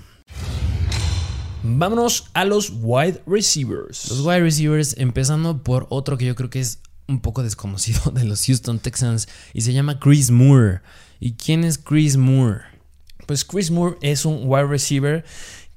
Vámonos 1.61 2.29
a 2.33 2.43
los 2.43 2.73
wide 2.75 3.21
receivers. 3.25 4.09
Los 4.09 4.19
wide 4.21 4.41
receivers, 4.41 4.95
empezando 4.97 5.63
por 5.63 5.87
otro 5.89 6.17
que 6.17 6.25
yo 6.25 6.35
creo 6.35 6.49
que 6.49 6.59
es 6.59 6.79
un 7.07 7.21
poco 7.21 7.43
desconocido 7.43 8.11
de 8.13 8.23
los 8.25 8.45
Houston 8.45 8.79
Texans 8.79 9.27
y 9.53 9.61
se 9.61 9.73
llama 9.73 9.99
Chris 9.99 10.31
Moore. 10.31 10.81
¿Y 11.19 11.33
quién 11.33 11.63
es 11.63 11.77
Chris 11.77 12.17
Moore? 12.17 12.72
Pues 13.25 13.45
Chris 13.45 13.71
Moore 13.71 13.97
es 14.01 14.25
un 14.25 14.41
wide 14.43 14.65
receiver 14.67 15.23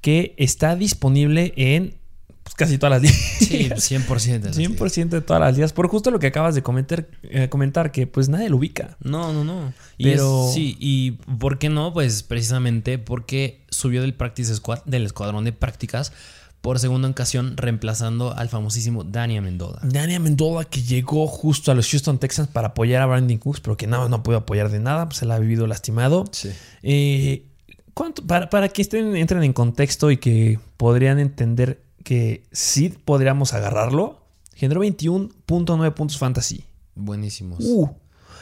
que 0.01 0.35
está 0.37 0.75
disponible 0.75 1.53
en 1.57 1.95
pues, 2.43 2.55
casi 2.55 2.77
todas 2.77 3.01
las 3.01 3.11
Sí, 3.11 3.57
ligas. 3.57 3.91
100%. 3.91 4.39
de 4.39 4.47
las 4.49 4.57
100% 4.57 5.09
de 5.09 5.21
todas 5.21 5.41
las 5.41 5.55
ligas. 5.55 5.73
Por 5.73 5.87
justo 5.87 6.11
lo 6.11 6.19
que 6.19 6.27
acabas 6.27 6.55
de 6.55 6.63
comentar, 6.63 7.07
eh, 7.23 7.49
comentar 7.49 7.91
que 7.91 8.07
pues 8.07 8.29
nadie 8.29 8.49
lo 8.49 8.57
ubica. 8.57 8.97
No, 9.03 9.33
no, 9.33 9.43
no. 9.43 9.73
Y 9.97 10.05
Pero- 10.05 10.47
es- 10.49 10.53
sí, 10.55 10.77
y 10.79 11.11
¿por 11.39 11.57
qué 11.59 11.69
no? 11.69 11.93
Pues 11.93 12.23
precisamente 12.23 12.97
porque 12.99 13.65
subió 13.69 14.01
del 14.01 14.13
practice 14.13 14.55
squad, 14.55 14.83
del 14.85 15.05
escuadrón 15.05 15.43
de 15.43 15.51
prácticas, 15.53 16.13
por 16.61 16.79
segunda 16.79 17.07
ocasión 17.07 17.55
reemplazando 17.55 18.33
al 18.35 18.49
famosísimo 18.49 19.03
Dani 19.03 19.37
Amendola. 19.37 19.79
Dani 19.83 20.15
Amendola 20.15 20.65
que 20.65 20.81
llegó 20.81 21.27
justo 21.27 21.71
a 21.71 21.75
los 21.75 21.89
Houston 21.89 22.17
Texans 22.19 22.49
para 22.49 22.69
apoyar 22.69 23.01
a 23.01 23.05
Brandon 23.05 23.37
Cooks, 23.37 23.61
pero 23.61 23.77
que 23.77 23.87
nada, 23.87 24.09
no 24.09 24.23
pudo 24.23 24.37
apoyar 24.37 24.69
de 24.69 24.79
nada, 24.79 25.05
pues 25.07 25.19
se 25.19 25.25
la 25.25 25.35
ha 25.35 25.39
vivido 25.39 25.65
lastimado. 25.67 26.25
Sí. 26.31 26.49
Eh, 26.83 27.45
¿cuánto- 27.93 28.25
para, 28.25 28.49
para 28.49 28.69
que 28.69 28.81
estén, 28.81 29.15
entren 29.15 29.43
en 29.43 29.53
contexto 29.53 30.11
y 30.11 30.17
que 30.17 30.59
podrían 30.77 31.19
entender 31.19 31.83
que 32.03 32.43
sí 32.51 32.89
podríamos 33.05 33.53
agarrarlo, 33.53 34.21
generó 34.55 34.81
21.9 34.81 35.93
puntos 35.93 36.17
fantasy. 36.17 36.63
Buenísimos. 36.95 37.59
Uh, 37.61 37.89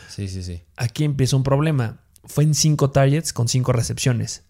Sí, 0.09 0.29
sí, 0.29 0.43
sí. 0.43 0.61
aquí 0.77 1.03
empieza 1.03 1.35
un 1.35 1.43
problema. 1.43 1.99
Fue 2.23 2.43
en 2.45 2.55
5 2.55 2.89
targets 2.91 3.33
con 3.33 3.47
5 3.49 3.71
recepciones. 3.73 4.43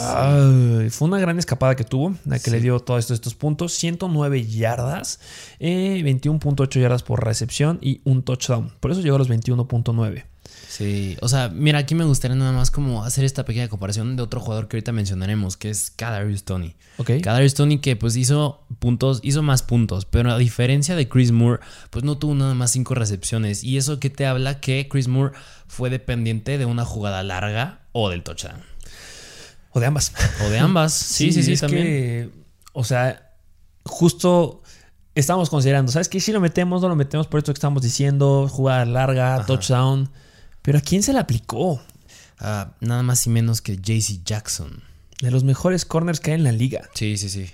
Ay, 0.00 0.90
fue 0.90 1.08
una 1.08 1.18
gran 1.18 1.38
escapada 1.38 1.74
que 1.76 1.84
tuvo, 1.84 2.14
la 2.24 2.38
que 2.38 2.44
Sí. 2.46 2.50
le 2.50 2.60
dio 2.60 2.80
todos 2.80 3.00
estos, 3.00 3.14
estos 3.16 3.34
puntos. 3.34 3.72
109 3.72 4.46
yardas, 4.46 5.20
eh, 5.58 6.00
21.8 6.04 6.80
yardas 6.80 7.02
por 7.02 7.24
recepción 7.24 7.78
y 7.80 8.00
un 8.04 8.22
touchdown. 8.22 8.72
Por 8.80 8.90
eso 8.90 9.00
llegó 9.00 9.16
a 9.16 9.18
los 9.18 9.28
21.9. 9.28 10.26
Sí, 10.68 11.16
o 11.20 11.28
sea, 11.28 11.50
mira, 11.50 11.78
aquí 11.80 11.94
me 11.94 12.04
gustaría 12.04 12.34
nada 12.34 12.52
más 12.52 12.70
como 12.70 13.04
hacer 13.04 13.24
esta 13.24 13.44
pequeña 13.44 13.68
comparación 13.68 14.16
de 14.16 14.22
otro 14.22 14.40
jugador 14.40 14.68
que 14.68 14.76
ahorita 14.76 14.92
mencionaremos, 14.92 15.56
que 15.58 15.68
es 15.68 15.90
Kadarius 15.90 16.44
Tony. 16.44 16.74
¿Ok? 16.96 17.10
Kadarius 17.22 17.52
Tony 17.54 17.78
que 17.78 17.94
pues 17.94 18.16
hizo 18.16 18.64
puntos, 18.78 19.20
hizo 19.22 19.42
más 19.42 19.62
puntos, 19.62 20.06
pero 20.06 20.32
a 20.32 20.38
diferencia 20.38 20.96
de 20.96 21.08
Chris 21.08 21.30
Moore, 21.30 21.60
pues 21.90 22.04
no 22.04 22.16
tuvo 22.16 22.34
nada 22.34 22.54
más 22.54 22.70
cinco 22.70 22.94
recepciones. 22.94 23.64
Y 23.64 23.76
eso 23.76 24.00
que 24.00 24.08
te 24.08 24.24
habla 24.26 24.60
que 24.60 24.88
Chris 24.90 25.08
Moore 25.08 25.34
fue 25.68 25.90
dependiente 25.90 26.56
de 26.56 26.64
una 26.64 26.86
jugada 26.86 27.22
larga 27.22 27.80
o 27.92 28.08
del 28.08 28.22
touchdown. 28.22 28.62
O 29.72 29.80
de 29.80 29.86
ambas. 29.86 30.12
O 30.44 30.48
de 30.50 30.58
ambas. 30.58 30.92
Sí, 30.94 31.32
sí, 31.32 31.42
sí, 31.42 31.56
también. 31.56 31.84
que, 31.84 32.30
o 32.72 32.84
sea, 32.84 33.32
justo 33.84 34.62
estamos 35.14 35.50
considerando, 35.50 35.92
¿sabes 35.92 36.08
qué? 36.08 36.20
Si 36.20 36.32
lo 36.32 36.40
metemos, 36.40 36.82
no 36.82 36.88
lo 36.88 36.96
metemos 36.96 37.26
por 37.26 37.38
esto 37.38 37.52
que 37.52 37.58
estamos 37.58 37.82
diciendo, 37.82 38.48
jugada 38.50 38.84
larga, 38.84 39.36
Ajá. 39.36 39.46
touchdown. 39.46 40.10
Pero 40.62 40.78
¿a 40.78 40.80
quién 40.80 41.02
se 41.02 41.12
le 41.12 41.18
aplicó? 41.18 41.80
Nada 42.80 43.02
más 43.02 43.26
y 43.26 43.30
menos 43.30 43.60
que 43.60 43.76
JC 43.76 44.24
Jackson. 44.24 44.82
De 45.20 45.30
los 45.30 45.44
mejores 45.44 45.84
corners 45.84 46.18
que 46.18 46.32
hay 46.32 46.38
en 46.38 46.44
la 46.44 46.52
liga. 46.52 46.88
Sí, 46.94 47.16
sí, 47.16 47.28
sí. 47.28 47.48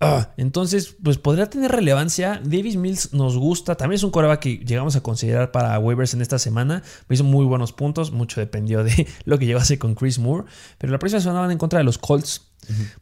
Ah, 0.00 0.34
entonces, 0.36 0.94
pues 1.02 1.16
podría 1.16 1.48
tener 1.48 1.72
relevancia. 1.72 2.40
Davis 2.44 2.76
Mills 2.76 3.14
nos 3.14 3.36
gusta. 3.38 3.76
También 3.76 3.96
es 3.96 4.02
un 4.02 4.10
coreback 4.10 4.40
que 4.40 4.56
llegamos 4.58 4.94
a 4.96 5.02
considerar 5.02 5.52
para 5.52 5.78
waivers 5.78 6.12
en 6.12 6.20
esta 6.20 6.38
semana. 6.38 6.82
Hizo 7.08 7.24
muy 7.24 7.46
buenos 7.46 7.72
puntos. 7.72 8.12
Mucho 8.12 8.40
dependió 8.40 8.84
de 8.84 9.06
lo 9.24 9.38
que 9.38 9.46
llegase 9.46 9.78
con 9.78 9.94
Chris 9.94 10.18
Moore. 10.18 10.44
Pero 10.78 10.92
la 10.92 10.98
próxima 10.98 11.20
semana 11.20 11.40
van 11.40 11.50
en 11.50 11.58
contra 11.58 11.78
de 11.78 11.84
los 11.84 11.98
Colts. 11.98 12.52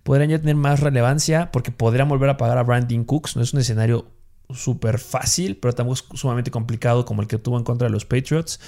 Podrían 0.02 0.30
ya 0.30 0.38
tener 0.38 0.56
más 0.56 0.80
relevancia 0.80 1.50
porque 1.50 1.72
podrían 1.72 2.08
volver 2.08 2.28
a 2.28 2.36
pagar 2.36 2.58
a 2.58 2.62
Brandon 2.62 3.04
Cooks. 3.04 3.34
No 3.34 3.42
es 3.42 3.52
un 3.54 3.60
escenario 3.60 4.06
súper 4.50 4.98
fácil, 4.98 5.56
pero 5.56 5.74
tampoco 5.74 5.94
es 5.94 6.20
sumamente 6.20 6.50
complicado 6.50 7.04
como 7.04 7.22
el 7.22 7.28
que 7.28 7.38
tuvo 7.38 7.58
en 7.58 7.64
contra 7.64 7.88
de 7.88 7.92
los 7.92 8.04
Patriots. 8.04 8.60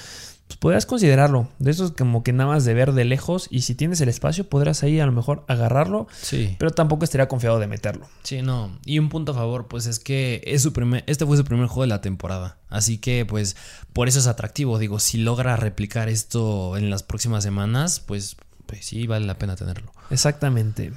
Pues 0.47 0.59
podrás 0.59 0.87
considerarlo. 0.87 1.49
De 1.59 1.71
esos 1.73 1.91
como 1.93 2.23
que 2.23 2.33
nada 2.33 2.51
más 2.51 2.65
de 2.65 2.73
ver 2.75 2.93
de 2.93 3.05
lejos 3.05 3.49
y 3.51 3.63
si 3.63 3.75
tienes 3.75 4.01
el 4.01 4.09
espacio 4.09 4.49
podrás 4.49 4.83
ahí 4.85 5.01
a 5.01 5.07
lo 5.07 5.13
mejor 5.13 5.45
agarrarlo, 5.49 6.07
Sí. 6.23 6.55
pero 6.59 6.71
tampoco 6.71 7.05
estaría 7.05 7.27
confiado 7.29 7.59
de 7.59 7.67
meterlo. 7.67 8.07
Sí, 8.23 8.43
no. 8.43 8.79
Y 8.85 8.99
un 9.01 9.09
punto 9.09 9.33
a 9.33 9.35
favor, 9.35 9.67
pues 9.67 9.87
es 9.87 9.99
que 9.99 10.43
es 10.47 10.63
su 10.63 10.73
primer, 10.73 11.03
este 11.09 11.27
fue 11.27 11.37
su 11.37 11.45
primer 11.45 11.67
juego 11.67 11.83
de 11.83 11.89
la 11.89 12.01
temporada. 12.01 12.59
Así 12.69 12.99
que, 12.99 13.27
pues, 13.27 13.57
por 13.93 14.07
eso 14.09 14.19
es 14.21 14.27
atractivo. 14.29 14.79
Digo, 14.79 14.99
si 15.01 15.19
logra 15.19 15.57
replicar 15.57 16.09
esto 16.09 16.77
en 16.77 16.91
las 16.91 17.03
próximas 17.03 17.43
semanas, 17.43 18.01
pues, 18.01 18.37
pues 18.67 18.85
sí, 18.87 19.07
vale 19.07 19.27
la 19.27 19.39
pena 19.39 19.57
tenerlo. 19.57 19.93
Exactamente. 20.11 20.93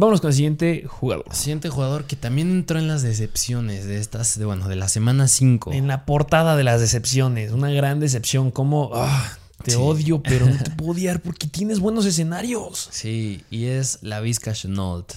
Vámonos 0.00 0.20
con 0.20 0.28
el 0.28 0.34
siguiente 0.36 0.84
jugador. 0.86 1.24
Siguiente 1.32 1.70
jugador 1.70 2.04
que 2.04 2.14
también 2.14 2.52
entró 2.52 2.78
en 2.78 2.86
las 2.86 3.02
decepciones 3.02 3.84
de 3.84 3.98
estas, 3.98 4.38
de, 4.38 4.44
bueno, 4.44 4.68
de 4.68 4.76
la 4.76 4.86
semana 4.86 5.26
5. 5.26 5.72
En 5.72 5.88
la 5.88 6.04
portada 6.06 6.56
de 6.56 6.62
las 6.62 6.80
decepciones, 6.80 7.50
una 7.50 7.68
gran 7.72 7.98
decepción, 7.98 8.52
como 8.52 8.92
ah, 8.94 9.28
te 9.64 9.72
Sí. 9.72 9.76
odio, 9.76 10.22
pero 10.22 10.46
no 10.46 10.56
te 10.62 10.70
puedo 10.76 10.92
odiar 10.92 11.20
porque 11.20 11.48
tienes 11.48 11.80
buenos 11.80 12.06
escenarios. 12.06 12.88
Sí, 12.92 13.42
y 13.50 13.64
es 13.64 13.98
la 14.02 14.20
Vizca 14.20 14.52
Chenault. 14.52 15.14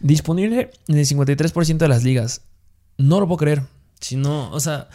Disponible 0.00 0.70
en 0.88 0.96
el 0.96 1.04
53% 1.04 1.76
de 1.76 1.88
las 1.88 2.02
ligas. 2.02 2.40
No 2.96 3.20
lo 3.20 3.26
puedo 3.28 3.36
creer. 3.36 3.62
Si 4.00 4.16
no, 4.16 4.50
o 4.52 4.60
sea, 4.60 4.88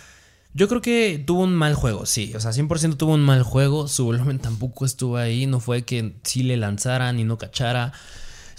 yo 0.56 0.68
creo 0.68 0.82
que 0.82 1.24
tuvo 1.24 1.44
un 1.44 1.54
mal 1.54 1.76
juego, 1.76 2.08
sí. 2.08 2.34
O 2.36 2.40
sea, 2.40 2.50
100% 2.50 2.98
tuvo 2.98 3.14
un 3.14 3.22
mal 3.22 3.44
juego. 3.44 3.88
Su 3.88 4.06
volumen 4.06 4.40
tampoco 4.40 4.86
estuvo 4.86 5.18
ahí. 5.18 5.46
No 5.46 5.60
fue 5.60 5.84
que 5.84 6.16
sí 6.24 6.42
le 6.42 6.58
lanzaran 6.58 7.20
y 7.20 7.26
no 7.26 7.38
cachara. 7.38 7.94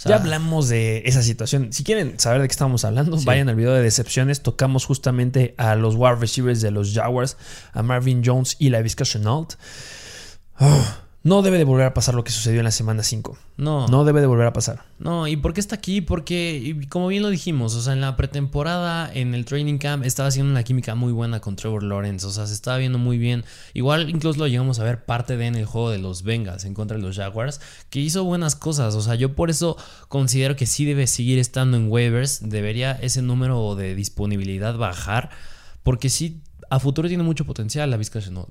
O 0.01 0.03
sea, 0.03 0.17
ya 0.17 0.23
hablamos 0.23 0.67
de 0.67 1.03
esa 1.05 1.21
situación. 1.21 1.71
Si 1.71 1.83
quieren 1.83 2.19
saber 2.19 2.41
de 2.41 2.47
qué 2.47 2.51
estamos 2.51 2.83
hablando, 2.85 3.19
Sí. 3.19 3.25
vayan 3.25 3.49
al 3.49 3.55
video 3.55 3.71
de 3.73 3.83
decepciones. 3.83 4.41
Tocamos 4.41 4.85
justamente 4.85 5.53
a 5.57 5.75
los 5.75 5.93
wide 5.95 6.15
receivers 6.15 6.59
de 6.61 6.71
los 6.71 6.91
Jaguars, 6.91 7.37
a 7.71 7.83
Marvin 7.83 8.23
Jones 8.25 8.55
y 8.57 8.69
la 8.71 8.81
Vizca 8.81 9.03
Chenault. 9.05 9.53
No 11.23 11.43
debe 11.43 11.59
de 11.59 11.65
volver 11.65 11.85
a 11.85 11.93
pasar 11.93 12.15
lo 12.15 12.23
que 12.23 12.31
sucedió 12.31 12.59
en 12.59 12.63
la 12.63 12.71
semana 12.71 13.03
5. 13.03 13.37
No, 13.57 13.81
no. 13.81 13.87
No 13.87 14.05
debe 14.05 14.21
de 14.21 14.27
volver 14.27 14.47
a 14.47 14.53
pasar. 14.53 14.85
¿Y 15.27 15.37
por 15.37 15.53
qué 15.53 15.59
está 15.59 15.75
aquí? 15.75 16.01
Porque, 16.01 16.87
como 16.89 17.07
bien 17.09 17.21
lo 17.21 17.29
dijimos, 17.29 17.75
o 17.75 17.81
sea, 17.81 17.93
en 17.93 18.01
la 18.01 18.15
pretemporada, 18.15 19.11
en 19.13 19.35
el 19.35 19.45
training 19.45 19.77
camp, 19.77 20.03
estaba 20.03 20.29
haciendo 20.29 20.51
una 20.51 20.63
química 20.63 20.95
muy 20.95 21.11
buena 21.11 21.39
con 21.39 21.55
Trevor 21.55 21.83
Lawrence. 21.83 22.25
O 22.25 22.31
sea, 22.31 22.47
se 22.47 22.53
estaba 22.53 22.77
viendo 22.77 22.97
muy 22.97 23.19
bien. 23.19 23.45
Igual 23.75 24.09
incluso 24.09 24.39
lo 24.39 24.47
llegamos 24.47 24.79
a 24.79 24.83
ver 24.83 25.05
parte 25.05 25.37
de 25.37 25.45
en 25.45 25.55
el 25.55 25.65
juego 25.65 25.91
de 25.91 25.99
los 25.99 26.23
Bengals 26.23 26.65
en 26.65 26.73
contra 26.73 26.97
de 26.97 27.03
los 27.03 27.17
Jaguars, 27.17 27.61
que 27.91 27.99
hizo 27.99 28.23
buenas 28.23 28.55
cosas. 28.55 28.95
O 28.95 29.01
sea, 29.01 29.13
yo 29.13 29.35
por 29.35 29.51
eso 29.51 29.77
considero 30.07 30.55
que 30.55 30.65
sí 30.65 30.85
debe 30.85 31.05
seguir 31.05 31.37
estando 31.37 31.77
en 31.77 31.91
waivers. 31.91 32.49
Debería 32.49 32.93
ese 32.93 33.21
número 33.21 33.75
de 33.75 33.93
disponibilidad 33.93 34.75
bajar. 34.75 35.29
Porque 35.83 36.09
sí, 36.09 36.41
a 36.71 36.79
futuro 36.79 37.07
tiene 37.07 37.23
mucho 37.23 37.45
potencial 37.45 37.91
la 37.91 37.97
Vizca 37.97 38.19
Chenault. 38.21 38.49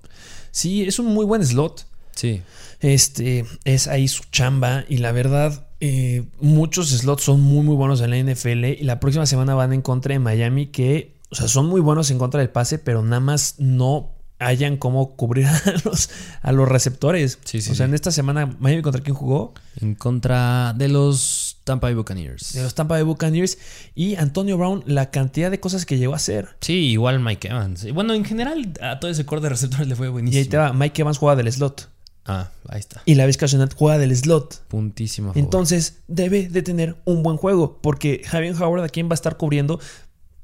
Sí, 0.52 0.82
es 0.84 1.00
un 1.00 1.06
muy 1.06 1.24
buen 1.24 1.44
slot. 1.44 1.89
Sí. 2.20 2.42
Este 2.80 3.46
es 3.64 3.86
ahí 3.86 4.06
su 4.06 4.24
chamba 4.30 4.84
y 4.90 4.98
la 4.98 5.10
verdad 5.10 5.68
eh, 5.80 6.24
muchos 6.38 6.90
slots 6.90 7.22
son 7.22 7.40
muy 7.40 7.64
muy 7.64 7.76
buenos 7.76 8.02
en 8.02 8.10
la 8.10 8.18
NFL 8.32 8.64
y 8.64 8.82
la 8.82 9.00
próxima 9.00 9.24
semana 9.24 9.54
van 9.54 9.72
en 9.72 9.80
contra 9.80 10.12
de 10.12 10.18
Miami 10.18 10.66
que 10.66 11.14
o 11.30 11.34
sea 11.34 11.48
son 11.48 11.66
muy 11.66 11.80
buenos 11.80 12.10
en 12.10 12.18
contra 12.18 12.40
del 12.40 12.50
pase 12.50 12.78
pero 12.78 13.02
nada 13.02 13.20
más 13.20 13.54
no 13.58 14.10
hayan 14.38 14.76
cómo 14.76 15.16
cubrir 15.16 15.46
a 15.46 15.62
los, 15.84 16.10
a 16.42 16.52
los 16.52 16.68
receptores. 16.68 17.38
Sí, 17.44 17.62
sí, 17.62 17.70
o 17.70 17.74
sea, 17.74 17.86
sí. 17.86 17.90
en 17.90 17.94
esta 17.94 18.10
semana 18.10 18.54
Miami 18.58 18.82
contra 18.82 19.02
quién 19.02 19.14
jugó? 19.14 19.54
En 19.80 19.94
contra 19.94 20.74
de 20.74 20.88
los 20.88 21.58
Tampa 21.64 21.86
Bay 21.86 21.94
Buccaneers. 21.94 22.52
De 22.54 22.62
los 22.62 22.74
Tampa 22.74 22.96
Bay 22.96 23.04
Buccaneers 23.04 23.56
y 23.94 24.16
Antonio 24.16 24.58
Brown 24.58 24.82
la 24.86 25.10
cantidad 25.10 25.50
de 25.50 25.60
cosas 25.60 25.86
que 25.86 25.96
llegó 25.96 26.12
a 26.14 26.16
hacer. 26.16 26.48
Sí, 26.60 26.72
igual 26.90 27.20
Mike 27.20 27.48
Evans. 27.48 27.84
Y 27.84 27.92
Bueno, 27.92 28.12
en 28.12 28.24
general 28.26 28.72
a 28.82 28.98
todo 29.00 29.10
ese 29.10 29.24
core 29.24 29.40
de 29.42 29.50
receptores 29.50 29.88
le 29.88 29.94
fue 29.96 30.08
Y 30.08 30.10
buenísimo. 30.10 30.42
ahí 30.42 30.48
te 30.48 30.56
va, 30.56 30.72
Mike 30.72 31.02
Evans 31.02 31.18
juega 31.18 31.36
del 31.36 31.50
slot 31.52 31.88
Ah, 32.26 32.50
ahí 32.68 32.80
está. 32.80 33.02
y 33.06 33.14
la 33.14 33.26
Vizca 33.26 33.46
juega 33.76 33.98
del 33.98 34.14
slot. 34.14 34.62
Puntísimo. 34.68 35.28
favor. 35.28 35.42
Entonces 35.42 35.98
debe 36.06 36.48
de 36.48 36.62
tener 36.62 36.96
un 37.04 37.22
buen 37.22 37.36
juego. 37.36 37.78
Porque 37.80 38.22
Javier 38.26 38.54
Howard, 38.60 38.84
¿a 38.84 38.88
quién 38.88 39.08
va 39.08 39.12
a 39.12 39.14
estar 39.14 39.36
cubriendo? 39.36 39.80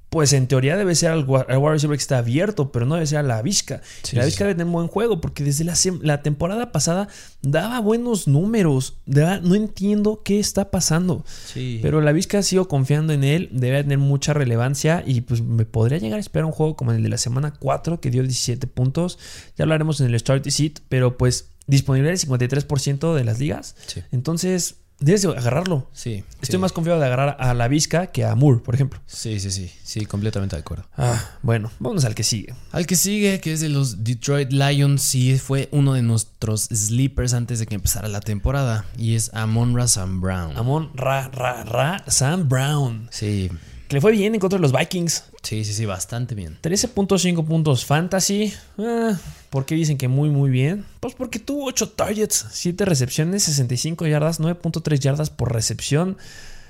Pues 0.09 0.33
en 0.33 0.47
teoría 0.47 0.77
debe 0.77 0.95
ser 0.95 1.11
al 1.11 1.25
wide 1.29 1.45
receiver 1.49 1.99
que 1.99 2.01
está 2.01 2.19
abierto, 2.19 2.71
pero 2.71 2.87
no 2.87 2.95
debe 2.95 3.07
ser 3.07 3.19
a 3.19 3.23
la 3.23 3.43
Vizca. 3.43 3.83
Sí, 4.03 4.17
la 4.17 4.25
Vizca 4.25 4.39
sí. 4.39 4.45
debe 4.45 4.55
tener 4.55 4.67
un 4.67 4.73
buen 4.73 4.87
juego 4.87 5.21
porque 5.21 5.45
desde 5.45 5.65
la, 5.65 6.23
temporada 6.23 6.73
pasada 6.73 7.09
daba 7.43 7.81
buenos 7.81 8.27
números. 8.27 8.99
No 9.05 9.55
entiendo 9.55 10.23
qué 10.25 10.39
está 10.39 10.71
pasando. 10.71 11.25
Sí. 11.53 11.81
Pero 11.83 12.01
la 12.01 12.12
Vizca 12.12 12.43
sigo 12.43 12.69
confiando 12.69 13.12
en 13.12 13.25
él, 13.25 13.51
debe 13.53 13.83
tener 13.83 13.99
mucha 13.99 14.33
relevancia 14.33 15.03
y 15.05 15.23
pues 15.23 15.43
me 15.43 15.67
podría 15.67 15.99
llegar 15.99 16.19
a 16.19 16.21
esperar 16.21 16.47
un 16.47 16.53
juego 16.53 16.77
como 16.77 16.93
el 16.93 17.03
de 17.03 17.09
la 17.09 17.19
semana 17.19 17.53
4 17.59 18.01
que 18.01 18.11
dio 18.11 18.23
17 18.23 18.67
puntos. 18.69 19.19
Ya 19.59 19.65
hablaremos 19.65 20.01
en 20.01 20.07
el 20.07 20.19
Start 20.19 20.49
Seat, 20.49 20.79
pero 20.89 21.19
pues 21.19 21.51
disponible 21.66 22.11
el 22.11 22.18
53% 22.18 23.14
de 23.14 23.24
las 23.24 23.38
ligas. 23.38 23.76
Sí. 23.87 24.02
Entonces, 24.12 24.76
debes 24.98 25.22
de 25.22 25.29
agarrarlo. 25.29 25.88
Sí. 25.92 26.24
Estoy 26.40 26.57
sí. 26.57 26.59
más 26.59 26.72
confiado 26.72 26.98
de 26.98 27.07
agarrar 27.07 27.37
a 27.38 27.55
la 27.55 27.68
Vizca 27.68 28.07
que 28.09 28.24
a 28.24 28.35
Moore, 28.35 28.61
por 28.61 28.74
ejemplo. 28.74 29.00
Sí, 29.07 29.40
sí, 29.40 29.50
sí. 29.50 29.70
Sí, 29.83 30.07
completamente 30.07 30.57
de 30.57 30.61
acuerdo. 30.61 30.87
Ah, 30.96 31.22
bueno, 31.42 31.70
vamos 31.79 32.05
al 32.05 32.14
que 32.14 32.22
sigue. 32.22 32.55
Al 32.72 32.87
que 32.87 32.96
sigue, 32.96 33.40
que 33.40 33.52
es 33.52 33.61
de 33.61 33.68
los 33.68 34.05
Detroit 34.05 34.52
Lions, 34.52 35.02
sí 35.02 35.38
fue 35.38 35.68
uno 35.72 35.94
de 35.94 36.02
nuestros 36.02 36.62
sleepers 36.62 37.35
antes 37.35 37.59
de 37.59 37.66
que 37.66 37.74
empezara 37.74 38.09
la 38.09 38.20
temporada. 38.20 38.85
Y 38.96 39.14
es 39.14 39.31
Amon 39.35 39.76
Razan 39.76 40.20
Brown. 40.20 40.57
Amon 40.57 40.90
Ra 40.94 41.29
Ra 41.29 41.64
Ra 41.64 42.05
Sam 42.07 42.48
Brown. 42.48 43.09
Sí. 43.11 43.50
Que 43.88 43.96
le 43.96 44.00
fue 44.00 44.12
bien 44.12 44.35
en 44.35 44.40
contra 44.40 44.59
de 44.59 44.62
los 44.62 44.72
Vikings. 44.72 45.24
Sí, 45.46 45.64
sí, 45.64 45.74
sí, 45.74 45.87
bastante 45.87 46.35
bien. 46.35 46.59
13.5 46.61 47.46
puntos 47.46 47.85
fantasy. 47.85 48.52
Ah, 48.78 49.16
¿Por 49.48 49.64
qué 49.64 49.76
dicen 49.76 49.96
que 49.96 50.09
muy, 50.09 50.28
muy 50.28 50.50
bien? 50.50 50.85
Pues 50.98 51.14
porque 51.14 51.38
tuvo 51.38 51.66
8 51.66 51.90
targets, 51.90 52.46
7 52.50 52.85
recepciones, 52.85 53.44
65 53.44 54.09
yardas, 54.09 54.40
9.3 54.40 54.98
yardas 54.98 55.30
por 55.30 55.52
recepción. 55.52 56.16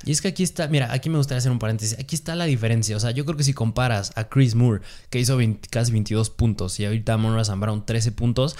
Y 0.04 0.12
es 0.12 0.20
que 0.20 0.28
aquí 0.28 0.42
está, 0.42 0.68
mira, 0.68 0.92
aquí 0.92 1.08
me 1.08 1.16
gustaría 1.16 1.38
hacer 1.38 1.52
un 1.52 1.58
paréntesis. 1.58 1.98
Aquí 1.98 2.14
está 2.14 2.34
la 2.34 2.44
diferencia. 2.44 2.94
O 2.98 3.00
sea, 3.00 3.12
yo 3.12 3.24
creo 3.24 3.38
que 3.38 3.44
si 3.44 3.54
comparas 3.54 4.12
a 4.14 4.24
Chris 4.24 4.54
Moore, 4.54 4.82
que 5.08 5.20
hizo 5.20 5.38
20 5.38 5.70
casi 5.70 5.90
22 5.92 6.28
puntos, 6.28 6.78
y 6.78 6.84
ahorita 6.84 7.14
a 7.14 7.16
Monroe 7.16 7.46
Sam 7.46 7.60
Brown 7.60 7.86
13 7.86 8.12
puntos, 8.12 8.56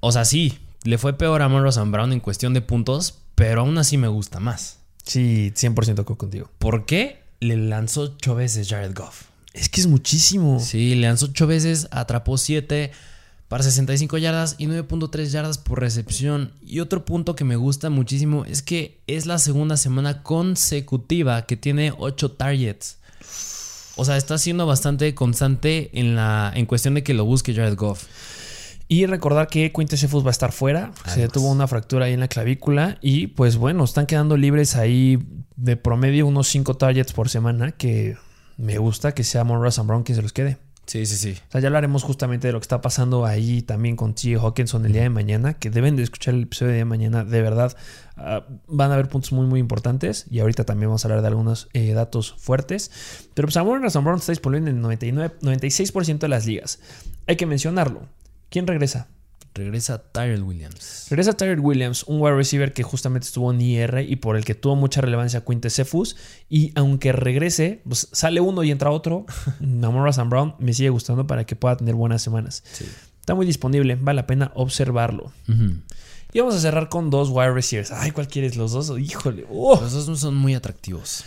o 0.00 0.12
sea, 0.12 0.26
sí, 0.26 0.58
le 0.84 0.98
fue 0.98 1.16
peor 1.16 1.40
a 1.40 1.48
Monroe 1.48 1.72
Sam 1.72 1.90
Brown 1.90 2.12
en 2.12 2.20
cuestión 2.20 2.52
de 2.52 2.60
puntos, 2.60 3.14
pero 3.34 3.62
aún 3.62 3.78
así 3.78 3.96
me 3.96 4.08
gusta 4.08 4.40
más. 4.40 4.80
Sí, 5.04 5.54
100% 5.56 6.00
acuerdo 6.00 6.18
contigo. 6.18 6.50
¿Por 6.58 6.84
qué? 6.84 7.21
Le 7.42 7.56
lanzó 7.56 8.02
8 8.02 8.34
veces 8.36 8.68
Jared 8.68 8.94
Goff. 8.94 9.24
Es 9.52 9.68
que 9.68 9.80
es 9.80 9.88
muchísimo. 9.88 10.60
Sí, 10.60 10.94
le 10.94 11.08
lanzó 11.08 11.26
8 11.26 11.46
veces, 11.48 11.88
atrapó 11.90 12.38
7 12.38 12.92
para 13.48 13.64
65 13.64 14.16
yardas 14.18 14.54
y 14.58 14.66
9.3 14.66 15.26
yardas 15.26 15.58
por 15.58 15.80
recepción. 15.80 16.52
Y 16.62 16.78
otro 16.78 17.04
punto 17.04 17.34
que 17.34 17.44
me 17.44 17.56
gusta 17.56 17.90
muchísimo 17.90 18.44
es 18.44 18.62
que 18.62 19.02
es 19.06 19.26
la 19.26 19.38
segunda 19.38 19.76
semana 19.76 20.22
consecutiva 20.22 21.44
que 21.44 21.56
tiene 21.56 21.92
8 21.98 22.30
targets. 22.30 22.98
O 23.96 24.04
sea, 24.04 24.16
está 24.16 24.38
siendo 24.38 24.64
bastante 24.66 25.14
constante 25.14 25.90
en, 25.98 26.14
la, 26.14 26.52
en 26.54 26.64
cuestión 26.66 26.94
de 26.94 27.02
que 27.02 27.12
lo 27.12 27.24
busque 27.24 27.54
Jared 27.54 27.76
Goff. 27.76 28.04
Y 28.88 29.06
recordar 29.06 29.48
que 29.48 29.72
Quintus 29.72 30.00
Cephus 30.00 30.24
va 30.24 30.28
a 30.28 30.30
estar 30.30 30.52
fuera. 30.52 30.92
Se 31.06 31.28
tuvo 31.28 31.50
una 31.50 31.66
fractura 31.66 32.06
ahí 32.06 32.12
en 32.12 32.20
la 32.20 32.28
clavícula. 32.28 32.98
Y 33.00 33.26
pues 33.26 33.56
bueno, 33.56 33.84
están 33.84 34.06
quedando 34.06 34.36
libres 34.36 34.76
ahí 34.76 35.18
de 35.62 35.76
promedio 35.76 36.26
unos 36.26 36.48
5 36.48 36.76
targets 36.76 37.12
por 37.12 37.28
semana. 37.28 37.72
Que 37.72 38.16
me 38.56 38.78
gusta 38.78 39.14
que 39.14 39.24
sea 39.24 39.44
Monroe 39.44 39.70
Sam 39.70 39.86
Brown 39.86 40.02
quien 40.02 40.16
se 40.16 40.22
los 40.22 40.32
quede. 40.32 40.58
Sí, 40.86 41.06
sí, 41.06 41.16
sí. 41.16 41.40
O 41.48 41.52
sea, 41.52 41.60
ya 41.60 41.68
hablaremos 41.68 42.02
justamente 42.02 42.48
de 42.48 42.52
lo 42.52 42.58
que 42.58 42.64
está 42.64 42.80
pasando 42.80 43.24
ahí 43.24 43.62
también 43.62 43.94
con 43.94 44.14
T. 44.14 44.34
Hawkinson 44.34 44.84
el 44.84 44.92
día 44.92 45.02
de 45.02 45.10
mañana. 45.10 45.54
Que 45.54 45.70
deben 45.70 45.94
de 45.94 46.02
escuchar 46.02 46.34
el 46.34 46.42
episodio 46.42 46.70
de 46.70 46.74
día 46.74 46.80
de 46.80 46.86
mañana. 46.86 47.24
De 47.24 47.40
verdad, 47.40 47.76
ah, 48.16 48.44
van 48.66 48.90
a 48.90 48.94
haber 48.94 49.08
puntos 49.08 49.30
muy, 49.30 49.46
muy 49.46 49.60
importantes. 49.60 50.26
Y 50.28 50.40
ahorita 50.40 50.64
también 50.64 50.88
vamos 50.90 51.04
a 51.04 51.08
hablar 51.08 51.22
de 51.22 51.28
algunos 51.28 51.68
eh, 51.72 51.92
datos 51.92 52.34
fuertes. 52.36 52.90
Pero 53.32 53.46
pues 53.46 53.56
Amon 53.56 53.88
Sam 53.88 54.04
Brown 54.04 54.18
está 54.18 54.32
disponible 54.32 54.68
en 54.68 54.76
el 54.76 54.82
99, 54.82 55.36
96% 55.40 56.18
de 56.18 56.28
las 56.28 56.44
ligas. 56.44 56.80
Hay 57.28 57.36
que 57.36 57.46
mencionarlo. 57.46 58.08
¿Quién 58.50 58.66
regresa? 58.66 59.06
Regresa 59.54 59.98
Tyrell 59.98 60.42
Williams. 60.42 61.06
Regresa 61.10 61.34
Tyler 61.34 61.60
Williams, 61.60 62.04
un 62.04 62.20
wide 62.22 62.34
receiver 62.34 62.72
que 62.72 62.82
justamente 62.82 63.26
estuvo 63.26 63.52
en 63.52 63.60
IR 63.60 64.06
y 64.08 64.16
por 64.16 64.36
el 64.36 64.44
que 64.44 64.54
tuvo 64.54 64.76
mucha 64.76 65.02
relevancia 65.02 65.44
Quintez 65.44 65.74
Cephus. 65.74 66.16
Y 66.48 66.72
aunque 66.74 67.12
regrese, 67.12 67.82
pues 67.86 68.08
sale 68.12 68.40
uno 68.40 68.62
y 68.62 68.70
entra 68.70 68.90
otro. 68.90 69.26
Namora 69.60 70.12
Sam 70.12 70.30
Brown 70.30 70.54
me 70.58 70.72
sigue 70.72 70.88
gustando 70.88 71.26
para 71.26 71.44
que 71.44 71.54
pueda 71.54 71.76
tener 71.76 71.94
buenas 71.94 72.22
semanas. 72.22 72.64
Sí. 72.72 72.86
Está 73.20 73.34
muy 73.34 73.46
disponible, 73.46 73.96
vale 74.00 74.16
la 74.16 74.26
pena 74.26 74.50
observarlo. 74.54 75.32
Y 76.32 76.40
vamos 76.40 76.54
a 76.54 76.60
cerrar 76.60 76.88
con 76.88 77.10
dos 77.10 77.28
wide 77.28 77.52
receivers. 77.52 77.92
Ay, 77.92 78.10
¿cuál 78.10 78.26
quieres? 78.26 78.56
Los 78.56 78.72
dos. 78.72 78.98
Híjole. 78.98 79.46
Oh. 79.50 79.78
Los 79.80 79.92
dos 79.92 80.08
no 80.08 80.16
son 80.16 80.34
muy 80.34 80.54
atractivos. 80.54 81.24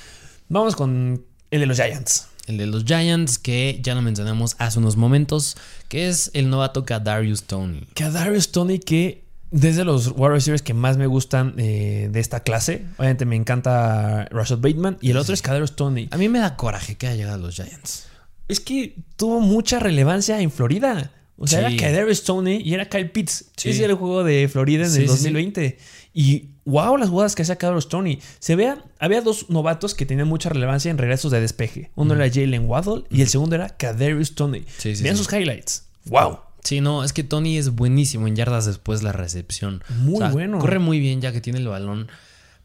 Vamos 0.49 0.75
con 0.75 1.23
el 1.51 1.59
de 1.59 1.65
los 1.67 1.77
Giants. 1.77 2.27
El 2.47 2.57
de 2.57 2.67
los 2.67 2.83
Giants, 2.83 3.39
que 3.39 3.79
ya 3.81 3.95
lo 3.95 4.01
mencionamos 4.01 4.55
hace 4.59 4.77
unos 4.79 4.97
momentos, 4.97 5.57
que 5.87 6.07
es 6.09 6.31
el 6.33 6.49
novato 6.49 6.85
Kadarius 6.85 7.43
Tony. 7.43 7.87
Que 7.93 8.03
a 8.03 8.11
Darius 8.11 8.51
Tony, 8.51 8.79
que 8.79 9.23
desde 9.51 9.85
los 9.85 10.07
wide 10.15 10.29
receivers 10.29 10.61
que 10.61 10.73
más 10.73 10.97
me 10.97 11.07
gustan 11.07 11.53
eh, 11.57 12.09
de 12.11 12.19
esta 12.19 12.41
clase, 12.41 12.85
obviamente 12.97 13.25
me 13.25 13.35
encanta 13.35 14.25
Rashad 14.31 14.57
Bateman 14.59 14.97
y 15.01 15.11
el 15.11 15.17
otro 15.17 15.33
es 15.33 15.41
Kadarius 15.41 15.75
Tony. 15.75 16.07
A 16.11 16.17
mí 16.17 16.27
me 16.29 16.39
da 16.39 16.55
coraje 16.57 16.95
que 16.95 17.07
haya 17.07 17.15
llegado 17.15 17.35
a 17.35 17.39
los 17.39 17.55
Giants. 17.55 18.07
Es 18.47 18.59
que 18.59 18.95
tuvo 19.15 19.39
mucha 19.39 19.79
relevancia 19.79 20.39
en 20.41 20.51
Florida. 20.51 21.11
O 21.37 21.47
sea, 21.47 21.67
Sí. 21.67 21.75
era 21.75 21.83
Kadarius 21.87 22.19
Stoney 22.19 22.61
y 22.63 22.73
era 22.73 22.85
Kyle 22.87 23.09
Pitts. 23.11 23.45
Sí. 23.57 23.69
Ese 23.69 23.83
era 23.83 23.93
el 23.93 23.99
juego 23.99 24.23
de 24.23 24.47
Florida 24.47 24.85
en 24.85 24.91
el 24.91 24.95
sí, 24.95 25.01
sí. 25.01 25.07
2020. 25.07 25.77
Y 26.13 26.49
wow, 26.65 26.97
las 26.97 27.09
jugadas 27.09 27.35
que 27.35 27.43
hacía 27.43 27.55
Kadarius 27.55 27.85
Stoney. 27.85 28.19
Se 28.39 28.55
vea, 28.55 28.83
había 28.99 29.21
dos 29.21 29.49
novatos 29.49 29.93
que 29.93 30.05
tenían 30.05 30.27
mucha 30.27 30.49
relevancia 30.49 30.91
en 30.91 30.97
regresos 30.97 31.31
de 31.31 31.39
despeje. 31.39 31.91
Uno 31.95 32.15
era 32.15 32.29
Jalen 32.29 32.67
Waddle 32.67 33.03
y 33.09 33.21
el 33.21 33.29
segundo 33.29 33.55
era 33.55 33.69
Kadarius 33.69 34.29
Stoney. 34.29 34.65
Sí, 34.77 34.95
sí, 34.95 35.03
Vean 35.03 35.15
sí. 35.15 35.23
sus 35.23 35.31
highlights. 35.31 35.87
Wow. 36.05 36.39
Sí, 36.63 36.81
no, 36.81 37.03
es 37.03 37.13
que 37.13 37.23
Tony 37.23 37.57
es 37.57 37.69
buenísimo 37.69 38.27
en 38.27 38.35
yardas 38.35 38.65
después 38.65 38.99
de 38.99 39.05
la 39.05 39.11
recepción. 39.11 39.83
Muy 39.99 40.27
bueno. 40.29 40.57
Corre 40.57 40.79
muy 40.79 40.99
bien 40.99 41.21
ya 41.21 41.31
que 41.31 41.39
tiene 41.39 41.59
el 41.59 41.67
balón. 41.67 42.07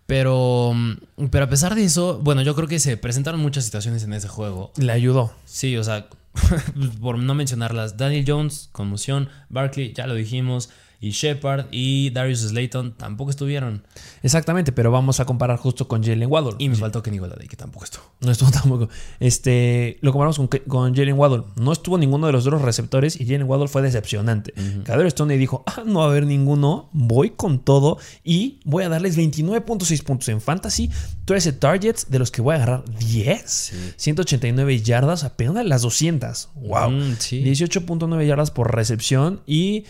Pero, 0.06 0.72
mm, 0.74 1.26
pero 1.30 1.44
a 1.44 1.48
pesar 1.48 1.74
de 1.74 1.84
eso, 1.84 2.18
bueno, 2.18 2.42
yo 2.42 2.54
creo 2.56 2.66
que 2.66 2.80
se 2.80 2.96
presentaron 2.96 3.40
muchas 3.40 3.64
situaciones 3.64 4.02
en 4.02 4.14
ese 4.14 4.26
juego. 4.26 4.72
Le 4.76 4.90
ayudó. 4.90 5.32
Sí, 5.44 5.76
o 5.76 5.84
sea, 5.84 6.08
por 7.00 7.18
no 7.18 7.34
mencionarlas, 7.34 7.96
Daniel 7.96 8.24
Jones, 8.26 8.70
conmoción, 8.72 9.28
Barkley, 9.50 9.92
ya 9.92 10.06
lo 10.06 10.14
dijimos, 10.14 10.70
y 11.00 11.12
Shepard 11.12 11.66
y 11.70 12.10
Darius 12.10 12.40
Slayton 12.40 12.92
tampoco 12.92 13.30
estuvieron. 13.30 13.82
Exactamente, 14.22 14.70
pero 14.70 14.90
vamos 14.90 15.18
a 15.18 15.24
comparar 15.24 15.58
justo 15.58 15.88
con 15.88 16.04
Jalen 16.04 16.30
Waddle. 16.30 16.56
Y 16.58 16.68
me 16.68 16.76
faltó 16.76 17.02
Kenny 17.02 17.18
Golladay, 17.18 17.48
que 17.48 17.56
tampoco 17.56 17.86
estuvo. 17.86 18.04
No 18.20 18.30
estuvo 18.30 18.50
tampoco. 18.52 18.90
Este, 19.18 19.98
lo 20.02 20.12
comparamos 20.12 20.36
con, 20.36 20.48
con 20.48 20.94
Jalen 20.94 21.18
Waddle. 21.18 21.44
No 21.56 21.72
estuvo 21.72 21.96
ninguno 21.96 22.26
de 22.26 22.32
los 22.32 22.44
dos 22.44 22.60
receptores 22.60 23.18
y 23.18 23.24
Jalen 23.24 23.48
Waddle 23.48 23.68
fue 23.68 23.80
decepcionante. 23.80 24.52
Kadarius 24.84 25.12
Stoney 25.12 25.38
dijo, 25.38 25.64
ah, 25.66 25.82
no 25.86 26.00
va 26.00 26.06
a 26.06 26.08
haber 26.10 26.26
ninguno, 26.26 26.90
voy 26.92 27.30
con 27.30 27.60
todo 27.60 27.98
y 28.22 28.60
voy 28.64 28.84
a 28.84 28.90
darles 28.90 29.16
29.6 29.16 30.04
puntos 30.04 30.28
en 30.28 30.40
fantasy, 30.42 30.90
13 31.24 31.54
targets 31.54 32.10
de 32.10 32.18
los 32.18 32.30
que 32.30 32.42
voy 32.42 32.52
a 32.52 32.56
agarrar 32.56 32.84
10, 32.98 33.94
189 33.96 34.82
yardas, 34.82 35.24
apenas 35.24 35.64
las 35.64 35.80
200. 35.80 36.50
Wow. 36.56 36.90
Mm, 36.90 37.16
sí. 37.18 37.42
18.9 37.42 38.26
yardas 38.26 38.50
por 38.50 38.74
recepción 38.74 39.40
y 39.46 39.84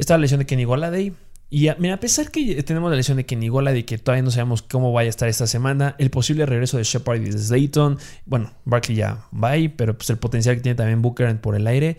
esta 0.00 0.16
lesión 0.16 0.40
de 0.40 0.46
Kenny 0.46 0.64
Golladay. 0.64 1.12
Y 1.50 1.68
a, 1.68 1.76
mira, 1.78 1.94
a 1.94 2.00
pesar 2.00 2.30
que 2.30 2.62
tenemos 2.62 2.90
la 2.90 2.96
lesión 2.96 3.16
de 3.18 3.26
Kenny 3.26 3.48
Golladay, 3.48 3.84
que 3.84 3.98
todavía 3.98 4.22
no 4.22 4.30
sabemos 4.30 4.62
cómo 4.62 4.92
vaya 4.92 5.08
a 5.08 5.10
estar 5.10 5.28
esta 5.28 5.46
semana, 5.46 5.94
el 5.98 6.10
posible 6.10 6.46
regreso 6.46 6.78
de 6.78 6.84
Shepard 6.84 7.20
y 7.20 7.30
de 7.30 7.38
Slayton, 7.38 7.98
bueno, 8.24 8.52
Barkley 8.64 8.96
ya 8.96 9.26
va 9.32 9.50
ahí, 9.50 9.68
pero 9.68 9.96
pues 9.96 10.08
el 10.10 10.18
potencial 10.18 10.56
que 10.56 10.62
tiene 10.62 10.76
también 10.76 11.02
Booker 11.02 11.40
por 11.40 11.56
el 11.56 11.66
aire. 11.66 11.98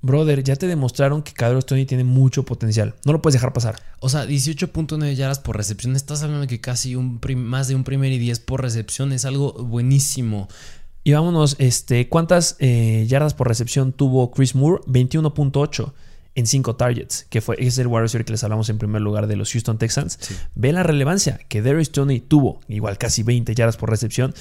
Brother, 0.00 0.44
ya 0.44 0.54
te 0.54 0.68
demostraron 0.68 1.22
que 1.22 1.32
Kadarius 1.32 1.66
Tony 1.66 1.84
tiene 1.84 2.04
mucho 2.04 2.44
potencial. 2.44 2.94
No 3.04 3.12
lo 3.12 3.20
puedes 3.20 3.34
dejar 3.34 3.52
pasar. 3.52 3.76
O 3.98 4.08
sea, 4.08 4.26
18.9 4.26 5.12
yardas 5.16 5.40
por 5.40 5.56
recepción. 5.56 5.96
Estás 5.96 6.22
hablando 6.22 6.42
de 6.42 6.46
que 6.46 6.60
casi 6.60 6.94
un 6.94 7.20
más 7.36 7.66
de 7.66 7.74
un 7.74 7.82
primer 7.82 8.12
y 8.12 8.18
10 8.18 8.40
por 8.40 8.62
recepción 8.62 9.12
es 9.12 9.24
algo 9.24 9.52
buenísimo. 9.52 10.48
Y 11.02 11.12
vámonos, 11.12 11.56
este, 11.58 12.08
¿cuántas 12.08 12.56
eh, 12.60 13.06
yardas 13.08 13.34
por 13.34 13.48
recepción 13.48 13.92
tuvo 13.92 14.30
Chris 14.30 14.54
Moore? 14.54 14.82
21.8 14.86 15.92
en 16.38 16.46
5 16.46 16.76
targets, 16.76 17.26
que 17.30 17.40
fue, 17.40 17.56
ese 17.58 17.66
es 17.66 17.78
el 17.78 17.88
wide 17.88 18.02
receiver 18.02 18.24
que 18.24 18.30
les 18.30 18.44
hablamos 18.44 18.68
en 18.68 18.78
primer 18.78 19.02
lugar 19.02 19.26
de 19.26 19.34
los 19.34 19.50
Houston 19.50 19.76
Texans. 19.76 20.18
Sí. 20.20 20.36
Ve 20.54 20.72
la 20.72 20.84
relevancia 20.84 21.40
que 21.48 21.62
Darius 21.62 21.90
Tony 21.90 22.20
tuvo, 22.20 22.60
igual 22.68 22.96
casi 22.96 23.24
20 23.24 23.56
yardas 23.56 23.76
por 23.76 23.90
recepción, 23.90 24.34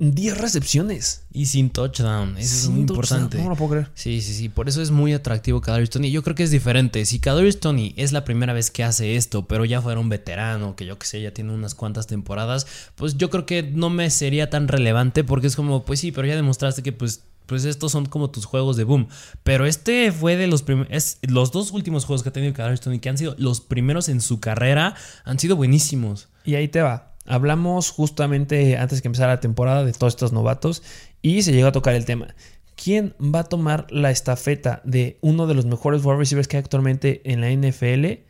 10 0.00 0.36
recepciones. 0.36 1.24
Y 1.32 1.46
sin 1.46 1.70
touchdown. 1.70 2.36
Eso 2.36 2.56
es 2.56 2.68
muy 2.68 2.84
touchdown, 2.84 3.22
importante. 3.22 3.36
No 3.38 3.44
me 3.44 3.48
lo 3.50 3.56
puedo 3.56 3.70
creer. 3.70 3.90
Sí, 3.94 4.20
sí, 4.20 4.34
sí. 4.34 4.48
Por 4.50 4.68
eso 4.68 4.82
es 4.82 4.90
muy 4.90 5.14
atractivo 5.14 5.62
Kadarius 5.62 5.90
Tony. 5.90 6.10
Yo 6.10 6.22
creo 6.22 6.34
que 6.34 6.42
es 6.42 6.50
diferente. 6.50 7.04
Si 7.06 7.20
Kadarius 7.20 7.58
Tony 7.58 7.94
es 7.96 8.12
la 8.12 8.24
primera 8.24 8.52
vez 8.52 8.70
que 8.70 8.84
hace 8.84 9.16
esto, 9.16 9.46
pero 9.46 9.64
ya 9.64 9.80
fuera 9.80 10.00
un 10.00 10.10
veterano, 10.10 10.76
que 10.76 10.84
yo 10.84 10.98
que 10.98 11.06
sé, 11.06 11.22
ya 11.22 11.32
tiene 11.32 11.54
unas 11.54 11.74
cuantas 11.74 12.06
temporadas, 12.06 12.66
pues 12.96 13.16
yo 13.16 13.30
creo 13.30 13.46
que 13.46 13.62
no 13.62 13.88
me 13.88 14.10
sería 14.10 14.50
tan 14.50 14.68
relevante 14.68 15.24
porque 15.24 15.46
es 15.46 15.56
como, 15.56 15.84
pues 15.84 16.00
sí, 16.00 16.12
pero 16.12 16.28
ya 16.28 16.36
demostraste 16.36 16.82
que 16.82 16.92
pues 16.92 17.22
pues 17.50 17.64
estos 17.64 17.90
son 17.90 18.06
como 18.06 18.30
tus 18.30 18.44
juegos 18.44 18.76
de 18.76 18.84
boom. 18.84 19.08
Pero 19.42 19.66
este 19.66 20.12
fue 20.12 20.36
de 20.36 20.46
los 20.46 20.62
primeros. 20.62 21.18
Los 21.22 21.50
dos 21.50 21.72
últimos 21.72 22.04
juegos 22.04 22.22
que 22.22 22.28
ha 22.28 22.32
tenido 22.32 22.54
Kadarius 22.54 22.80
Tony, 22.80 23.00
que 23.00 23.08
han 23.08 23.18
sido 23.18 23.34
los 23.38 23.60
primeros 23.60 24.08
en 24.08 24.20
su 24.20 24.38
carrera, 24.38 24.94
han 25.24 25.40
sido 25.40 25.56
buenísimos. 25.56 26.28
Y 26.44 26.54
ahí 26.54 26.68
te 26.68 26.80
va. 26.80 27.16
Hablamos 27.26 27.90
justamente 27.90 28.76
antes 28.76 29.02
que 29.02 29.08
empezara 29.08 29.34
la 29.34 29.40
temporada 29.40 29.84
de 29.84 29.92
todos 29.92 30.12
estos 30.12 30.32
novatos 30.32 30.84
y 31.22 31.42
se 31.42 31.52
llegó 31.52 31.66
a 31.66 31.72
tocar 31.72 31.96
el 31.96 32.04
tema. 32.04 32.36
¿Quién 32.76 33.16
va 33.20 33.40
a 33.40 33.44
tomar 33.44 33.88
la 33.90 34.12
estafeta 34.12 34.80
de 34.84 35.18
uno 35.20 35.48
de 35.48 35.54
los 35.54 35.66
mejores 35.66 36.04
wide 36.04 36.18
receivers 36.18 36.46
que 36.46 36.56
hay 36.56 36.62
actualmente 36.62 37.20
en 37.24 37.40
la 37.40 37.50
NFL? 37.50 38.22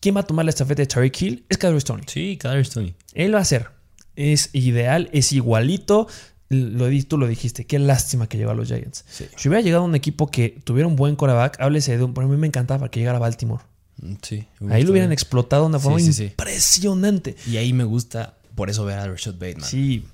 ¿Quién 0.00 0.16
va 0.16 0.22
a 0.22 0.26
tomar 0.26 0.44
la 0.44 0.50
estafeta 0.50 0.82
de 0.82 0.86
Tariq 0.86 1.22
Hill? 1.22 1.46
Es 1.48 1.56
Kadarius 1.56 1.84
Tony. 1.84 2.02
Sí, 2.08 2.36
Kadarius 2.36 2.70
Tony. 2.70 2.96
Él 3.14 3.32
va 3.32 3.38
a 3.38 3.44
ser. 3.44 3.70
Es 4.16 4.50
ideal, 4.54 5.08
es 5.12 5.30
igualito. 5.30 6.08
Lo, 6.48 6.86
tú 7.06 7.18
lo 7.18 7.26
dijiste, 7.26 7.66
qué 7.66 7.78
lástima 7.78 8.28
que 8.28 8.38
llegó 8.38 8.50
a 8.52 8.54
los 8.54 8.68
Giants. 8.68 9.04
Sí. 9.10 9.26
Si 9.36 9.48
hubiera 9.48 9.62
llegado 9.62 9.84
un 9.84 9.94
equipo 9.94 10.30
que 10.30 10.60
tuviera 10.64 10.86
un 10.86 10.94
buen 10.96 11.16
coreback, 11.16 11.60
háblese 11.60 11.96
de 11.96 12.04
un. 12.04 12.14
Por 12.14 12.24
a 12.24 12.26
mí 12.28 12.36
me 12.36 12.46
encantaba 12.46 12.88
que 12.90 13.00
llegara 13.00 13.18
a 13.18 13.20
Baltimore. 13.20 13.64
Mm, 14.00 14.14
Sí. 14.22 14.46
Ahí 14.70 14.82
lo 14.84 14.92
hubieran 14.92 15.12
explotado 15.12 15.62
de 15.64 15.68
una 15.70 15.78
forma 15.80 15.98
sí, 15.98 16.12
sí. 16.12 16.24
impresionante. 16.24 17.36
Y 17.46 17.56
ahí 17.56 17.72
me 17.72 17.84
gusta 17.84 18.36
por 18.56 18.68
eso 18.70 18.84
ver 18.84 18.98
a 18.98 19.06
Rashad 19.06 19.34
Bateman. 19.34 19.62
Sí. 19.68 20.04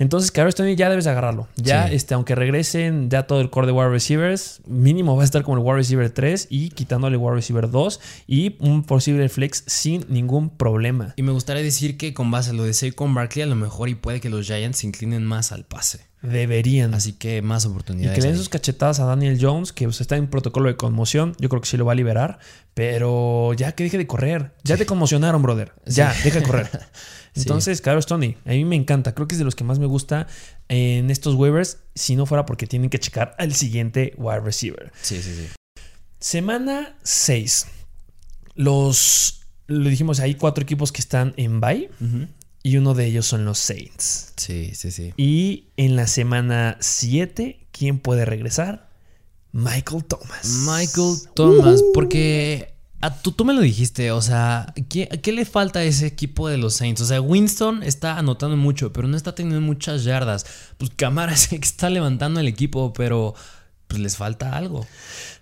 Entonces, 0.00 0.32
Kadarius 0.32 0.56
Tony 0.56 0.74
ya 0.74 0.90
debes 0.90 1.04
de 1.04 1.12
agarrarlo. 1.12 1.46
Ya, 1.56 1.86
Sí. 1.86 1.94
este, 1.94 2.14
aunque 2.14 2.34
regresen 2.34 3.08
ya 3.10 3.28
todo 3.28 3.40
el 3.40 3.50
core 3.50 3.68
de 3.68 3.72
wide 3.72 3.90
receivers, 3.90 4.60
mínimo 4.66 5.14
va 5.14 5.22
a 5.22 5.24
estar 5.24 5.42
como 5.44 5.58
el 5.58 5.62
wide 5.62 5.76
receiver 5.76 6.10
3 6.10 6.48
y 6.50 6.70
quitándole 6.70 7.16
wide 7.16 7.36
receiver 7.36 7.70
2 7.70 8.00
y 8.26 8.56
un 8.58 8.82
posible 8.82 9.28
flex 9.28 9.62
sin 9.66 10.04
ningún 10.08 10.50
problema. 10.50 11.14
Y 11.16 11.22
me 11.22 11.30
gustaría 11.30 11.62
decir 11.62 11.96
que 11.96 12.12
con 12.14 12.30
base 12.32 12.50
a 12.50 12.52
lo 12.54 12.64
de 12.64 12.74
Saquon 12.74 13.14
Barkley, 13.14 13.42
a 13.42 13.46
lo 13.46 13.54
mejor 13.54 13.88
y 13.88 13.94
puede 13.94 14.20
que 14.20 14.30
los 14.30 14.46
Giants 14.46 14.78
se 14.78 14.86
inclinen 14.88 15.24
más 15.24 15.52
al 15.52 15.64
pase. 15.64 16.08
Deberían. 16.22 16.92
Así 16.92 17.14
que 17.14 17.40
más 17.40 17.64
Y 17.64 17.68
oportunidades. 17.68 18.14
que 18.14 18.20
le 18.20 18.28
den 18.28 18.36
sus 18.36 18.50
cachetadas 18.50 19.00
a 19.00 19.04
Daniel 19.06 19.38
Jones, 19.40 19.72
que 19.72 19.84
pues, 19.86 20.02
está 20.02 20.16
en 20.16 20.26
protocolo 20.28 20.68
de 20.68 20.76
conmoción. 20.76 21.34
Yo 21.38 21.48
creo 21.48 21.62
que 21.62 21.68
sí 21.68 21.78
lo 21.78 21.86
va 21.86 21.92
a 21.92 21.94
liberar. 21.94 22.38
Pero 22.74 23.52
ya 23.54 23.72
que 23.72 23.84
deje 23.84 23.98
de 23.98 24.06
correr. 24.06 24.52
Ya 24.64 24.76
te 24.76 24.86
conmocionaron, 24.86 25.42
brother. 25.42 25.72
Ya, 25.86 26.14
deja 26.24 26.40
de 26.40 26.46
correr. 26.46 26.68
Entonces, 27.34 27.80
Carlos 27.80 28.06
Tony, 28.06 28.36
a 28.44 28.50
mí 28.50 28.64
me 28.64 28.76
encanta. 28.76 29.14
Creo 29.14 29.28
que 29.28 29.34
es 29.34 29.38
de 29.38 29.44
los 29.44 29.54
que 29.54 29.64
más 29.64 29.78
me 29.78 29.86
gusta 29.86 30.26
en 30.68 31.10
estos 31.10 31.34
waivers. 31.34 31.78
Si 31.94 32.16
no 32.16 32.26
fuera 32.26 32.46
porque 32.46 32.66
tienen 32.66 32.90
que 32.90 32.98
checar 32.98 33.34
al 33.38 33.54
siguiente 33.54 34.14
wide 34.16 34.40
receiver. 34.40 34.92
Sí, 35.00 35.22
sí, 35.22 35.34
sí. 35.34 35.48
Semana 36.18 36.96
6. 37.02 37.66
Los. 38.54 39.42
Lo 39.66 39.88
dijimos, 39.88 40.18
hay 40.18 40.34
cuatro 40.34 40.62
equipos 40.64 40.90
que 40.90 41.00
están 41.00 41.32
en 41.36 41.60
bye. 41.60 41.90
Y 42.62 42.76
uno 42.76 42.92
de 42.92 43.06
ellos 43.06 43.26
son 43.26 43.44
los 43.44 43.58
Saints. 43.58 44.34
Sí, 44.36 44.72
sí, 44.74 44.90
sí. 44.90 45.14
Y 45.16 45.68
en 45.76 45.96
la 45.96 46.06
semana 46.06 46.76
7, 46.80 47.68
¿quién 47.70 47.98
puede 47.98 48.24
regresar? 48.26 48.90
Michael 49.52 50.04
Thomas. 50.04 50.66
Michael 50.66 51.16
Thomas, 51.34 51.82
porque 51.94 52.74
a 53.00 53.14
tú, 53.22 53.32
tú 53.32 53.44
me 53.44 53.54
lo 53.54 53.60
dijiste, 53.60 54.12
o 54.12 54.20
sea, 54.20 54.74
¿qué, 54.88 55.08
qué 55.22 55.32
le 55.32 55.44
falta 55.44 55.78
a 55.78 55.84
ese 55.84 56.06
equipo 56.06 56.48
de 56.48 56.58
los 56.58 56.74
Saints? 56.74 57.00
O 57.00 57.06
sea, 57.06 57.20
Winston 57.20 57.82
está 57.82 58.18
anotando 58.18 58.56
mucho, 58.56 58.92
pero 58.92 59.08
no 59.08 59.16
está 59.16 59.34
teniendo 59.34 59.60
muchas 59.60 60.04
yardas. 60.04 60.44
Pues 60.76 60.90
Camara 60.94 61.32
es 61.34 61.50
el 61.52 61.60
que 61.60 61.66
está 61.66 61.88
levantando 61.88 62.40
el 62.40 62.48
equipo, 62.48 62.92
pero 62.92 63.34
pues 63.88 64.00
les 64.00 64.16
falta 64.16 64.56
algo. 64.56 64.86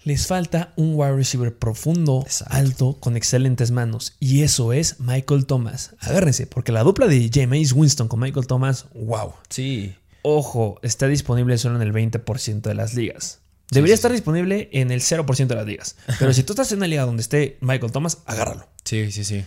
Les 0.05 0.27
falta 0.27 0.73
un 0.77 0.93
wide 0.95 1.17
receiver 1.17 1.57
profundo, 1.57 2.23
Exacto. 2.25 2.57
alto, 2.57 2.97
con 2.99 3.17
excelentes 3.17 3.73
manos. 3.73 4.15
Y 4.21 4.43
eso 4.43 4.73
es 4.73 5.01
Michael 5.01 5.45
Thomas. 5.45 5.95
Agárrense, 6.01 6.47
porque 6.47 6.73
la 6.73 6.83
dupla 6.83 7.09
de 7.09 7.29
Jameis 7.33 7.73
Winston 7.73 8.09
con 8.09 8.21
Michael 8.21 8.47
Thomas, 8.47 8.87
wow. 8.95 9.35
Sí. 9.51 9.95
Ojo, 10.23 10.79
está 10.83 11.09
disponible 11.09 11.59
solo 11.59 11.77
en 11.77 11.83
el 11.83 11.93
20% 11.93 12.63
de 12.63 12.75
las 12.75 12.95
ligas. 12.95 13.41
Debería 13.71 13.95
estar 13.95 14.11
disponible 14.11 14.69
en 14.73 14.91
el 14.91 15.01
0% 15.01 15.47
de 15.47 15.55
las 15.55 15.67
ligas. 15.67 15.97
Pero 16.19 16.33
si 16.33 16.43
tú 16.43 16.55
estás 16.55 16.73
en 16.73 16.79
una 16.79 16.87
liga 16.87 17.05
donde 17.05 17.23
esté 17.23 17.59
Michael 17.61 17.93
Thomas, 17.93 18.19
agárralo. 18.25 18.67
Sí, 18.85 19.13
sí, 19.13 19.25
sí. 19.25 19.45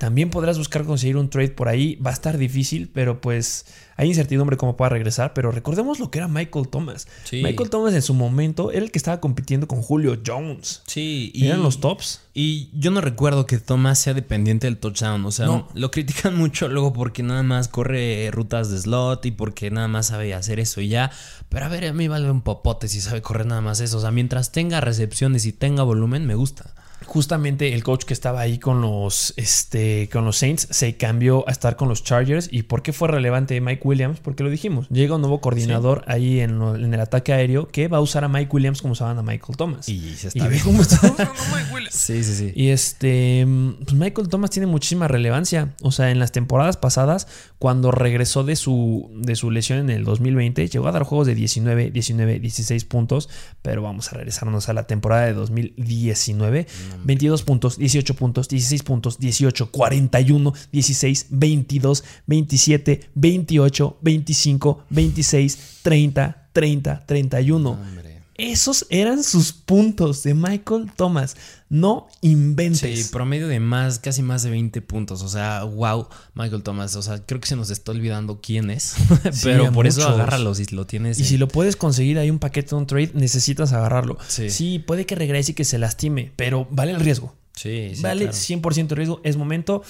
También 0.00 0.30
podrás 0.30 0.56
buscar 0.56 0.84
conseguir 0.86 1.18
un 1.18 1.28
trade 1.28 1.50
por 1.50 1.68
ahí. 1.68 1.96
Va 1.96 2.08
a 2.08 2.14
estar 2.14 2.38
difícil, 2.38 2.88
pero 2.88 3.20
pues 3.20 3.66
hay 3.98 4.08
incertidumbre 4.08 4.56
cómo 4.56 4.74
pueda 4.74 4.88
regresar. 4.88 5.34
Pero 5.34 5.52
recordemos 5.52 5.98
lo 6.00 6.10
que 6.10 6.16
era 6.20 6.26
Michael 6.26 6.68
Thomas. 6.68 7.06
Sí. 7.24 7.42
Michael 7.42 7.68
Thomas 7.68 7.92
en 7.92 8.00
su 8.00 8.14
momento 8.14 8.72
era 8.72 8.82
el 8.82 8.92
que 8.92 8.98
estaba 8.98 9.20
compitiendo 9.20 9.68
con 9.68 9.82
Julio 9.82 10.18
Jones. 10.26 10.80
Sí, 10.86 11.30
Y 11.34 11.48
eran 11.48 11.62
los 11.62 11.80
tops. 11.80 12.22
Y 12.32 12.70
yo 12.72 12.90
no 12.90 13.02
recuerdo 13.02 13.44
que 13.44 13.58
Thomas 13.58 13.98
sea 13.98 14.14
dependiente 14.14 14.66
del 14.68 14.78
touchdown. 14.78 15.26
O 15.26 15.30
sea, 15.32 15.44
No. 15.44 15.68
lo 15.74 15.90
critican 15.90 16.34
mucho 16.34 16.68
luego 16.68 16.94
porque 16.94 17.22
nada 17.22 17.42
más 17.42 17.68
corre 17.68 18.30
rutas 18.30 18.70
de 18.70 18.78
slot 18.78 19.26
y 19.26 19.32
porque 19.32 19.70
nada 19.70 19.86
más 19.88 20.06
sabe 20.06 20.32
hacer 20.32 20.60
eso 20.60 20.80
y 20.80 20.88
ya. 20.88 21.10
Pero 21.50 21.66
a 21.66 21.68
ver, 21.68 21.84
a 21.84 21.92
mí 21.92 22.08
vale 22.08 22.30
un 22.30 22.40
popote 22.40 22.88
si 22.88 23.02
sabe 23.02 23.20
correr 23.20 23.44
nada 23.44 23.60
más 23.60 23.80
eso. 23.80 23.98
O 23.98 24.00
sea, 24.00 24.12
mientras 24.12 24.50
tenga 24.50 24.80
recepciones 24.80 25.44
y 25.44 25.52
tenga 25.52 25.82
volumen, 25.82 26.26
me 26.26 26.36
gusta. 26.36 26.74
Justamente 27.12 27.74
el 27.74 27.82
coach 27.82 28.04
que 28.04 28.14
estaba 28.14 28.40
ahí 28.40 28.58
con 28.58 28.80
los, 28.80 29.34
este, 29.36 30.08
con 30.12 30.24
los 30.24 30.36
Saints 30.36 30.68
se 30.70 30.96
cambió 30.96 31.46
a 31.48 31.50
estar 31.50 31.74
con 31.74 31.88
los 31.88 32.04
Chargers. 32.04 32.48
¿Y 32.52 32.62
por 32.62 32.82
qué 32.82 32.92
fue 32.92 33.08
relevante 33.08 33.60
Mike 33.60 33.82
Williams? 33.84 34.20
Porque 34.20 34.44
lo 34.44 34.50
dijimos. 34.50 34.88
Llega 34.90 35.16
un 35.16 35.20
nuevo 35.20 35.40
coordinador 35.40 36.04
ahí 36.06 36.38
en, 36.38 36.58
lo- 36.60 36.76
en 36.76 36.94
el 36.94 37.00
ataque 37.00 37.32
aéreo 37.32 37.66
que 37.68 37.88
va 37.88 37.98
a 37.98 38.00
usar 38.00 38.22
a 38.22 38.28
Mike 38.28 38.48
Williams 38.52 38.80
como 38.80 38.92
usaban 38.92 39.18
a 39.18 39.22
Michael 39.22 39.56
Thomas. 39.56 39.88
Y 39.88 40.14
se 40.14 40.28
está 40.28 40.46
bien. 40.46 40.62
cómo 40.62 40.82
está 40.82 40.96
usando 41.02 41.22
a 41.22 41.56
Mike 41.56 41.74
Williams. 41.74 41.94
Sí, 41.94 42.22
sí, 42.22 42.34
sí. 42.36 42.52
Y 42.54 42.68
este, 42.68 43.44
pues 43.84 43.92
Michael 43.94 44.28
Thomas 44.28 44.50
tiene 44.50 44.66
muchísima 44.68 45.08
relevancia. 45.08 45.74
O 45.82 45.90
sea, 45.90 46.12
en 46.12 46.20
las 46.20 46.30
temporadas 46.30 46.76
pasadas, 46.76 47.26
cuando 47.58 47.90
regresó 47.90 48.44
de 48.44 48.54
su, 48.54 49.10
de 49.16 49.34
su 49.34 49.50
lesión 49.50 49.80
en 49.80 49.90
el 49.90 50.04
2020, 50.04 50.68
llegó 50.68 50.86
a 50.86 50.92
dar 50.92 51.02
juegos 51.02 51.26
de 51.26 51.34
19, 51.34 51.90
19, 51.90 52.38
16 52.38 52.84
puntos. 52.84 53.28
Pero 53.62 53.82
vamos 53.82 54.12
a 54.12 54.16
regresarnos 54.16 54.68
a 54.68 54.72
la 54.74 54.84
temporada 54.86 55.26
de 55.26 55.32
2019. 55.34 56.66
22 57.04 57.42
puntos, 57.42 57.78
18 57.78 58.14
puntos, 58.14 58.48
16 58.48 58.82
puntos, 58.82 59.18
18, 59.18 59.70
41, 59.70 60.52
16, 60.72 61.26
22, 61.30 62.02
27, 62.26 63.00
28, 63.14 63.96
25, 64.02 64.82
26, 64.90 65.58
30, 65.82 66.48
30, 66.52 67.02
31. 67.06 67.70
Hombre. 67.70 68.19
Esos 68.40 68.86
eran 68.88 69.22
sus 69.22 69.52
puntos 69.52 70.22
de 70.22 70.34
Michael 70.34 70.90
Thomas. 70.96 71.36
No 71.68 72.08
inventes. 72.22 72.80
Sí, 73.06 73.08
promedio 73.12 73.46
de 73.48 73.60
más, 73.60 73.98
casi 73.98 74.22
más 74.22 74.42
de 74.42 74.50
20 74.50 74.80
puntos. 74.82 75.22
O 75.22 75.28
sea, 75.28 75.62
wow, 75.64 76.08
Michael 76.34 76.62
Thomas. 76.62 76.96
O 76.96 77.02
sea, 77.02 77.24
creo 77.24 77.40
que 77.40 77.46
se 77.46 77.54
nos 77.56 77.70
está 77.70 77.92
olvidando 77.92 78.40
quién 78.40 78.70
es. 78.70 78.94
Pero 79.42 79.70
por 79.72 79.86
eso 79.86 80.00
muchos. 80.00 80.14
agárralo 80.14 80.54
si 80.54 80.64
lo 80.74 80.86
tienes. 80.86 81.18
y 81.18 81.22
en- 81.22 81.28
si 81.28 81.36
lo 81.38 81.48
puedes 81.48 81.76
conseguir 81.76 82.18
ahí 82.18 82.30
un 82.30 82.38
paquete 82.38 82.70
de 82.70 82.76
un 82.76 82.86
trade, 82.86 83.10
necesitas 83.14 83.72
agarrarlo. 83.72 84.16
Sí. 84.28 84.78
puede 84.78 85.06
que 85.06 85.14
regrese 85.14 85.52
y 85.52 85.54
que 85.54 85.64
se 85.64 85.78
lastime, 85.78 86.32
pero 86.36 86.66
vale 86.70 86.92
el 86.92 87.00
riesgo. 87.00 87.34
Sí, 87.54 87.92
sí. 87.94 88.02
vale 88.02 88.24
claro. 88.30 88.36
100% 88.36 88.94
riesgo. 88.94 89.20
Es 89.22 89.36
momento. 89.36 89.82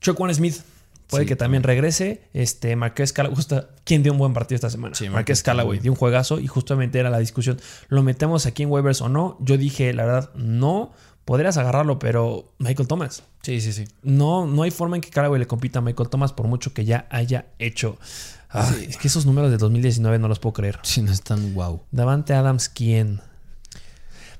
Chuck 0.00 0.18
Smith. 0.32 0.56
Puede 1.08 1.24
Sí, 1.24 1.28
que 1.28 1.36
también 1.36 1.62
regrese. 1.62 2.22
Este, 2.34 2.76
Marqués 2.76 3.12
Callaway. 3.12 3.34
Justo, 3.36 3.68
¿Quién 3.84 4.02
dio 4.02 4.12
un 4.12 4.18
buen 4.18 4.34
partido 4.34 4.56
esta 4.56 4.70
semana? 4.70 4.94
Sí, 4.94 5.08
Marqués 5.08 5.42
Callaway 5.42 5.78
dio 5.78 5.92
un 5.92 5.96
juegazo 5.96 6.38
y 6.38 6.46
justamente 6.46 6.98
era 6.98 7.10
la 7.10 7.18
discusión. 7.18 7.58
¿Lo 7.88 8.02
metemos 8.02 8.46
aquí 8.46 8.62
en 8.62 8.70
waivers 8.70 9.00
o 9.00 9.08
no? 9.08 9.36
Yo 9.40 9.56
dije, 9.56 9.92
la 9.94 10.04
verdad, 10.04 10.30
no. 10.34 10.92
Podrías 11.24 11.58
agarrarlo, 11.58 11.98
pero 11.98 12.52
Michael 12.58 12.88
Thomas. 12.88 13.22
Sí, 13.42 13.60
sí, 13.60 13.72
sí. 13.72 13.84
No, 14.02 14.46
no 14.46 14.62
hay 14.62 14.70
forma 14.70 14.96
en 14.96 15.02
que 15.02 15.10
Callaway 15.10 15.38
le 15.38 15.46
compita 15.46 15.78
a 15.78 15.82
Michael 15.82 16.08
Thomas 16.08 16.32
por 16.32 16.46
mucho 16.46 16.72
que 16.72 16.84
ya 16.84 17.06
haya 17.10 17.46
hecho. 17.58 17.98
Ah, 18.50 18.70
Es 18.88 18.96
que 18.96 19.08
esos 19.08 19.26
números 19.26 19.50
de 19.50 19.58
2019 19.58 20.18
no 20.18 20.28
los 20.28 20.38
puedo 20.38 20.54
creer. 20.54 20.78
Sí, 20.82 21.02
no 21.02 21.12
es 21.12 21.22
tan 21.22 21.54
wow. 21.54 21.82
Davante 21.90 22.32
Adams, 22.32 22.68
¿quién? 22.70 23.20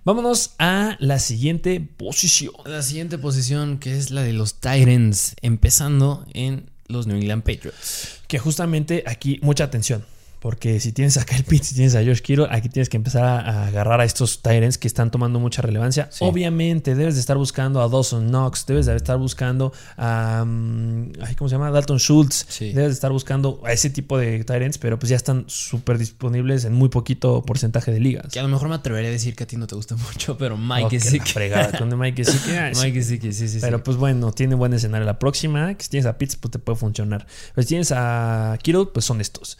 Vámonos 0.09 0.55
a 0.59 0.97
la 1.01 1.19
siguiente 1.19 1.87
posición. 1.99 2.55
La 2.65 2.81
siguiente 2.81 3.19
posición, 3.19 3.77
que 3.77 3.99
es 3.99 4.11
la 4.11 4.23
de 4.23 4.33
los 4.33 4.55
Titans, 4.55 5.37
empezando 5.43 6.25
en 6.33 6.71
los 6.87 7.07
New 7.07 7.19
England 7.19 7.43
Patriots. 7.43 8.23
Que 8.27 8.39
justamente 8.39 9.05
aquí, 9.07 9.39
mucha 9.43 9.65
atención. 9.65 10.07
Porque 10.41 10.81
si 10.81 10.93
tienes 10.93 11.17
a 11.17 11.25
Kyle 11.25 11.45
Pitts, 11.45 11.69
si 11.69 11.75
tienes 11.75 11.95
a 11.95 12.05
Josh 12.05 12.21
Kittle, 12.21 12.47
aquí 12.51 12.69
tienes 12.69 12.89
que 12.89 12.97
empezar 12.97 13.25
a, 13.25 13.41
a 13.41 13.67
agarrar 13.67 14.01
a 14.01 14.05
estos 14.05 14.43
Tyrants 14.43 14.79
que 14.79 14.87
están 14.87 15.11
tomando 15.11 15.41
mucha 15.41 15.63
relevancia. 15.63 16.09
Sí. 16.11 16.25
Obviamente, 16.25 16.95
debes 16.95 17.15
de 17.15 17.21
estar 17.21 17.37
buscando 17.37 17.83
a 17.83 17.89
Dawson 17.89 18.29
Knox, 18.29 18.67
debes 18.67 18.87
de 18.87 18.97
estar 18.97 19.19
buscando 19.19 19.73
a. 19.97 20.45
mm, 20.47 21.13
¿Cómo 21.37 21.49
se 21.49 21.55
llama? 21.57 21.71
Dalton 21.71 21.99
Schultz. 21.99 22.47
Sí. 22.49 22.73
Debes 22.73 22.91
de 22.91 22.95
estar 22.95 23.11
buscando 23.11 23.61
a 23.65 23.73
ese 23.73 23.91
tipo 23.91 24.19
de 24.19 24.45
Tyrants, 24.45 24.79
pero 24.79 24.99
pues 24.99 25.11
ya 25.11 25.17
están 25.17 25.45
súper 25.49 25.99
disponibles 25.99 26.65
en 26.65 26.73
muy 26.73 26.89
poquito 26.89 27.43
porcentaje 27.43 27.91
de 27.93 28.01
ligas. 28.01 28.33
Que 28.33 28.39
a 28.39 28.43
lo 28.43 28.49
mejor 28.49 28.69
me 28.69 28.75
atrevería 28.75 29.09
a 29.11 29.13
decir 29.13 29.35
que 29.35 29.45
a 29.45 29.47
ti 29.47 29.57
no 29.57 29.67
te 29.67 29.75
gusta 29.75 29.97
mucho, 29.97 30.39
pero 30.39 30.57
Mike 30.57 30.99
que. 30.99 31.21
fregada, 31.21 31.77
con 31.79 31.89
Mike 31.99 32.25
sí. 32.25 32.39
Mike 32.81 33.03
sí 33.03 33.19
sí, 33.33 33.49
sí, 33.49 33.59
Pero 33.61 33.83
pues 33.83 33.97
bueno, 33.97 34.33
tiene 34.33 34.55
buen 34.55 34.73
escenario. 34.73 35.07
La 35.07 35.19
próxima, 35.19 35.75
que 35.75 35.85
si 35.85 35.91
tienes 35.91 36.07
a 36.07 36.19
Pitts, 36.19 36.37
pues 36.37 36.53
te 36.53 36.59
puede 36.59 36.79
funcionar. 36.79 37.27
Pero 37.55 37.63
si 37.63 37.69
tienes 37.69 37.93
a 37.93 38.57
Kittle, 38.63 38.87
pues 38.93 39.05
son 39.05 39.21
estos. 39.21 39.59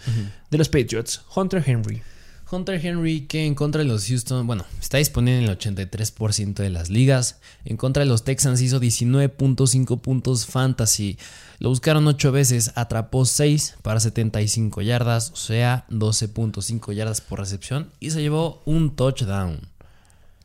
De 0.51 0.59
los 0.59 0.68
Patriots, 0.69 1.23
Hunter 1.35 1.63
Henry. 1.65 2.03
Hunter 2.51 2.85
Henry, 2.85 3.27
que 3.27 3.45
en 3.45 3.55
contra 3.55 3.83
de 3.83 3.89
los 3.89 4.07
Houston, 4.07 4.47
bueno, 4.47 4.65
está 4.81 4.97
disponible 4.97 5.39
en 5.39 5.51
el 5.51 5.59
83% 5.59 6.55
de 6.55 6.71
las 6.71 6.89
ligas. 6.89 7.41
En 7.67 7.77
contra 7.77 8.03
de 8.03 8.09
los 8.09 8.25
Texans 8.25 8.63
hizo 8.63 8.81
19.5 8.81 10.01
puntos 10.01 10.47
fantasy. 10.47 11.19
Lo 11.59 11.69
buscaron 11.69 12.07
8 12.07 12.33
veces, 12.33 12.73
atrapó 12.75 13.27
6 13.27 13.77
para 13.83 14.01
75 14.01 14.81
yardas, 14.81 15.31
o 15.33 15.37
sea, 15.37 15.85
12.5 15.91 16.93
yardas 16.95 17.21
por 17.21 17.41
recepción 17.41 17.91
y 18.01 18.13
se 18.13 18.23
llevó 18.23 18.63
un 18.65 18.97
touchdown. 18.97 19.61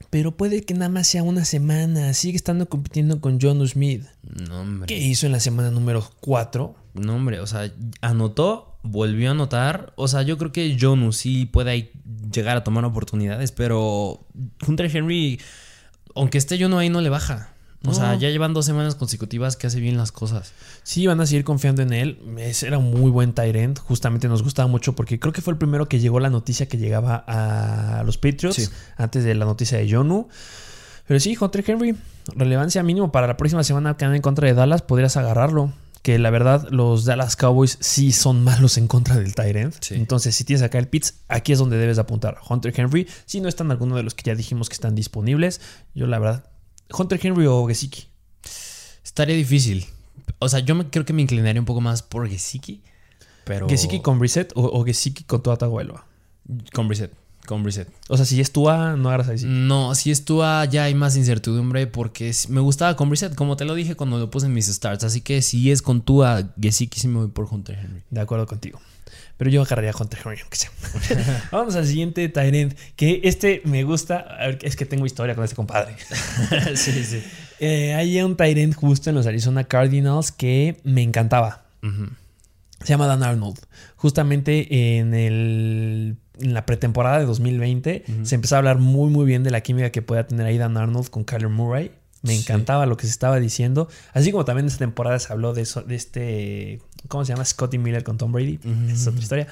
Pero 0.10 0.36
puede 0.36 0.64
que 0.64 0.74
nada 0.74 0.90
más 0.90 1.08
sea 1.08 1.24
una 1.24 1.46
semana. 1.46 2.14
Sigue 2.14 2.36
estando 2.36 2.68
compitiendo 2.68 3.20
con 3.20 3.40
John 3.42 3.68
Smith. 3.68 4.04
No, 4.22 4.62
hombre. 4.62 4.88
¿Qué 4.88 4.98
hizo 4.98 5.26
en 5.26 5.32
la 5.32 5.40
semana 5.40 5.72
número 5.72 6.08
4? 6.20 6.76
No, 6.96 7.16
hombre, 7.16 7.40
o 7.40 7.48
sea, 7.48 7.72
anotó, 8.02 8.73
volvió 8.84 9.30
a 9.30 9.32
anotar. 9.32 9.94
O 9.96 10.08
sea, 10.08 10.22
yo 10.22 10.38
creo 10.38 10.52
que 10.52 10.78
Jonu 10.80 11.12
sí 11.14 11.46
puede 11.46 11.92
llegar 12.32 12.58
a 12.58 12.64
tomar 12.64 12.86
oportunidades, 12.86 13.52
pero 13.52 14.26
Hunter 14.68 14.96
Henry, 14.96 15.40
aunque 16.16 16.38
esté 16.38 16.62
Jonu 16.62 16.78
ahí, 16.78 16.90
no 16.90 17.02
le 17.02 17.10
baja. 17.10 17.50
O 17.86 17.90
No. 17.90 17.94
sea, 17.94 18.16
ya 18.16 18.30
llevan 18.30 18.54
dos 18.54 18.66
semanas 18.66 18.96
consecutivas 18.96 19.58
que 19.58 19.68
hace 19.68 19.82
bien 19.82 19.98
las 19.98 20.14
cosas. 20.14 20.54
Sí, 20.84 21.06
van 21.06 21.20
a 21.20 21.26
seguir 21.26 21.44
confiando 21.44 21.82
en 21.82 21.92
él. 21.92 22.18
Es- 22.38 22.64
era 22.64 22.78
un 22.78 22.92
muy 22.92 23.12
buen 23.12 23.34
end. 23.38 23.78
Justamente 23.80 24.30
nos 24.30 24.42
gustaba 24.42 24.68
mucho 24.70 24.94
porque 24.96 25.20
creo 25.20 25.34
que 25.34 25.42
fue 25.42 25.52
el 25.52 25.58
primero 25.58 25.90
que 25.90 26.00
llegó 26.00 26.22
la 26.22 26.30
noticia 26.30 26.66
que 26.68 26.78
llegaba 26.78 27.26
a 27.28 28.04
los 28.04 28.18
Patriots 28.18 28.56
Sí. 28.56 28.70
antes 28.96 29.26
de 29.26 29.36
la 29.36 29.44
noticia 29.44 29.78
de 29.80 29.92
Jonu. 29.92 30.30
Pero 31.08 31.20
sí, 31.20 31.36
Hunter 31.38 31.62
Henry, 31.68 31.96
relevancia 32.34 32.82
mínimo 32.84 33.12
para 33.12 33.28
la 33.28 33.36
próxima 33.36 33.66
semana 33.66 33.98
que 33.98 34.06
anda 34.06 34.16
en 34.16 34.22
contra 34.22 34.48
de 34.48 34.54
Dallas, 34.54 34.82
podrías 34.82 35.18
agarrarlo. 35.18 35.74
Que 36.04 36.20
la 36.20 36.30
verdad, 36.30 36.68
los 36.70 37.06
Dallas 37.06 37.36
Cowboys 37.36 37.78
sí 37.80 38.12
son 38.12 38.44
malos 38.44 38.78
en 38.78 38.88
contra 38.88 39.16
del. 39.16 39.34
Sí. 39.80 39.96
Entonces, 39.96 40.36
si 40.36 40.44
tienes 40.44 40.62
acá 40.62 40.78
el 40.78 40.88
Pitts, 40.88 41.16
aquí 41.28 41.54
es 41.54 41.60
donde 41.60 41.78
debes 41.78 41.98
apuntar. 41.98 42.38
Hunter 42.48 42.74
Henry, 42.76 43.08
si 43.26 43.42
no 43.42 43.50
están 43.50 43.72
alguno 43.72 43.96
de 43.96 44.04
los 44.04 44.14
que 44.14 44.24
ya 44.24 44.36
dijimos 44.36 44.70
que 44.70 44.74
están 44.74 44.96
disponibles, 44.96 45.62
yo 45.96 46.06
la 46.06 46.20
verdad, 46.20 46.50
Hunter 46.96 47.20
Henry 47.24 47.48
o 47.48 47.66
Gesicki. 47.66 48.06
Estaría 49.04 49.36
difícil. 49.36 49.88
O 50.40 50.50
sea, 50.50 50.60
yo 50.60 50.76
me, 50.76 50.90
creo 50.90 51.06
que 51.06 51.14
me 51.14 51.22
inclinaría 51.22 51.62
un 51.62 51.66
poco 51.66 51.82
más 51.82 52.04
por 52.04 52.28
Gesicki, 52.30 52.84
pero... 53.46 53.68
Gesicki 53.68 54.02
con 54.02 54.20
Brissett 54.20 54.52
o, 54.56 54.64
o 54.66 54.84
Gesicki 54.84 55.24
con 55.24 55.42
Tua 55.42 55.58
Tagovailoa. 55.58 56.06
Con 56.74 56.88
Brissett. 56.88 57.23
Con 57.46 57.64
Brissett. 57.64 57.90
O 58.08 58.16
sea, 58.16 58.26
si 58.26 58.40
es 58.40 58.52
Tua, 58.52 58.96
no 58.96 59.10
agarras 59.10 59.28
a 59.28 59.32
Gesicki. 59.32 59.52
No, 59.52 59.96
si 59.96 60.12
es 60.12 60.24
Tua 60.24 60.64
ya 60.66 60.86
hay 60.86 60.96
más 60.96 61.18
incertidumbre 61.18 61.88
porque 61.88 62.32
me 62.48 62.62
gustaba 62.62 62.96
con 62.96 63.10
Brissett, 63.10 63.36
como 63.36 63.58
te 63.58 63.66
lo 63.66 63.76
dije 63.76 63.96
cuando 63.96 64.18
lo 64.18 64.32
puse 64.32 64.46
en 64.46 64.54
mis 64.54 64.68
starts. 64.68 65.04
Así 65.04 65.22
que 65.22 65.42
si 65.42 65.72
es 65.72 65.82
con 65.82 66.02
Tua, 66.02 66.54
Gesicki 66.60 67.00
sí 67.00 67.08
me 67.08 67.20
voy 67.20 67.28
por 67.28 67.48
Hunter 67.52 67.78
Henry. 67.78 68.02
De 68.10 68.22
acuerdo 68.22 68.48
contigo. 68.48 68.80
Pero 69.38 69.50
yo 69.50 69.62
agarraría 69.62 69.92
a 69.92 69.96
Hunter 70.00 70.20
Henry, 70.24 70.40
aunque 70.42 70.58
sea. 70.58 70.72
Vamos 71.52 71.76
al 71.76 71.86
siguiente 71.86 72.28
Tyrant. 72.30 72.78
Que 72.96 73.22
este 73.24 73.62
me 73.66 73.84
gusta. 73.84 74.20
A 74.20 74.48
ver, 74.48 74.60
es 74.62 74.76
que 74.76 74.86
tengo 74.86 75.06
historia 75.06 75.36
con 75.36 75.44
este 75.44 75.56
compadre. 75.56 75.96
sí, 76.76 77.04
sí. 77.04 77.24
Eh, 77.60 77.94
hay 77.94 78.22
un 78.22 78.38
Tyrant 78.38 78.76
justo 78.76 79.10
en 79.10 79.16
los 79.16 79.28
Arizona 79.28 79.64
Cardinals 79.64 80.32
que 80.32 80.80
me 80.84 81.02
encantaba. 81.02 81.64
Se 81.82 82.88
llama 82.90 83.08
Dan 83.08 83.24
Arnold. 83.24 83.60
Justamente 83.96 84.98
en, 84.98 85.14
el, 85.14 86.18
en 86.40 86.54
la 86.54 86.66
pretemporada 86.66 87.20
de 87.20 87.26
2020 87.26 88.06
se 88.24 88.36
empezó 88.36 88.56
a 88.56 88.58
hablar 88.60 88.80
muy, 88.80 89.10
muy 89.10 89.26
bien 89.26 89.44
de 89.44 89.52
la 89.52 89.62
química 89.62 89.92
que 89.92 90.02
podía 90.02 90.26
tener 90.28 90.46
ahí 90.46 90.58
Dan 90.58 90.78
Arnold 90.78 91.10
con 91.10 91.24
Kyler 91.24 91.50
Murray. 91.50 91.92
Me 92.22 92.34
Sí. 92.34 92.40
encantaba 92.40 92.86
lo 92.86 92.96
que 92.98 93.06
se 93.06 93.12
estaba 93.12 93.40
diciendo. 93.40 93.90
Así 94.14 94.32
como 94.32 94.46
también 94.46 94.64
en 94.64 94.68
esta 94.70 94.80
temporada 94.80 95.20
se 95.20 95.32
habló 95.34 95.54
de, 95.54 95.62
eso, 95.64 95.82
de 95.82 95.96
este. 95.96 96.82
¿Cómo 97.10 97.26
se 97.26 97.34
llama? 97.34 97.44
Scotty 97.44 97.78
Miller 97.78 98.04
con 98.04 98.18
Tom 98.18 98.32
Brady. 98.32 98.60
Esa 98.88 98.94
es 98.94 99.08
otra 99.08 99.22
historia. 99.22 99.48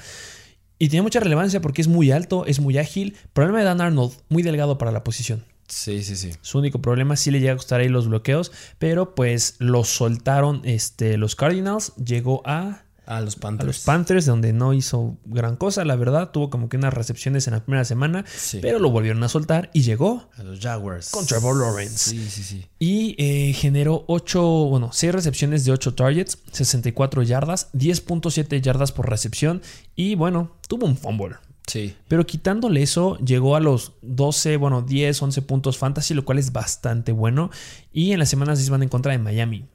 Y 0.78 0.88
tiene 0.88 1.02
mucha 1.02 1.20
relevancia 1.20 1.60
porque 1.60 1.82
es 1.82 1.88
muy 1.88 2.10
alto, 2.10 2.46
es 2.46 2.60
muy 2.60 2.78
ágil. 2.78 3.16
Problema 3.34 3.58
de 3.58 3.64
Dan 3.66 3.80
Arnold, 3.82 4.14
muy 4.30 4.42
delgado 4.42 4.78
para 4.78 4.90
la 4.90 5.04
posición. 5.04 5.44
Sí, 5.68 6.02
sí, 6.02 6.16
sí. 6.16 6.30
Su 6.40 6.58
único 6.58 6.80
problema 6.82 7.14
sí 7.16 7.30
le 7.30 7.40
llega 7.40 7.52
a 7.52 7.56
costar 7.56 7.80
ahí 7.80 7.88
los 7.88 8.08
bloqueos, 8.08 8.50
pero 8.78 9.14
pues 9.14 9.54
lo 9.58 9.84
soltaron 9.84 10.60
este, 10.64 11.18
los 11.18 11.36
Cardinals. 11.36 11.92
Llegó 11.96 12.42
a, 12.46 12.82
A 13.04 13.20
los 13.20 13.36
a 13.36 13.40
Panthers. 13.40 13.66
los 13.66 13.78
Panthers, 13.80 14.26
donde 14.26 14.52
no 14.52 14.72
hizo 14.74 15.16
gran 15.24 15.56
cosa, 15.56 15.84
la 15.84 15.96
verdad. 15.96 16.30
Tuvo 16.30 16.50
como 16.50 16.68
que 16.68 16.76
unas 16.76 16.94
recepciones 16.94 17.46
en 17.48 17.54
la 17.54 17.64
primera 17.64 17.84
semana, 17.84 18.24
Sí. 18.32 18.58
pero 18.62 18.78
lo 18.78 18.90
volvieron 18.90 19.22
a 19.24 19.28
soltar 19.28 19.70
y 19.72 19.82
llegó. 19.82 20.30
A 20.36 20.42
los 20.44 20.60
Jaguars. 20.60 21.10
Con 21.10 21.26
Trevor 21.26 21.56
Lawrence. 21.58 22.10
Sí, 22.10 22.28
sí, 22.30 22.42
sí. 22.44 22.66
Y 22.78 23.14
eh, 23.18 23.52
generó 23.54 24.04
8, 24.06 24.40
bueno, 24.42 24.90
6 24.92 25.12
recepciones 25.12 25.64
de 25.64 25.72
8 25.72 25.94
targets, 25.94 26.38
64 26.52 27.22
yardas, 27.22 27.70
10.7 27.72 28.60
yardas 28.60 28.92
por 28.92 29.10
recepción 29.10 29.62
y 29.96 30.14
bueno, 30.14 30.52
tuvo 30.68 30.86
un 30.86 30.96
fumble. 30.96 31.36
Sí. 31.66 31.94
Pero 32.08 32.26
quitándole 32.26 32.82
eso, 32.82 33.18
llegó 33.18 33.54
a 33.56 33.60
los 33.60 33.92
12, 34.02 34.56
bueno, 34.56 34.82
10, 34.82 35.22
11 35.22 35.42
puntos 35.42 35.78
fantasy, 35.78 36.12
lo 36.14 36.24
cual 36.24 36.38
es 36.38 36.52
bastante 36.52 37.12
bueno. 37.12 37.50
Y 37.92 38.12
en 38.12 38.18
las 38.20 38.28
semanas 38.30 38.58
6 38.58 38.70
van 38.70 38.82
en 38.82 38.88
contra 38.88 39.12
de 39.12 39.18
Miami. 39.18 39.66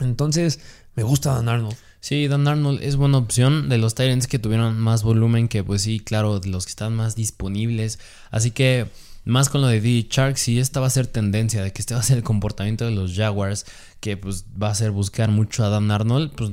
Entonces, 0.00 0.60
me 0.94 1.02
gusta 1.02 1.34
Dan 1.34 1.48
Arnold. 1.48 1.76
Sí, 2.00 2.28
Dan 2.28 2.46
Arnold 2.46 2.82
es 2.82 2.96
buena 2.96 3.18
opción 3.18 3.68
de 3.68 3.78
los 3.78 3.94
Tyrants 3.94 4.26
que 4.28 4.38
tuvieron 4.38 4.78
más 4.78 5.02
volumen 5.02 5.48
que, 5.48 5.64
pues 5.64 5.82
sí, 5.82 6.00
claro, 6.00 6.38
de 6.40 6.48
los 6.48 6.64
que 6.64 6.70
están 6.70 6.94
más 6.94 7.16
disponibles. 7.16 7.98
Así 8.30 8.50
que 8.52 8.88
Más 9.24 9.50
con 9.50 9.60
lo 9.60 9.66
de 9.66 9.80
D. 9.82 10.06
Shark, 10.08 10.38
si 10.38 10.58
esta 10.58 10.80
va 10.80 10.86
a 10.86 10.90
ser 10.90 11.06
tendencia, 11.06 11.62
de 11.62 11.70
que 11.72 11.82
este 11.82 11.92
va 11.92 12.00
a 12.00 12.02
ser 12.02 12.16
el 12.16 12.22
comportamiento 12.24 12.86
de 12.86 12.92
los 12.92 13.14
Jaguars, 13.14 13.66
que 14.00 14.16
pues 14.16 14.46
va 14.60 14.70
a 14.70 14.74
ser 14.74 14.90
buscar 14.90 15.30
mucho 15.30 15.64
a 15.64 15.68
Dan 15.68 15.90
Arnold, 15.90 16.32
pues 16.34 16.50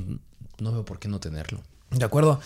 no 0.58 0.72
veo 0.72 0.84
por 0.84 0.98
qué 0.98 1.08
no 1.08 1.18
tenerlo. 1.18 1.62
De 1.90 2.04
acuerdo. 2.04 2.40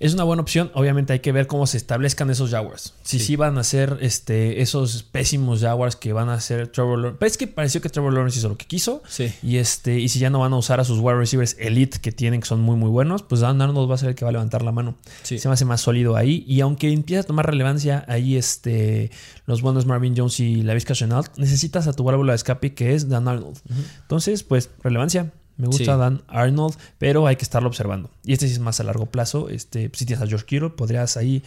Es 0.00 0.14
una 0.14 0.24
buena 0.24 0.42
opción. 0.42 0.70
Obviamente 0.74 1.12
hay 1.12 1.20
que 1.20 1.32
ver 1.32 1.46
cómo 1.46 1.66
se 1.66 1.76
establezcan 1.76 2.28
esos 2.28 2.50
Jaguars. 2.50 2.94
Si 3.02 3.18
sí, 3.18 3.36
van 3.36 3.56
a 3.56 3.62
ser 3.62 3.98
este, 4.00 4.60
esos 4.60 5.04
pésimos 5.04 5.60
Jaguars 5.60 5.96
que 5.96 6.12
van 6.12 6.28
a 6.28 6.40
ser 6.40 6.68
Trevor 6.68 6.98
Lawrence. 6.98 7.18
Pero 7.20 7.30
es 7.30 7.38
que 7.38 7.46
pareció 7.46 7.80
que 7.80 7.88
Trevor 7.88 8.12
Lawrence 8.12 8.38
hizo 8.38 8.48
lo 8.48 8.58
que 8.58 8.66
quiso. 8.66 9.02
Sí. 9.08 9.32
Y, 9.42 9.58
este, 9.58 10.00
y 10.00 10.08
si 10.08 10.18
ya 10.18 10.28
no 10.28 10.40
van 10.40 10.52
a 10.52 10.56
usar 10.56 10.80
a 10.80 10.84
sus 10.84 10.98
wide 10.98 11.14
receivers 11.14 11.56
elite 11.58 12.00
que 12.00 12.10
tienen, 12.10 12.40
que 12.40 12.46
son 12.46 12.60
muy, 12.60 12.76
muy 12.76 12.90
buenos, 12.90 13.22
pues 13.22 13.40
Dan 13.40 13.62
Arnold 13.62 13.90
va 13.90 13.94
a 13.94 13.98
ser 13.98 14.10
el 14.10 14.14
que 14.14 14.24
va 14.24 14.30
a 14.30 14.32
levantar 14.32 14.62
la 14.62 14.72
mano. 14.72 14.96
Sí. 15.22 15.38
Se 15.38 15.48
me 15.48 15.54
hace 15.54 15.64
más 15.64 15.80
sólido 15.80 16.16
ahí. 16.16 16.44
Y 16.48 16.60
aunque 16.60 16.92
empieza 16.92 17.20
a 17.20 17.24
tomar 17.24 17.46
relevancia 17.46 18.04
ahí 18.08 18.36
este, 18.36 19.10
los 19.46 19.62
buenos 19.62 19.86
Marvin 19.86 20.14
Jones 20.16 20.40
y 20.40 20.62
la 20.62 20.74
Vizca 20.74 20.94
Chenault, 20.94 21.38
necesitas 21.38 21.86
a 21.86 21.92
tu 21.92 22.04
válvula 22.04 22.32
de 22.32 22.36
escape 22.36 22.74
que 22.74 22.94
es 22.94 23.08
Dan 23.08 23.28
Arnold. 23.28 23.58
Entonces, 24.02 24.42
pues, 24.42 24.70
relevancia. 24.82 25.32
Me 25.62 25.68
gusta 25.68 25.84
Sí. 25.94 25.98
Dan 25.98 26.22
Arnold, 26.26 26.74
pero 26.98 27.26
hay 27.28 27.36
que 27.36 27.44
estarlo 27.44 27.68
observando. 27.68 28.10
Y 28.24 28.32
este 28.32 28.48
sí 28.48 28.54
es 28.54 28.58
más 28.58 28.80
a 28.80 28.82
largo 28.82 29.06
plazo. 29.06 29.48
Este, 29.48 29.90
si 29.94 30.04
tienes 30.06 30.20
a 30.22 30.26
George 30.26 30.44
Kittle, 30.44 30.70
podrías 30.70 31.16
ahí, 31.16 31.40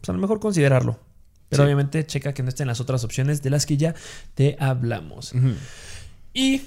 pues 0.00 0.08
a 0.08 0.12
lo 0.12 0.18
mejor 0.18 0.40
considerarlo. 0.40 0.98
Pero 1.48 1.62
Sí. 1.62 1.66
obviamente 1.66 2.04
checa 2.04 2.32
que 2.34 2.42
no 2.42 2.48
estén 2.48 2.66
las 2.66 2.80
otras 2.80 3.04
opciones 3.04 3.42
de 3.42 3.50
las 3.50 3.66
que 3.66 3.76
ya 3.76 3.94
te 4.34 4.56
hablamos. 4.58 5.32
Y 6.34 6.62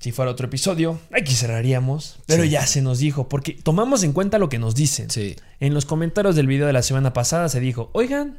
si 0.00 0.12
fuera 0.12 0.30
otro 0.32 0.46
episodio, 0.46 0.98
aquí 1.12 1.32
cerraríamos. 1.34 2.18
Pero 2.26 2.42
Sí. 2.44 2.50
ya 2.50 2.66
se 2.66 2.82
nos 2.82 2.98
dijo, 2.98 3.28
porque 3.28 3.52
tomamos 3.52 4.02
en 4.02 4.12
cuenta 4.12 4.38
lo 4.38 4.48
que 4.48 4.58
nos 4.58 4.74
dicen. 4.74 5.10
Sí. 5.10 5.36
En 5.60 5.74
los 5.74 5.84
comentarios 5.86 6.34
del 6.36 6.46
video 6.48 6.66
de 6.66 6.72
la 6.72 6.82
semana 6.82 7.12
pasada 7.12 7.48
se 7.48 7.60
dijo, 7.60 7.90
oigan, 7.92 8.38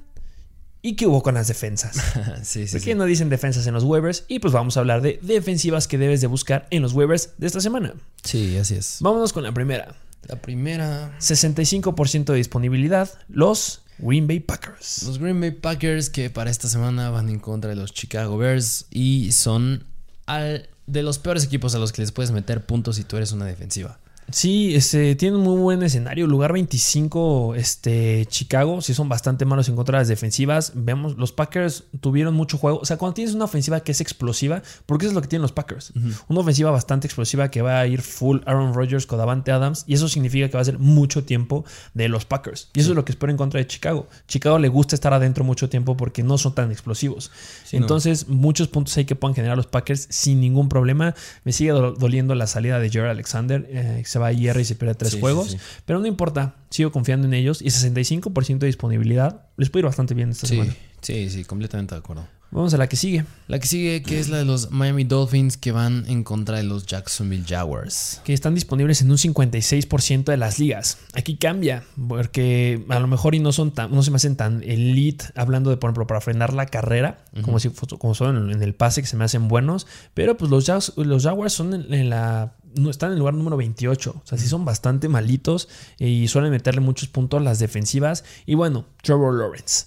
¿y 0.81 0.95
qué 0.95 1.07
hubo 1.07 1.21
con 1.23 1.33
las 1.35 1.47
defensas? 1.47 1.95
sí, 2.43 2.67
sí, 2.67 2.71
¿Por 2.73 2.79
sí. 2.81 2.85
qué 2.85 2.95
no 2.95 3.05
dicen 3.05 3.29
defensas 3.29 3.67
en 3.67 3.73
los 3.73 3.83
waivers? 3.83 4.25
Y 4.27 4.39
pues 4.39 4.53
vamos 4.53 4.77
a 4.77 4.81
hablar 4.81 5.01
de 5.01 5.19
defensivas 5.21 5.87
que 5.87 5.97
debes 5.97 6.21
de 6.21 6.27
buscar 6.27 6.67
en 6.71 6.81
los 6.81 6.93
waivers 6.93 7.31
de 7.37 7.47
esta 7.47 7.61
semana. 7.61 7.93
Sí, 8.23 8.57
así 8.57 8.75
es. 8.75 8.97
Vámonos 9.01 9.33
con 9.33 9.43
la 9.43 9.51
primera. 9.53 9.95
La 10.27 10.35
primera. 10.35 11.15
65% 11.19 12.25
de 12.25 12.35
disponibilidad, 12.35 13.09
los 13.29 13.81
Green 13.99 14.27
Bay 14.27 14.39
Packers. 14.39 15.03
Los 15.03 15.17
Green 15.19 15.39
Bay 15.39 15.51
Packers 15.51 16.09
que 16.09 16.29
para 16.29 16.49
esta 16.51 16.67
semana 16.67 17.09
van 17.09 17.29
en 17.29 17.39
contra 17.39 17.69
de 17.69 17.75
los 17.75 17.93
Chicago 17.93 18.37
Bears 18.37 18.85
y 18.91 19.31
son 19.31 19.83
al- 20.25 20.69
de 20.87 21.03
los 21.03 21.19
peores 21.19 21.43
equipos 21.43 21.75
a 21.75 21.79
los 21.79 21.91
que 21.91 22.01
les 22.01 22.11
puedes 22.11 22.31
meter 22.31 22.65
puntos 22.65 22.95
si 22.95 23.03
tú 23.03 23.17
eres 23.17 23.31
una 23.31 23.45
defensiva. 23.45 23.99
Sí, 24.31 24.75
este, 24.75 25.15
tiene 25.15 25.37
un 25.37 25.43
muy 25.43 25.57
buen 25.59 25.83
escenario. 25.83 26.27
Lugar 26.27 26.53
25, 26.53 27.55
este, 27.55 28.25
Chicago. 28.27 28.81
Sí, 28.81 28.93
son 28.93 29.09
bastante 29.09 29.45
malos 29.45 29.69
en 29.69 29.75
contra 29.75 29.97
de 29.97 30.01
las 30.01 30.07
defensivas. 30.07 30.71
Vemos, 30.75 31.17
los 31.17 31.31
Packers 31.31 31.85
tuvieron 32.01 32.33
mucho 32.33 32.57
juego. 32.57 32.79
O 32.79 32.85
sea, 32.85 32.97
cuando 32.97 33.13
tienes 33.15 33.33
una 33.35 33.45
ofensiva 33.45 33.79
que 33.81 33.91
es 33.91 34.01
explosiva, 34.01 34.61
porque 34.85 35.05
eso 35.05 35.11
es 35.11 35.15
lo 35.15 35.21
que 35.21 35.27
tienen 35.27 35.41
los 35.43 35.51
Packers. 35.51 35.93
Una 36.27 36.39
ofensiva 36.41 36.71
bastante 36.71 37.07
explosiva 37.07 37.49
que 37.51 37.61
va 37.61 37.79
a 37.79 37.87
ir 37.87 38.01
full 38.01 38.39
Aaron 38.45 38.73
Rodgers 38.73 39.05
con 39.05 39.17
Davante 39.19 39.51
Adams. 39.51 39.83
Y 39.87 39.93
eso 39.93 40.07
significa 40.07 40.47
que 40.49 40.55
va 40.57 40.61
a 40.61 40.65
ser 40.65 40.79
mucho 40.79 41.23
tiempo 41.23 41.65
de 41.93 42.09
los 42.09 42.25
Packers. 42.25 42.69
Y 42.73 42.79
eso 42.81 42.89
es 42.91 42.95
lo 42.95 43.05
que 43.05 43.11
espero 43.11 43.31
en 43.31 43.37
contra 43.37 43.59
de 43.59 43.67
Chicago. 43.67 44.07
Chicago 44.27 44.59
le 44.59 44.67
gusta 44.69 44.95
estar 44.95 45.13
adentro 45.13 45.43
mucho 45.43 45.69
tiempo 45.69 45.95
porque 45.97 46.23
no 46.23 46.37
son 46.37 46.55
tan 46.55 46.71
explosivos. 46.71 47.31
Sí, 47.65 47.77
no. 47.77 47.83
Entonces, 47.83 48.27
muchos 48.27 48.67
puntos 48.67 48.95
ahí 48.97 49.05
que 49.05 49.15
puedan 49.15 49.35
generar 49.35 49.57
los 49.57 49.67
Packers 49.67 50.07
sin 50.09 50.39
ningún 50.41 50.69
problema. 50.69 51.15
Me 51.43 51.51
sigue 51.51 51.71
do- 51.71 51.91
doliendo 51.93 52.35
la 52.35 52.47
salida 52.47 52.79
de 52.79 52.89
Jared 52.89 53.09
Alexander. 53.11 53.65
eh, 53.69 54.03
se 54.05 54.18
va 54.19 54.27
a 54.27 54.33
IR 54.33 54.59
y 54.59 54.65
se 54.65 54.75
pierde 54.75 54.93
tres 54.95 55.13
Sí, 55.13 55.19
juegos. 55.19 55.51
sí. 55.51 55.57
Pero 55.85 55.99
no 55.99 56.05
importa, 56.05 56.55
sigo 56.69 56.91
confiando 56.91 57.25
en 57.27 57.33
ellos. 57.33 57.61
Y 57.63 57.69
65% 57.71 58.59
de 58.59 58.67
disponibilidad. 58.67 59.47
Les 59.57 59.69
puede 59.69 59.81
ir 59.81 59.85
bastante 59.85 60.13
bien 60.13 60.29
esta 60.29 60.45
Sí, 60.47 60.55
semana. 60.55 60.75
sí, 61.01 61.29
sí, 61.29 61.43
completamente 61.45 61.95
de 61.95 61.99
acuerdo. 61.99 62.27
Vamos 62.51 62.73
a 62.73 62.77
la 62.77 62.89
que 62.89 62.95
sigue. 62.95 63.25
La 63.47 63.59
que 63.59 63.67
sigue, 63.67 64.01
que 64.01 64.19
es 64.19 64.27
la 64.29 64.37
de 64.37 64.45
los 64.45 64.71
Miami 64.71 65.03
Dolphins 65.03 65.55
que 65.55 65.71
van 65.71 66.05
en 66.07 66.23
contra 66.23 66.57
de 66.57 66.63
los 66.63 66.87
Jacksonville 66.87 67.45
Jaguars. 67.47 68.21
Que 68.23 68.33
están 68.33 68.55
disponibles 68.55 69.01
en 69.03 69.11
un 69.11 69.19
56% 69.19 70.31
de 70.31 70.37
las 70.37 70.57
ligas. 70.57 70.97
Aquí 71.13 71.37
cambia, 71.37 71.83
porque 72.07 72.83
a 72.89 72.99
lo 72.99 73.05
mejor 73.07 73.35
y 73.35 73.39
no 73.39 73.51
son 73.51 73.71
tan, 73.71 73.91
no 73.91 74.01
se 74.01 74.09
me 74.09 74.15
hacen 74.17 74.35
tan 74.35 74.63
elite, 74.63 75.25
hablando 75.35 75.69
de, 75.69 75.77
por 75.77 75.89
ejemplo, 75.89 76.07
para 76.07 76.21
frenar 76.21 76.53
la 76.53 76.65
carrera, 76.65 77.23
como 77.43 77.59
si 77.59 77.69
como 77.99 78.15
son 78.15 78.35
en, 78.37 78.49
en 78.55 78.63
el 78.63 78.73
pase, 78.73 79.01
que 79.01 79.07
se 79.07 79.15
me 79.15 79.25
hacen 79.25 79.47
buenos. 79.47 79.85
Pero 80.15 80.35
pues 80.35 80.49
los, 80.49 80.67
Jags- 80.67 80.93
los 80.97 81.23
Jaguars 81.23 81.53
son 81.53 81.75
en, 81.75 81.93
en 81.93 82.09
la. 82.09 82.55
No, 82.75 82.89
están 82.89 83.09
en 83.09 83.13
el 83.13 83.19
lugar 83.19 83.33
número 83.33 83.57
28. 83.57 84.21
O 84.23 84.27
sea, 84.27 84.37
sí 84.37 84.47
son 84.47 84.65
bastante 84.65 85.09
malitos 85.09 85.69
y 85.97 86.27
suelen 86.27 86.51
meterle 86.51 86.81
muchos 86.81 87.09
puntos 87.09 87.39
a 87.39 87.43
las 87.43 87.59
defensivas. 87.59 88.23
Y 88.45 88.55
bueno, 88.55 88.85
Trevor 89.01 89.33
Lawrence. 89.33 89.85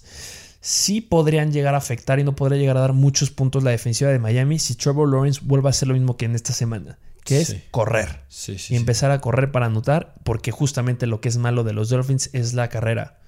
Sí 0.59 1.01
podrían 1.01 1.51
llegar 1.51 1.75
a 1.75 1.79
afectar 1.79 2.19
y 2.19 2.23
no 2.23 2.35
podría 2.35 2.57
llegar 2.57 2.77
a 2.77 2.81
dar 2.81 2.93
muchos 2.93 3.31
puntos 3.31 3.63
la 3.63 3.71
defensiva 3.71 4.11
de 4.11 4.19
Miami 4.19 4.59
si 4.59 4.75
Trevor 4.75 5.09
Lawrence 5.09 5.41
vuelve 5.43 5.67
a 5.67 5.71
hacer 5.71 5.89
lo 5.89 5.93
mismo 5.93 6.15
que 6.15 6.23
en 6.23 6.35
esta 6.35 6.53
semana, 6.53 6.99
que 7.25 7.41
es 7.41 7.57
correr 7.69 8.21
Sí, 8.29 8.55
y 8.69 8.77
empezar 8.77 9.11
a 9.11 9.19
correr 9.19 9.51
para 9.51 9.65
anotar, 9.65 10.15
porque 10.23 10.51
justamente 10.51 11.05
lo 11.05 11.19
que 11.19 11.27
es 11.27 11.37
malo 11.37 11.65
de 11.65 11.73
los 11.73 11.89
Dolphins 11.89 12.29
es 12.31 12.53
la 12.53 12.69
carrera, 12.69 13.19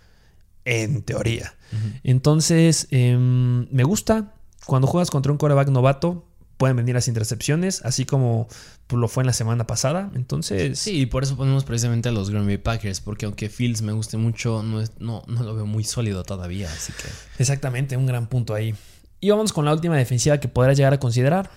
en 0.63 1.01
teoría. 1.01 1.55
Entonces, 2.03 2.87
em, 2.91 3.67
me 3.69 3.83
gusta. 3.83 4.33
Cuando 4.65 4.87
juegas 4.87 5.11
contra 5.11 5.31
un 5.31 5.37
coreback 5.37 5.67
novato, 5.67 6.25
pueden 6.57 6.77
venir 6.77 6.95
las 6.95 7.07
intercepciones, 7.07 7.81
así 7.83 8.05
como 8.05 8.47
pues, 8.87 8.99
lo 8.99 9.07
fue 9.07 9.23
en 9.23 9.27
la 9.27 9.33
semana 9.33 9.67
pasada. 9.67 10.09
Entonces, 10.15 10.79
Sí, 10.79 11.01
y 11.01 11.05
por 11.05 11.23
eso 11.23 11.35
ponemos 11.35 11.63
precisamente 11.65 12.09
a 12.09 12.11
los 12.11 12.29
Green 12.29 12.45
Bay 12.45 12.57
Packers, 12.57 13.01
porque 13.01 13.25
aunque 13.25 13.49
Fields 13.49 13.81
me 13.81 13.91
guste 13.91 14.17
mucho, 14.17 14.63
no, 14.63 14.81
es- 14.81 14.91
no, 14.99 15.23
no 15.27 15.43
lo 15.43 15.55
veo 15.55 15.65
muy 15.65 15.83
sólido 15.83 16.23
todavía, 16.23 16.71
así 16.71 16.93
que... 16.93 17.09
exactamente, 17.41 17.97
un 17.97 18.05
gran 18.05 18.27
punto 18.27 18.53
ahí. 18.53 18.73
Y 19.19 19.29
vamos 19.29 19.53
con 19.53 19.65
la 19.65 19.73
última 19.73 19.97
defensiva 19.97 20.39
que 20.39 20.47
podrás 20.47 20.77
llegar 20.77 20.93
a 20.93 20.99
considerar. 20.99 21.49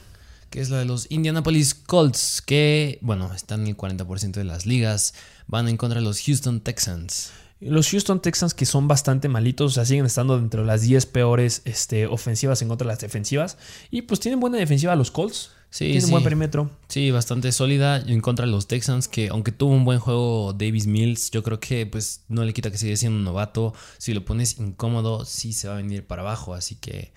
que 0.51 0.61
es 0.63 0.71
la 0.71 0.79
de 0.79 0.87
los 0.87 1.07
Indianapolis 1.11 1.75
Colts, 1.75 2.41
que, 2.41 2.99
bueno, 3.03 3.33
están 3.35 3.61
en 3.63 3.67
el 3.69 3.77
40% 3.77 4.33
de 4.33 4.45
las 4.45 4.65
ligas, 4.65 5.13
van 5.47 5.69
en 5.69 5.77
contra 5.77 6.01
de 6.01 6.05
los 6.07 6.23
Houston 6.23 6.61
Texans. 6.61 7.31
Los 7.61 7.91
Houston 7.91 8.23
Texans 8.23 8.55
que 8.55 8.67
son 8.67 8.87
bastante 8.87 9.29
malitos, 9.29 9.73
o 9.73 9.75
sea, 9.75 9.85
siguen 9.85 10.07
estando 10.07 10.39
dentro 10.39 10.61
de 10.61 10.67
las 10.67 10.83
10 10.83 11.07
peores 11.07 11.63
este, 11.65 12.07
ofensivas 12.07 12.63
en 12.63 12.69
contra 12.69 12.87
de 12.87 12.93
las 12.93 13.01
defensivas. 13.01 13.59
Y 13.91 14.03
pues 14.03 14.21
tienen 14.21 14.39
buena 14.39 14.59
defensiva 14.59 14.95
los 14.95 15.11
Colts. 15.11 15.51
Sí, 15.71 15.85
tienen 15.87 16.03
sí. 16.03 16.11
buen 16.11 16.25
perímetro. 16.25 16.71
Sí, 16.89 17.11
bastante 17.11 17.53
sólida 17.53 17.99
en 17.99 18.21
contra 18.21 18.47
de 18.47 18.53
los 18.53 18.69
Texans, 18.69 19.07
que 19.07 19.29
aunque 19.29 19.53
tuvo 19.53 19.75
un 19.75 19.85
buen 19.85 19.99
juego 19.99 20.55
Davis 20.55 20.87
Mills, 20.87 21.31
yo 21.31 21.43
creo 21.43 21.61
que 21.61 21.85
pues 21.85 22.23
no 22.29 22.45
le 22.45 22.55
quita 22.55 22.71
que 22.71 22.79
sigue 22.79 22.97
siendo 22.97 23.19
un 23.19 23.25
novato. 23.25 23.75
Si 23.99 24.15
lo 24.15 24.25
pones 24.25 24.59
incómodo, 24.59 25.25
sí 25.25 25.53
se 25.53 25.69
va 25.69 25.75
a 25.75 25.77
venir 25.79 26.07
para 26.07 26.23
abajo, 26.23 26.55
así 26.55 26.77
que 26.77 27.13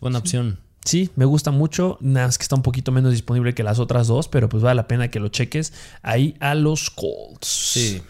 buena 0.00 0.18
opción. 0.18 0.60
Sí, 0.84 1.10
me 1.14 1.26
gusta 1.26 1.50
mucho. 1.50 1.98
Nada 2.00 2.26
más 2.26 2.38
que 2.38 2.42
está 2.42 2.56
un 2.56 2.62
poquito 2.62 2.90
menos 2.90 3.12
disponible 3.12 3.54
que 3.54 3.62
las 3.62 3.78
otras 3.78 4.06
dos, 4.06 4.28
pero 4.28 4.48
pues 4.48 4.62
vale 4.62 4.76
la 4.76 4.88
pena 4.88 5.10
que 5.10 5.20
lo 5.20 5.28
cheques 5.28 5.74
ahí 6.02 6.36
a 6.40 6.54
los 6.54 6.88
Colts. 6.90 8.00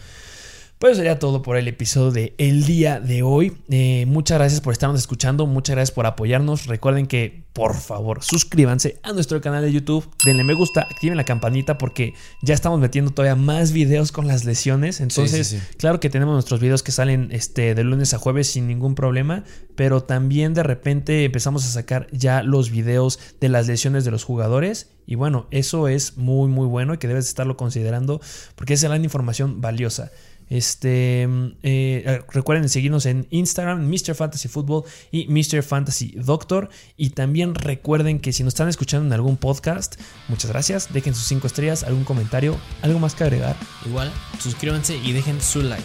Pues 0.81 0.97
sería 0.97 1.19
todo 1.19 1.43
por 1.43 1.59
el 1.59 1.69
episodio 1.69 2.11
de 2.11 2.35
el 2.39 2.65
día 2.65 3.01
de 3.01 3.23
hoy. 3.23 3.53
Eh, 3.69 4.07
muchas 4.09 4.39
gracias 4.39 4.63
por 4.63 4.73
estarnos 4.73 4.99
escuchando, 4.99 5.45
muchas 5.47 5.77
gracias 5.77 5.95
por 5.95 6.07
apoyarnos. 6.07 6.65
Recuerden 6.65 7.07
que 7.07 7.45
por 7.53 7.77
favor 7.77 8.25
suscríbanse 8.25 8.99
a 9.03 9.13
nuestro 9.13 9.43
canal 9.43 9.63
de 9.63 9.73
YouTube, 9.73 10.09
denle 10.25 10.43
me 10.43 10.55
gusta, 10.55 10.81
activen 10.81 11.19
la 11.19 11.25
campanita 11.25 11.77
porque 11.77 12.15
ya 12.41 12.55
estamos 12.55 12.81
metiendo 12.81 13.11
todavía 13.11 13.37
más 13.37 13.73
videos 13.73 14.11
con 14.11 14.27
las 14.27 14.47
lesiones. 14.47 15.03
Entonces, 15.03 15.49
sí, 15.49 15.59
sí. 15.59 15.77
claro 15.77 16.01
que 16.01 16.09
tenemos 16.09 16.33
nuestros 16.33 16.61
videos 16.61 16.83
que 16.83 16.93
salen 16.93 17.29
este, 17.31 17.75
de 17.75 17.85
lunes 17.85 18.15
a 18.15 18.19
jueves 18.19 18.51
sin 18.51 18.67
ningún 18.67 18.95
problema, 18.95 19.45
pero 19.75 20.03
también 20.03 20.55
de 20.55 20.63
repente 20.63 21.27
empezamos 21.27 21.67
a 21.67 21.69
sacar 21.69 22.07
ya 22.11 22.43
los 22.43 22.71
videos 22.71 23.19
de 23.39 23.51
las 23.51 23.67
lesiones 23.67 24.07
de 24.07 24.13
los 24.13 24.25
jugadores. 24.25 24.89
Y 25.07 25.17
bueno, 25.17 25.47
eso 25.51 25.89
es 25.89 26.17
muy 26.17 26.49
muy 26.49 26.67
bueno 26.67 26.95
y 26.95 26.97
que 26.97 27.09
debes 27.09 27.27
estarlo 27.27 27.59
considerando 27.59 28.23
porque 28.55 28.73
es 28.73 28.83
gran 28.83 29.05
información 29.05 29.61
valiosa. 29.61 30.11
Este, 30.51 31.29
eh, 31.63 32.23
recuerden 32.33 32.69
seguirnos 32.69 33.07
en 33.07 33.27
Instagram, 33.31 33.89
Mr. 33.89 34.15
Fantasy 34.15 34.49
Football 34.49 34.85
y 35.11 35.29
Mr. 35.29 35.63
Fantasy 35.63 36.13
Doctor. 36.17 36.69
Y 36.97 37.11
también 37.11 37.55
recuerden 37.55 38.19
que 38.19 38.33
si 38.33 38.43
nos 38.43 38.53
están 38.55 38.69
escuchando 38.69 39.07
en 39.07 39.13
algún 39.13 39.37
podcast, 39.37 39.99
muchas 40.29 40.51
gracias. 40.51 40.93
Dejen 40.93 41.15
sus 41.15 41.25
5 41.27 41.47
estrellas, 41.47 41.85
algún 41.85 42.05
comentario, 42.05 42.59
algo 42.83 42.99
más 42.99 43.15
que 43.15 43.25
agregar. 43.25 43.57
Igual, 43.87 44.13
suscríbanse 44.41 44.97
y 44.97 45.13
dejen 45.13 45.41
su 45.41 45.63
like. 45.63 45.83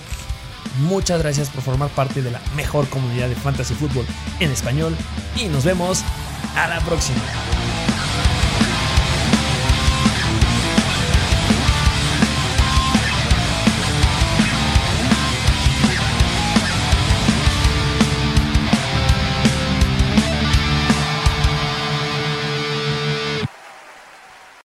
Muchas 0.80 1.20
gracias 1.22 1.50
por 1.50 1.62
formar 1.62 1.90
parte 1.92 2.22
de 2.22 2.32
la 2.32 2.42
mejor 2.56 2.90
comunidad 2.90 3.30
de 3.30 3.36
Fantasy 3.36 3.76
Football 3.76 4.06
en 4.40 4.52
español. 4.52 4.96
Y 5.38 5.46
nos 5.46 5.64
vemos 5.64 6.02
a 6.56 6.68
la 6.68 6.80
próxima. 6.82 7.22